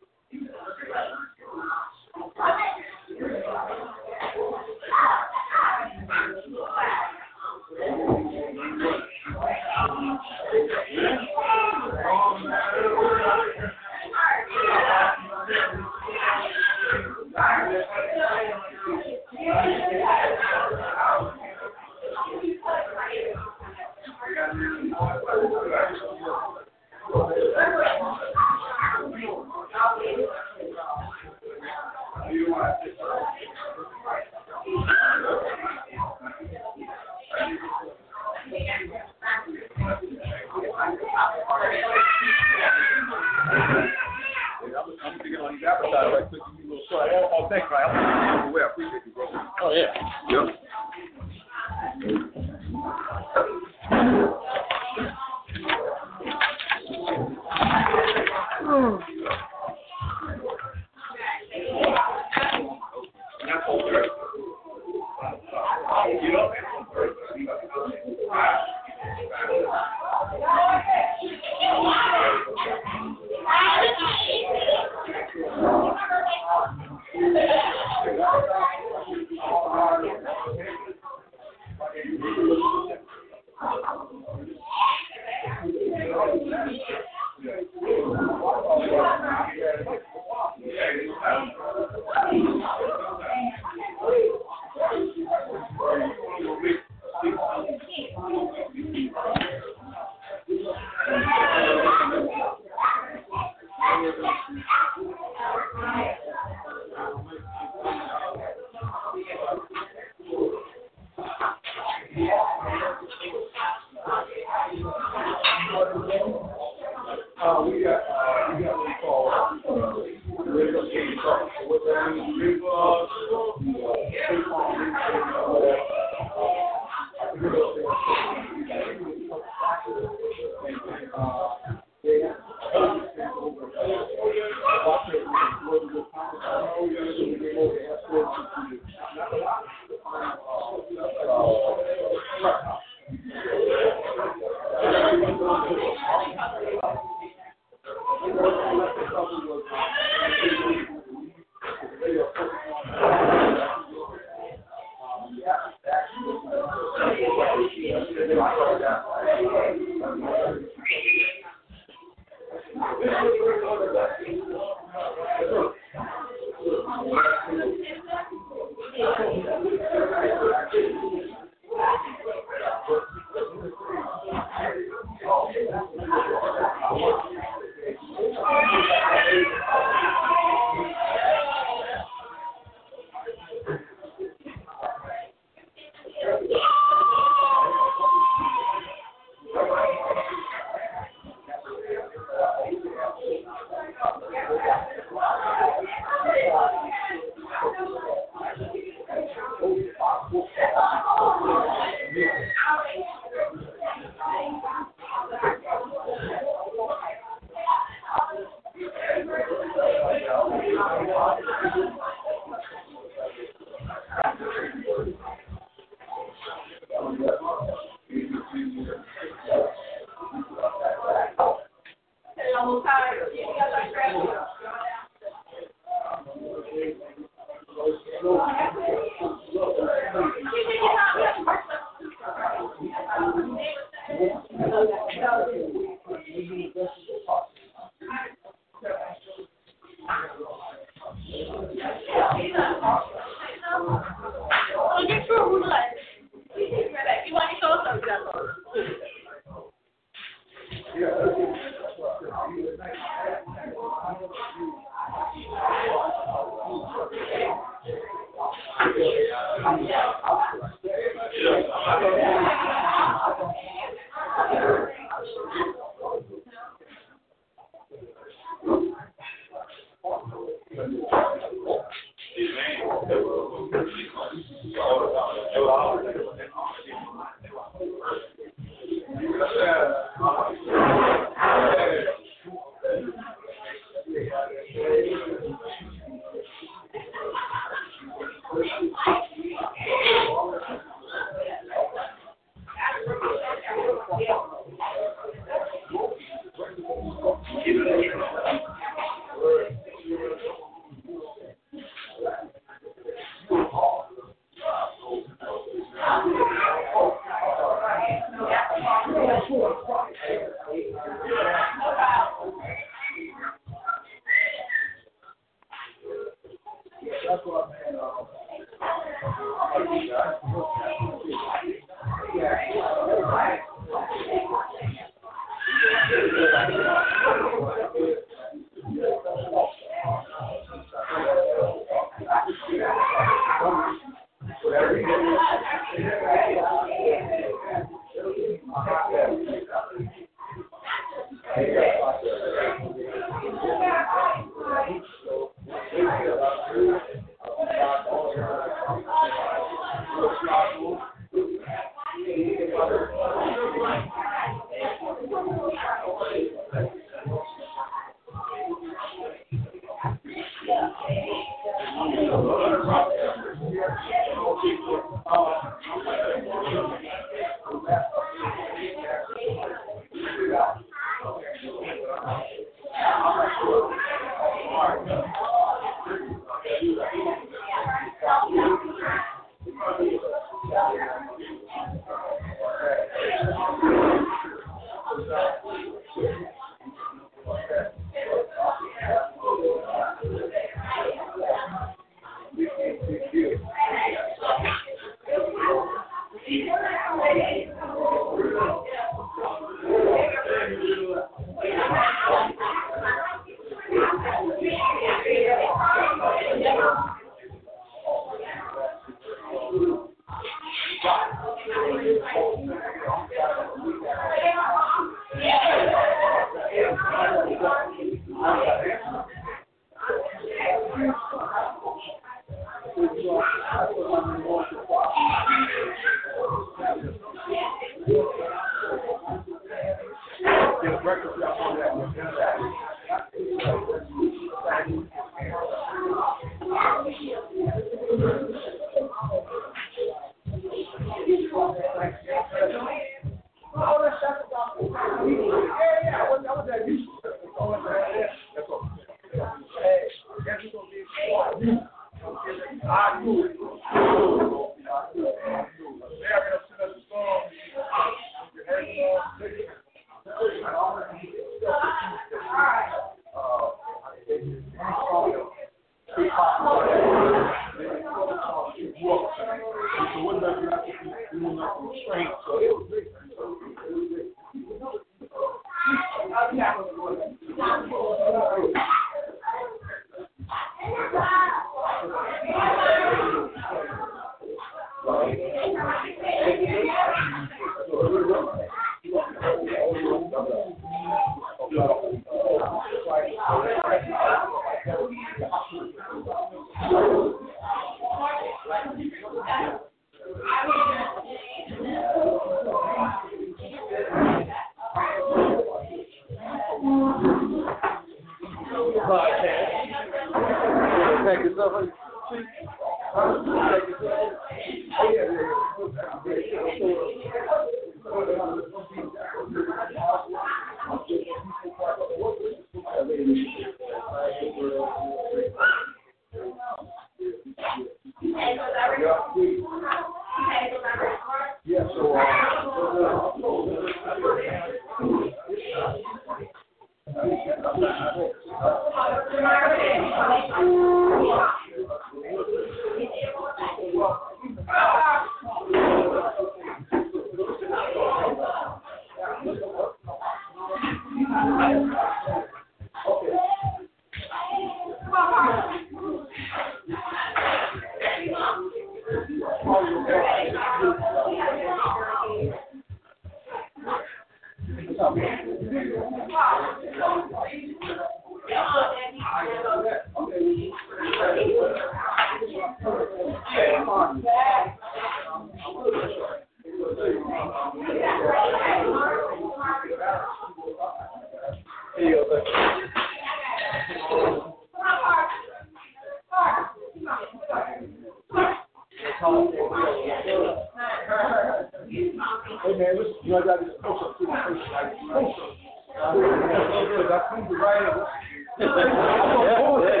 Hey 592.72 592.78
man, 592.78 592.96
listen, 592.96 593.12
you 593.24 593.32
know 593.32 593.42
I 593.42 593.44
got 593.44 593.60
this 593.60 593.68
close 593.84 594.00
up 594.00 594.16
to 594.16 594.24
the 594.24 594.32
face, 594.32 594.64
like 594.72 594.96
close 595.04 595.36
up. 595.44 595.60
I 595.92 597.20
come 597.28 597.44
to 597.44 597.56
right 597.60 597.84
up. 597.84 598.08
I'm 598.56 598.64
gonna 598.64 599.60
pull 599.60 599.84
that. 599.84 600.00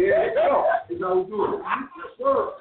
Yeah, 0.00 0.32
go. 0.32 0.64
How 0.64 0.88
we 0.88 0.96
do 0.96 1.44
it. 1.44 1.60
Yes, 1.60 2.16
sir. 2.16 2.56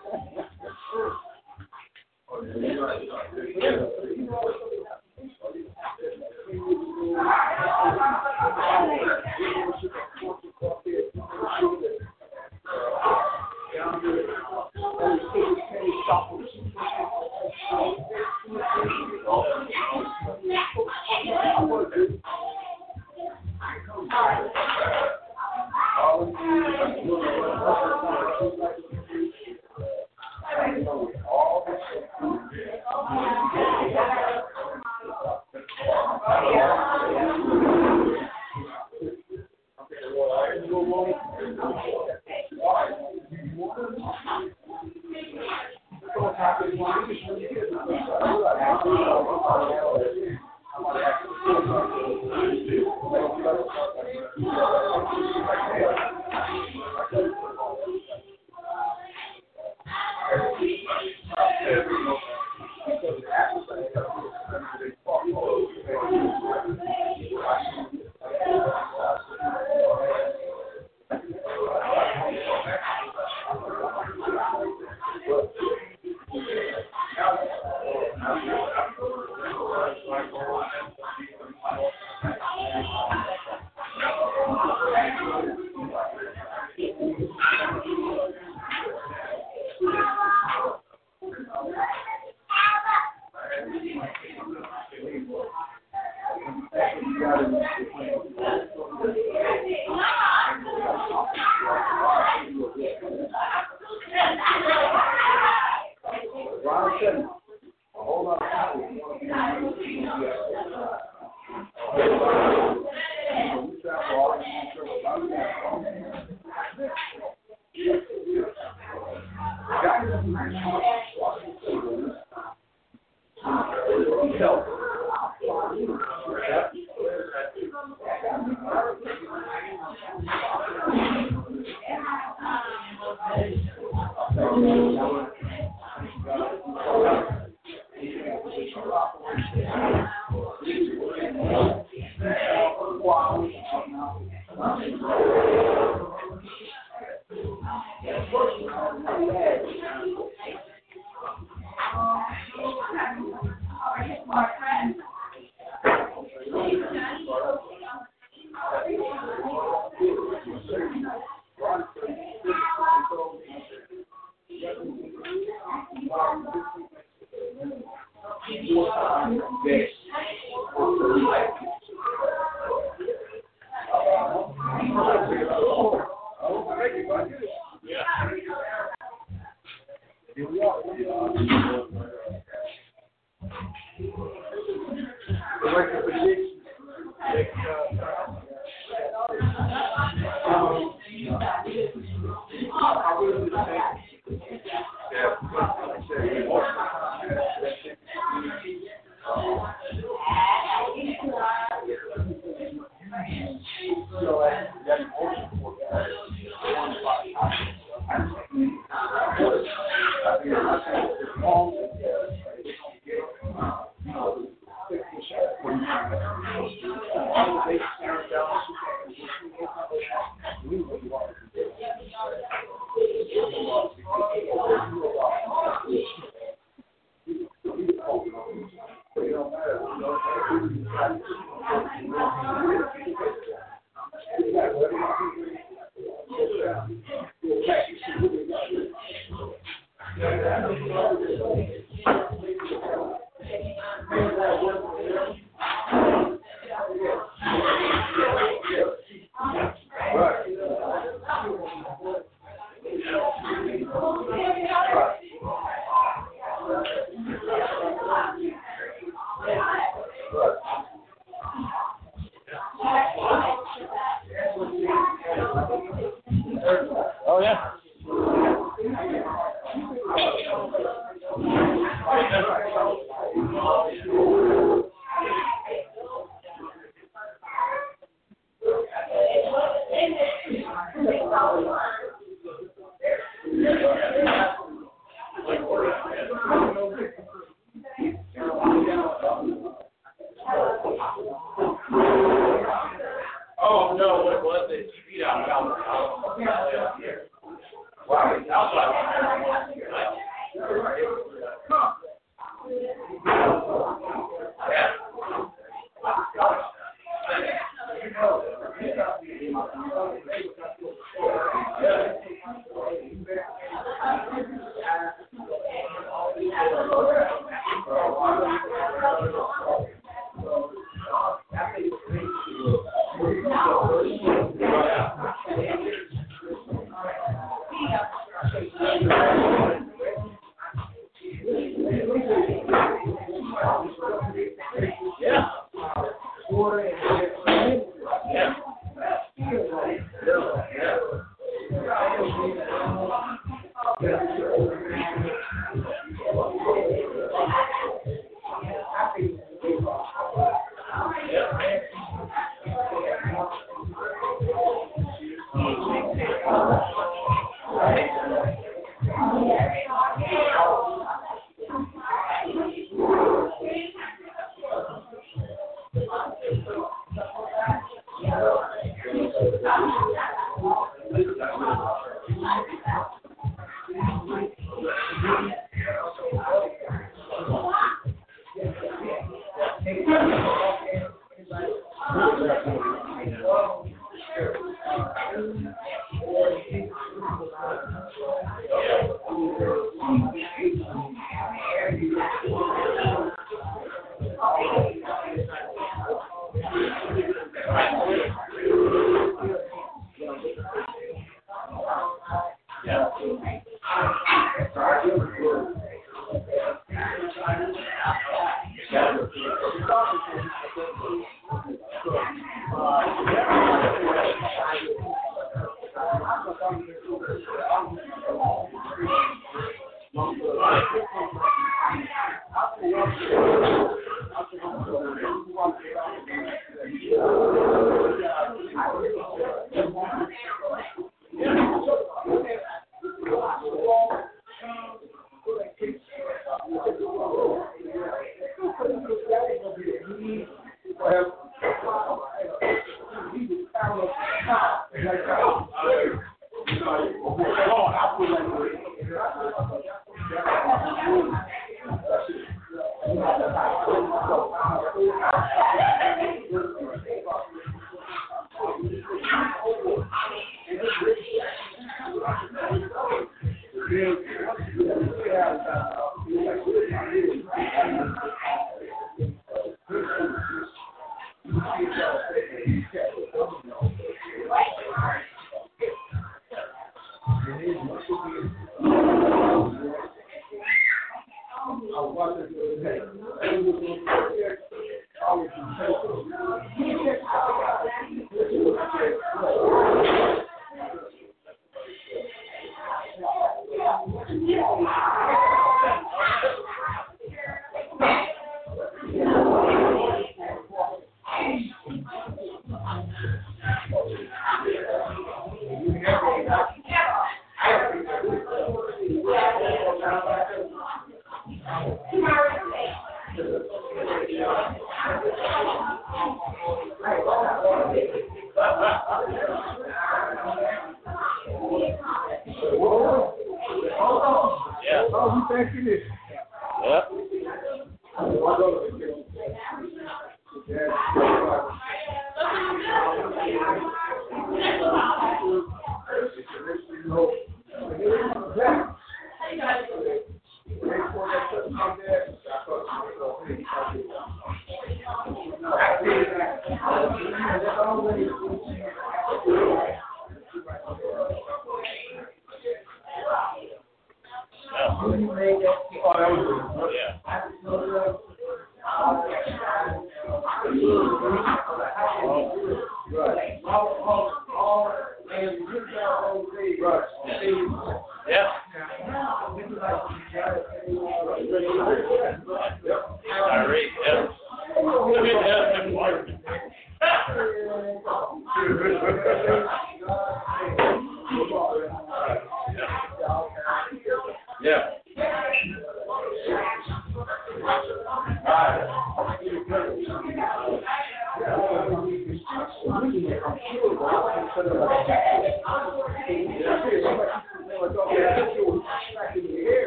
Oh 185.75 186.44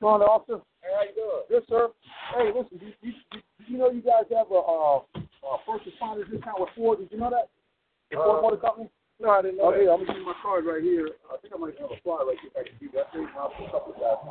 Come 0.00 0.16
on, 0.16 0.22
officer. 0.24 0.64
Hey, 0.80 0.88
how 0.96 1.04
you 1.04 1.12
doing? 1.12 1.44
Good, 1.52 1.64
sir. 1.68 1.92
Hey, 2.32 2.48
listen, 2.56 2.80
do 2.80 2.88
you, 2.88 2.96
do, 3.04 3.36
do 3.36 3.64
you 3.68 3.76
know 3.76 3.92
you 3.92 4.00
guys 4.00 4.24
have 4.32 4.48
a 4.48 4.56
uh, 4.56 5.04
uh, 5.44 5.60
first 5.68 5.84
responders 5.84 6.24
discount 6.32 6.56
with 6.56 6.72
Ford? 6.72 7.04
Did 7.04 7.12
you 7.12 7.20
know 7.20 7.28
that? 7.28 7.52
The 8.08 8.16
Ford 8.16 8.40
Uh, 8.40 8.42
Motor 8.42 8.56
Company? 8.64 8.88
No, 9.20 9.28
I 9.28 9.44
didn't 9.44 9.60
know 9.60 9.68
Okay, 9.76 9.84
that. 9.84 9.92
I'm 9.92 10.00
gonna 10.00 10.16
give 10.16 10.24
you 10.24 10.32
my 10.32 10.40
card 10.40 10.64
right 10.64 10.80
here. 10.80 11.12
I 11.28 11.36
think 11.44 11.52
I 11.52 11.60
might 11.60 11.76
have 11.76 11.92
a 11.92 12.00
flyer 12.00 12.24
right 12.24 12.40
here. 12.40 12.48
If 12.48 12.56
I 12.56 12.64
can 12.64 12.80
give 12.80 12.88
you 12.88 12.96
that 12.96 13.12
thing. 13.12 13.28
I'll 13.36 13.52
put 13.52 13.68
a 13.68 13.72
couple 13.76 13.92
of 13.92 14.00
guys. 14.00 14.24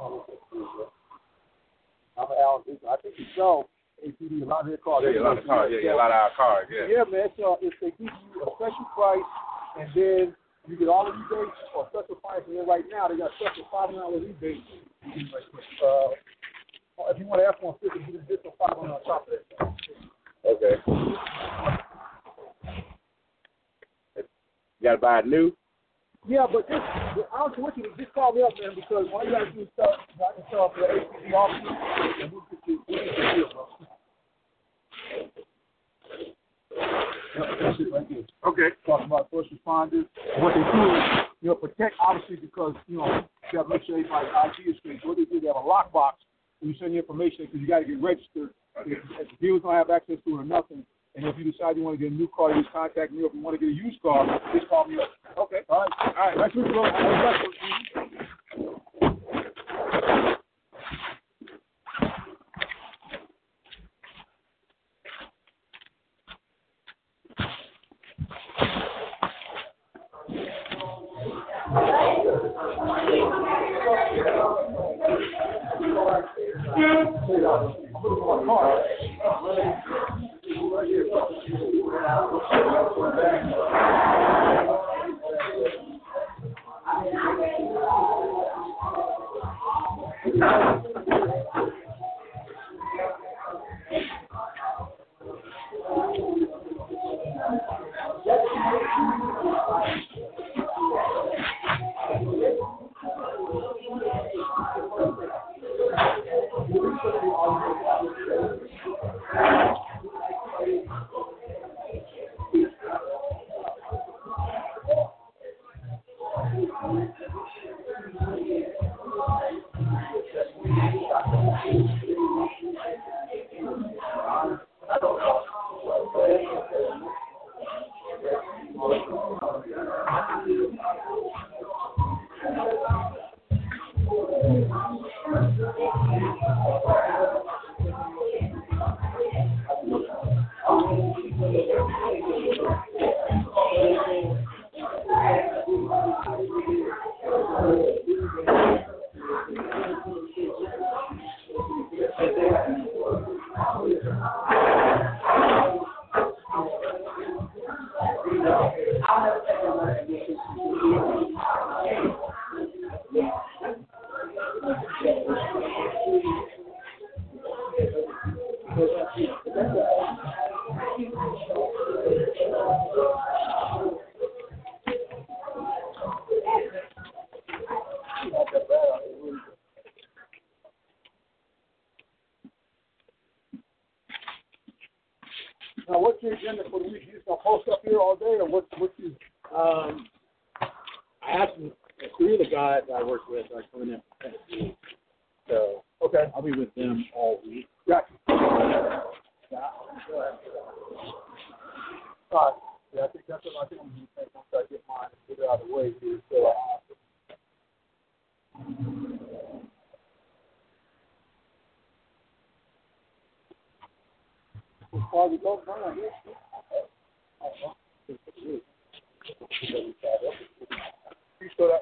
I'm 2.17 2.33
Alan. 2.33 2.65
I 2.89 2.97
think 3.05 3.13
you 3.21 3.29
sell 3.37 3.69
APD 4.01 4.41
a 4.41 4.49
lot 4.49 4.65
of 4.65 4.73
their 4.73 4.81
cars. 4.81 5.05
Yeah, 5.05 5.21
a 5.21 5.29
lot 5.29 5.37
of 5.37 5.45
cars. 5.45 5.69
Yeah, 5.69 5.85
yeah, 5.85 5.93
a 5.93 6.01
lot 6.01 6.09
of 6.09 6.17
our 6.17 6.33
cars. 6.33 6.65
Yeah. 6.73 6.89
Yeah, 6.89 7.05
man. 7.05 7.29
Uh, 7.37 7.61
if 7.61 7.77
they 7.77 7.93
give 7.93 8.09
you 8.09 8.41
a 8.41 8.49
special 8.57 8.89
price 8.97 9.29
and 9.77 9.85
then 9.93 10.33
you 10.65 10.73
get 10.81 10.89
all 10.89 11.05
the 11.05 11.13
rebates 11.13 11.53
or 11.77 11.85
special 11.93 12.17
price, 12.17 12.41
and 12.49 12.57
then 12.57 12.65
right 12.65 12.83
now 12.89 13.05
they 13.07 13.21
got 13.21 13.29
special 13.37 13.69
five 13.69 13.93
hundred 13.93 14.01
dollar 14.01 14.17
rebates. 14.25 14.65
You 15.05 15.13
can, 15.13 15.29
like, 15.31 15.47
Uh, 15.83 16.09
if 17.09 17.17
you 17.17 17.25
want 17.25 17.41
to 17.41 17.47
ask 17.47 17.59
for 17.59 17.75
a 17.75 17.79
fifty, 17.79 17.99
you 18.11 18.19
can 18.19 18.37
some 18.43 18.51
five 18.59 18.77
on 18.77 18.87
top 19.03 19.27
of 19.27 19.33
that. 19.33 19.79
Okay. 20.45 20.75
You 24.15 24.83
gotta 24.83 24.97
buy 24.97 25.19
it 25.19 25.27
new. 25.27 25.55
Yeah, 26.27 26.45
but 26.51 26.67
this, 26.67 26.79
I 26.79 27.15
don't 27.39 27.57
know 27.57 27.63
what 27.63 27.77
you 27.77 27.91
just 27.97 28.13
call 28.13 28.33
me 28.33 28.43
up, 28.43 28.51
man, 28.61 28.75
because 28.75 29.07
all 29.13 29.23
you 29.23 29.31
gotta 29.31 29.51
do 29.51 29.61
is 29.61 29.67
tell, 29.75 29.87
I 29.89 30.35
can 30.35 30.49
tell 30.51 30.73
for 30.73 30.81
the 30.81 30.87
APD 30.87 31.33
officer, 31.33 31.69
and 32.21 32.31
get 32.51 32.59
you, 32.67 32.83
we'll 32.87 32.97
get 32.97 33.17
you 33.17 33.23
a 33.23 33.35
deal, 33.35 33.49
bro. 33.53 33.67
it 37.79 37.93
right 37.93 38.09
there. 38.09 38.23
Okay. 38.45 38.75
Talking 38.85 39.05
about 39.05 39.29
first 39.31 39.49
responders. 39.53 40.05
What 40.39 40.53
they 40.53 40.61
do 40.61 40.95
is, 40.95 41.28
you 41.41 41.49
know, 41.49 41.55
protect 41.55 41.95
obviously 41.99 42.35
because, 42.35 42.75
you 42.87 42.97
know, 42.97 43.23
you 43.51 43.59
got 43.59 43.63
to 43.63 43.69
make 43.69 43.83
sure 43.85 43.97
everybody's 43.97 44.31
ID 44.33 44.69
is 44.69 44.77
straight. 44.79 44.99
So 45.01 45.09
what 45.09 45.17
they 45.17 45.25
do, 45.25 45.39
they 45.39 45.47
have 45.47 45.55
a 45.55 45.59
lockbox 45.59 46.13
when 46.59 46.71
you 46.71 46.75
send 46.79 46.93
your 46.93 47.03
information 47.03 47.45
because 47.45 47.61
you 47.61 47.67
got 47.67 47.79
to 47.79 47.85
get 47.85 48.01
registered. 48.01 48.49
If, 48.85 48.99
if 49.19 49.27
the 49.29 49.37
dealers 49.41 49.61
don't 49.63 49.73
have 49.73 49.89
access 49.89 50.17
to 50.25 50.29
it 50.35 50.41
or 50.41 50.43
nothing, 50.43 50.85
and 51.15 51.25
if 51.25 51.35
you 51.37 51.51
decide 51.51 51.75
you 51.75 51.83
want 51.83 51.99
to 51.99 52.03
get 52.03 52.11
a 52.11 52.15
new 52.15 52.29
car, 52.35 52.51
you 52.51 52.61
just 52.61 52.71
contact 52.71 53.11
me. 53.11 53.23
Or 53.23 53.27
if 53.27 53.33
you 53.33 53.41
want 53.41 53.59
to 53.59 53.65
get 53.65 53.73
a 53.73 53.75
used 53.75 54.01
car, 54.01 54.27
just 54.53 54.69
call 54.69 54.87
me 54.87 54.99
up. 55.01 55.09
Okay. 55.37 55.61
All 55.67 55.81
right. 55.81 55.91
All 56.15 56.35
right. 56.35 56.51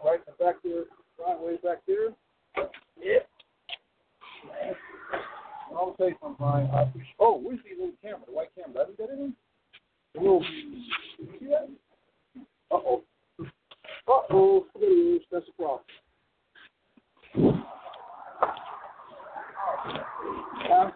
That 0.03 0.09
right 0.09 0.19
in 0.19 0.33
the 0.37 0.43
back 0.43 0.55
there, 0.63 0.83
right 1.25 1.39
way 1.39 1.57
back 1.63 1.81
there. 1.87 2.09
Yeah. 3.01 3.19
I'll 5.75 5.95
say 5.99 6.15
something. 6.21 6.45
I 6.45 6.83
appreciate. 6.83 7.15
Oh, 7.19 7.39
where's 7.41 7.59
the 7.63 7.75
little 7.75 7.95
camera? 8.01 8.19
The 8.25 8.31
white 8.33 8.49
camera? 8.55 8.85
Have 8.85 8.89
you 8.89 8.97
got 8.97 9.13
it 9.13 9.19
in? 9.19 9.33
The 10.13 10.19
little. 10.21 10.43
You 10.43 11.27
see 11.39 11.47
that? 11.47 11.69
Uh 12.71 12.75
oh. 12.75 13.03
Uh 14.07 14.21
oh. 14.31 14.65
Look 14.75 14.83
at 14.83 14.89
this. 14.89 15.21
That's 15.31 15.45
a 15.49 15.61
problem. 15.61 15.81
Huh? 20.69 20.91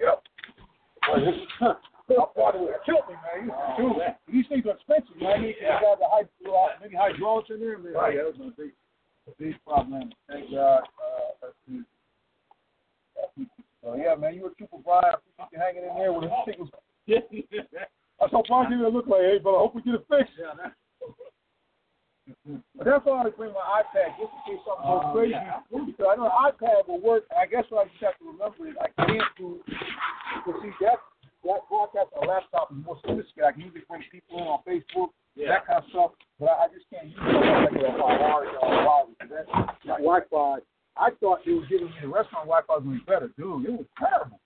Yep. 0.00 0.22
That 2.08 2.28
water 2.36 2.58
would 2.60 2.72
have 2.72 2.84
killed 2.84 3.02
me, 3.08 3.14
man. 3.14 3.46
You- 3.78 3.94
Dude, 3.94 4.02
these 4.32 4.46
things 4.48 4.64
are 4.66 4.78
man. 5.38 5.48
You 5.48 5.54
got 5.80 5.98
the 5.98 6.06
hydro, 6.10 6.68
maybe 6.80 6.96
hydraulics 6.96 7.50
in 7.50 7.60
there. 7.60 7.78
Man. 7.78 7.92
Right. 7.92 8.14
Yeah, 8.16 8.22
that 8.24 8.38
was 8.38 8.52
a 8.52 8.60
big, 8.60 8.72
a 9.28 9.30
big 9.42 9.54
problem. 9.64 10.12
Thank 10.28 10.50
God. 10.50 10.82
Uh, 10.82 11.30
that's. 11.42 11.86
So 13.82 13.94
yeah, 13.94 14.14
man, 14.16 14.34
you 14.34 14.42
were 14.42 14.52
super 14.58 14.78
Brian. 14.84 15.04
I 15.04 15.14
appreciate 15.14 15.52
you 15.52 15.58
hanging 15.58 15.84
in 15.88 15.94
there 15.96 16.12
with. 16.12 16.30
Thing 16.44 16.58
was, 16.58 16.70
I 18.20 18.28
saw 18.30 18.42
Brian 18.48 18.70
didn't 18.70 18.92
look 18.92 19.06
like, 19.06 19.20
hey, 19.22 19.38
but 19.42 19.54
I 19.54 19.58
hope 19.62 19.74
we 19.76 19.82
get 19.82 19.94
it 19.94 20.06
fixed. 20.10 20.34
Yeah, 20.40 20.72
But 22.74 22.84
that's 22.84 23.04
why 23.06 23.22
I 23.22 23.30
bring 23.30 23.52
my 23.54 23.62
iPad 23.84 24.18
just 24.18 24.32
in 24.34 24.40
case 24.56 24.62
something 24.66 24.82
goes 24.90 25.06
Oh, 25.06 25.12
crazy. 25.14 25.38
yeah. 25.38 25.62
Because 25.70 26.06
I 26.10 26.16
know 26.18 26.26
an 26.26 26.50
iPad 26.50 26.88
will 26.88 26.98
work. 27.00 27.24
I 27.30 27.46
guess 27.46 27.62
what 27.70 27.86
I 27.86 27.90
just 27.94 28.02
have 28.02 28.18
to 28.18 28.26
remember 28.26 28.66
is 28.66 28.74
I 28.82 28.90
can't 29.06 29.22
do. 29.38 29.60
Because 29.68 30.58
see, 30.66 30.72
that 30.82 30.98
that 31.46 31.62
broadcast 31.70 32.10
on 32.18 32.26
a 32.26 32.28
laptop 32.28 32.72
is 32.74 32.82
more 32.82 32.98
sophisticated. 33.06 33.46
I 33.46 33.52
can 33.54 33.60
usually 33.70 33.86
bring 33.86 34.02
people 34.10 34.42
in 34.42 34.50
on 34.50 34.66
Facebook, 34.66 35.14
that 35.48 35.66
kind 35.66 35.82
of 35.82 35.90
stuff. 35.90 36.10
But 36.38 36.46
I, 36.50 36.64
I 36.64 36.66
just 36.68 36.86
can't 36.90 37.06
use 37.08 37.16
it 37.16 37.82
like 37.82 37.94
a 37.94 37.96
wireless 37.96 38.54
or 38.62 38.72
a 38.72 38.86
wireless. 38.86 39.16
That 39.30 39.46
that 39.86 39.98
Wi-Fi. 40.04 40.58
I 40.98 41.10
thought 41.20 41.40
they 41.44 41.52
were 41.52 41.66
giving 41.68 41.86
me 41.86 41.92
the 42.00 42.08
restaurant 42.08 42.48
Wi-Fi 42.48 42.72
was 42.72 42.84
going 42.84 42.98
to 42.98 43.04
be 43.04 43.10
better, 43.10 43.28
dude. 43.36 43.66
It 43.68 43.72
was 43.76 43.86
terrible. 44.00 44.40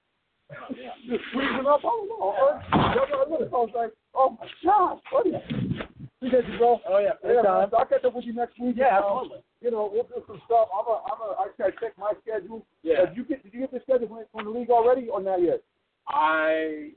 Yeah. 0.75 0.91
Just 1.07 1.23
freezing 1.33 1.63
up. 1.67 1.79
I 1.79 1.91
don't 1.95 2.09
know. 2.11 2.35
I 2.35 3.55
was 3.55 3.71
like, 3.75 3.93
oh 4.15 4.37
my 4.39 4.47
gosh, 4.65 4.99
buddy. 5.13 5.31
Appreciate 6.19 6.53
you, 6.53 6.59
bro. 6.59 6.81
Oh 6.89 6.99
yeah. 6.99 7.15
Yeah, 7.25 7.43
man. 7.43 7.71
I'll 7.71 7.87
catch 7.87 8.05
up 8.05 8.15
with 8.15 8.25
you 8.25 8.35
next 8.35 8.59
week. 8.59 8.75
Yeah, 8.77 8.99
Um, 8.99 9.05
absolutely. 9.05 9.39
You 9.63 9.71
know, 9.71 9.89
we'll 9.93 10.05
do 10.05 10.23
some 10.27 10.41
stuff. 10.47 10.69
I'm 10.75 10.87
a, 10.87 10.97
I'm 11.07 11.21
a, 11.23 11.29
I 11.39 11.47
gotta 11.57 11.73
check 11.81 11.97
my 11.99 12.13
schedule. 12.23 12.67
Yeah. 12.83 13.07
Did 13.07 13.17
you 13.17 13.25
get, 13.25 13.43
did 13.45 13.55
you 13.55 13.61
get 13.61 13.71
the 13.73 13.81
schedule 13.87 14.09
from, 14.09 14.25
from 14.33 14.53
the 14.53 14.59
league 14.59 14.71
already 14.71 15.09
or 15.09 15.23
not 15.23 15.41
yet? 15.41 15.63
I 16.09 16.91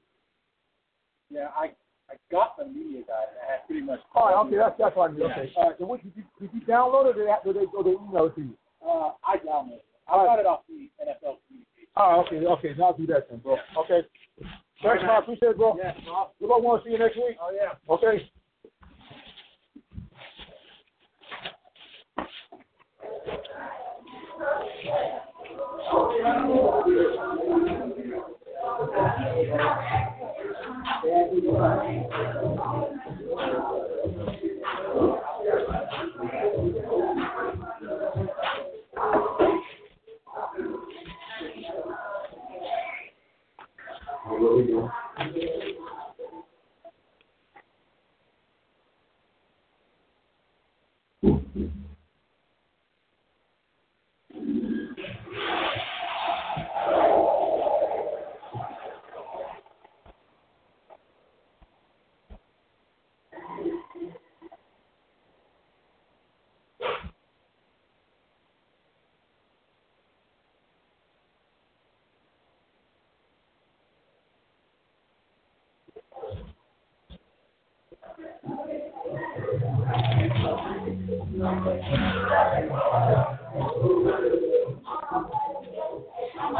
yeah, 1.30 1.50
I 1.56 1.66
I 1.66 1.72
I 2.14 2.18
got 2.31 2.57
the 2.57 2.65
media 2.65 3.02
guide. 3.07 3.34
And 3.34 3.40
I 3.41 3.52
had 3.52 3.68
pretty 3.68 3.81
much. 3.81 3.99
All 4.15 4.27
right, 4.27 4.38
okay, 4.45 4.57
that's 4.57 4.76
that's 4.77 4.95
fine. 4.95 5.15
Yeah. 5.18 5.26
Okay. 5.26 5.52
All 5.57 5.69
right, 5.69 5.76
so 5.80 5.85
what 5.85 6.03
did 6.03 6.14
you 6.15 6.23
did 6.40 6.49
you 6.53 6.61
download 6.61 7.06
or 7.06 7.14
did 7.14 7.27
they 7.27 7.53
did 7.53 7.56
they, 7.61 7.65
or 7.76 7.84
they 7.84 7.91
email 7.91 8.26
it 8.26 8.35
to 8.35 8.41
you? 8.41 8.53
Uh, 8.85 9.11
I 9.26 9.38
downloaded. 9.38 9.81
It. 9.81 9.85
I 10.07 10.11
got 10.11 10.26
right. 10.26 10.40
it 10.40 10.45
off 10.45 10.61
the 10.68 10.90
NFL 11.02 11.40
communication. 11.48 11.90
Oh, 11.95 12.23
okay, 12.26 12.45
okay. 12.45 12.76
Now 12.77 12.85
I'll 12.85 12.98
do 12.98 13.07
that 13.07 13.30
then, 13.30 13.40
bro. 13.40 13.56
Yeah. 13.56 13.81
Okay. 13.81 14.02
Thanks, 14.40 14.84
right. 14.84 15.02
man. 15.02 15.10
I 15.10 15.18
appreciate 15.19 15.49
it, 15.49 15.57
bro. 15.57 15.77
Yeah. 15.77 15.94
bro. 16.06 16.30
Good 16.40 16.49
luck. 16.49 16.61
Want 16.61 16.84
to 16.84 16.90
see 16.90 16.94
you 16.94 16.99
next 16.99 17.15
week? 17.15 17.38
Oh 17.41 17.52
yeah. 17.53 17.73
Okay. 17.90 18.30
Thank 26.22 27.98
you. 27.98 28.35
Mm-hmm. 51.23 51.82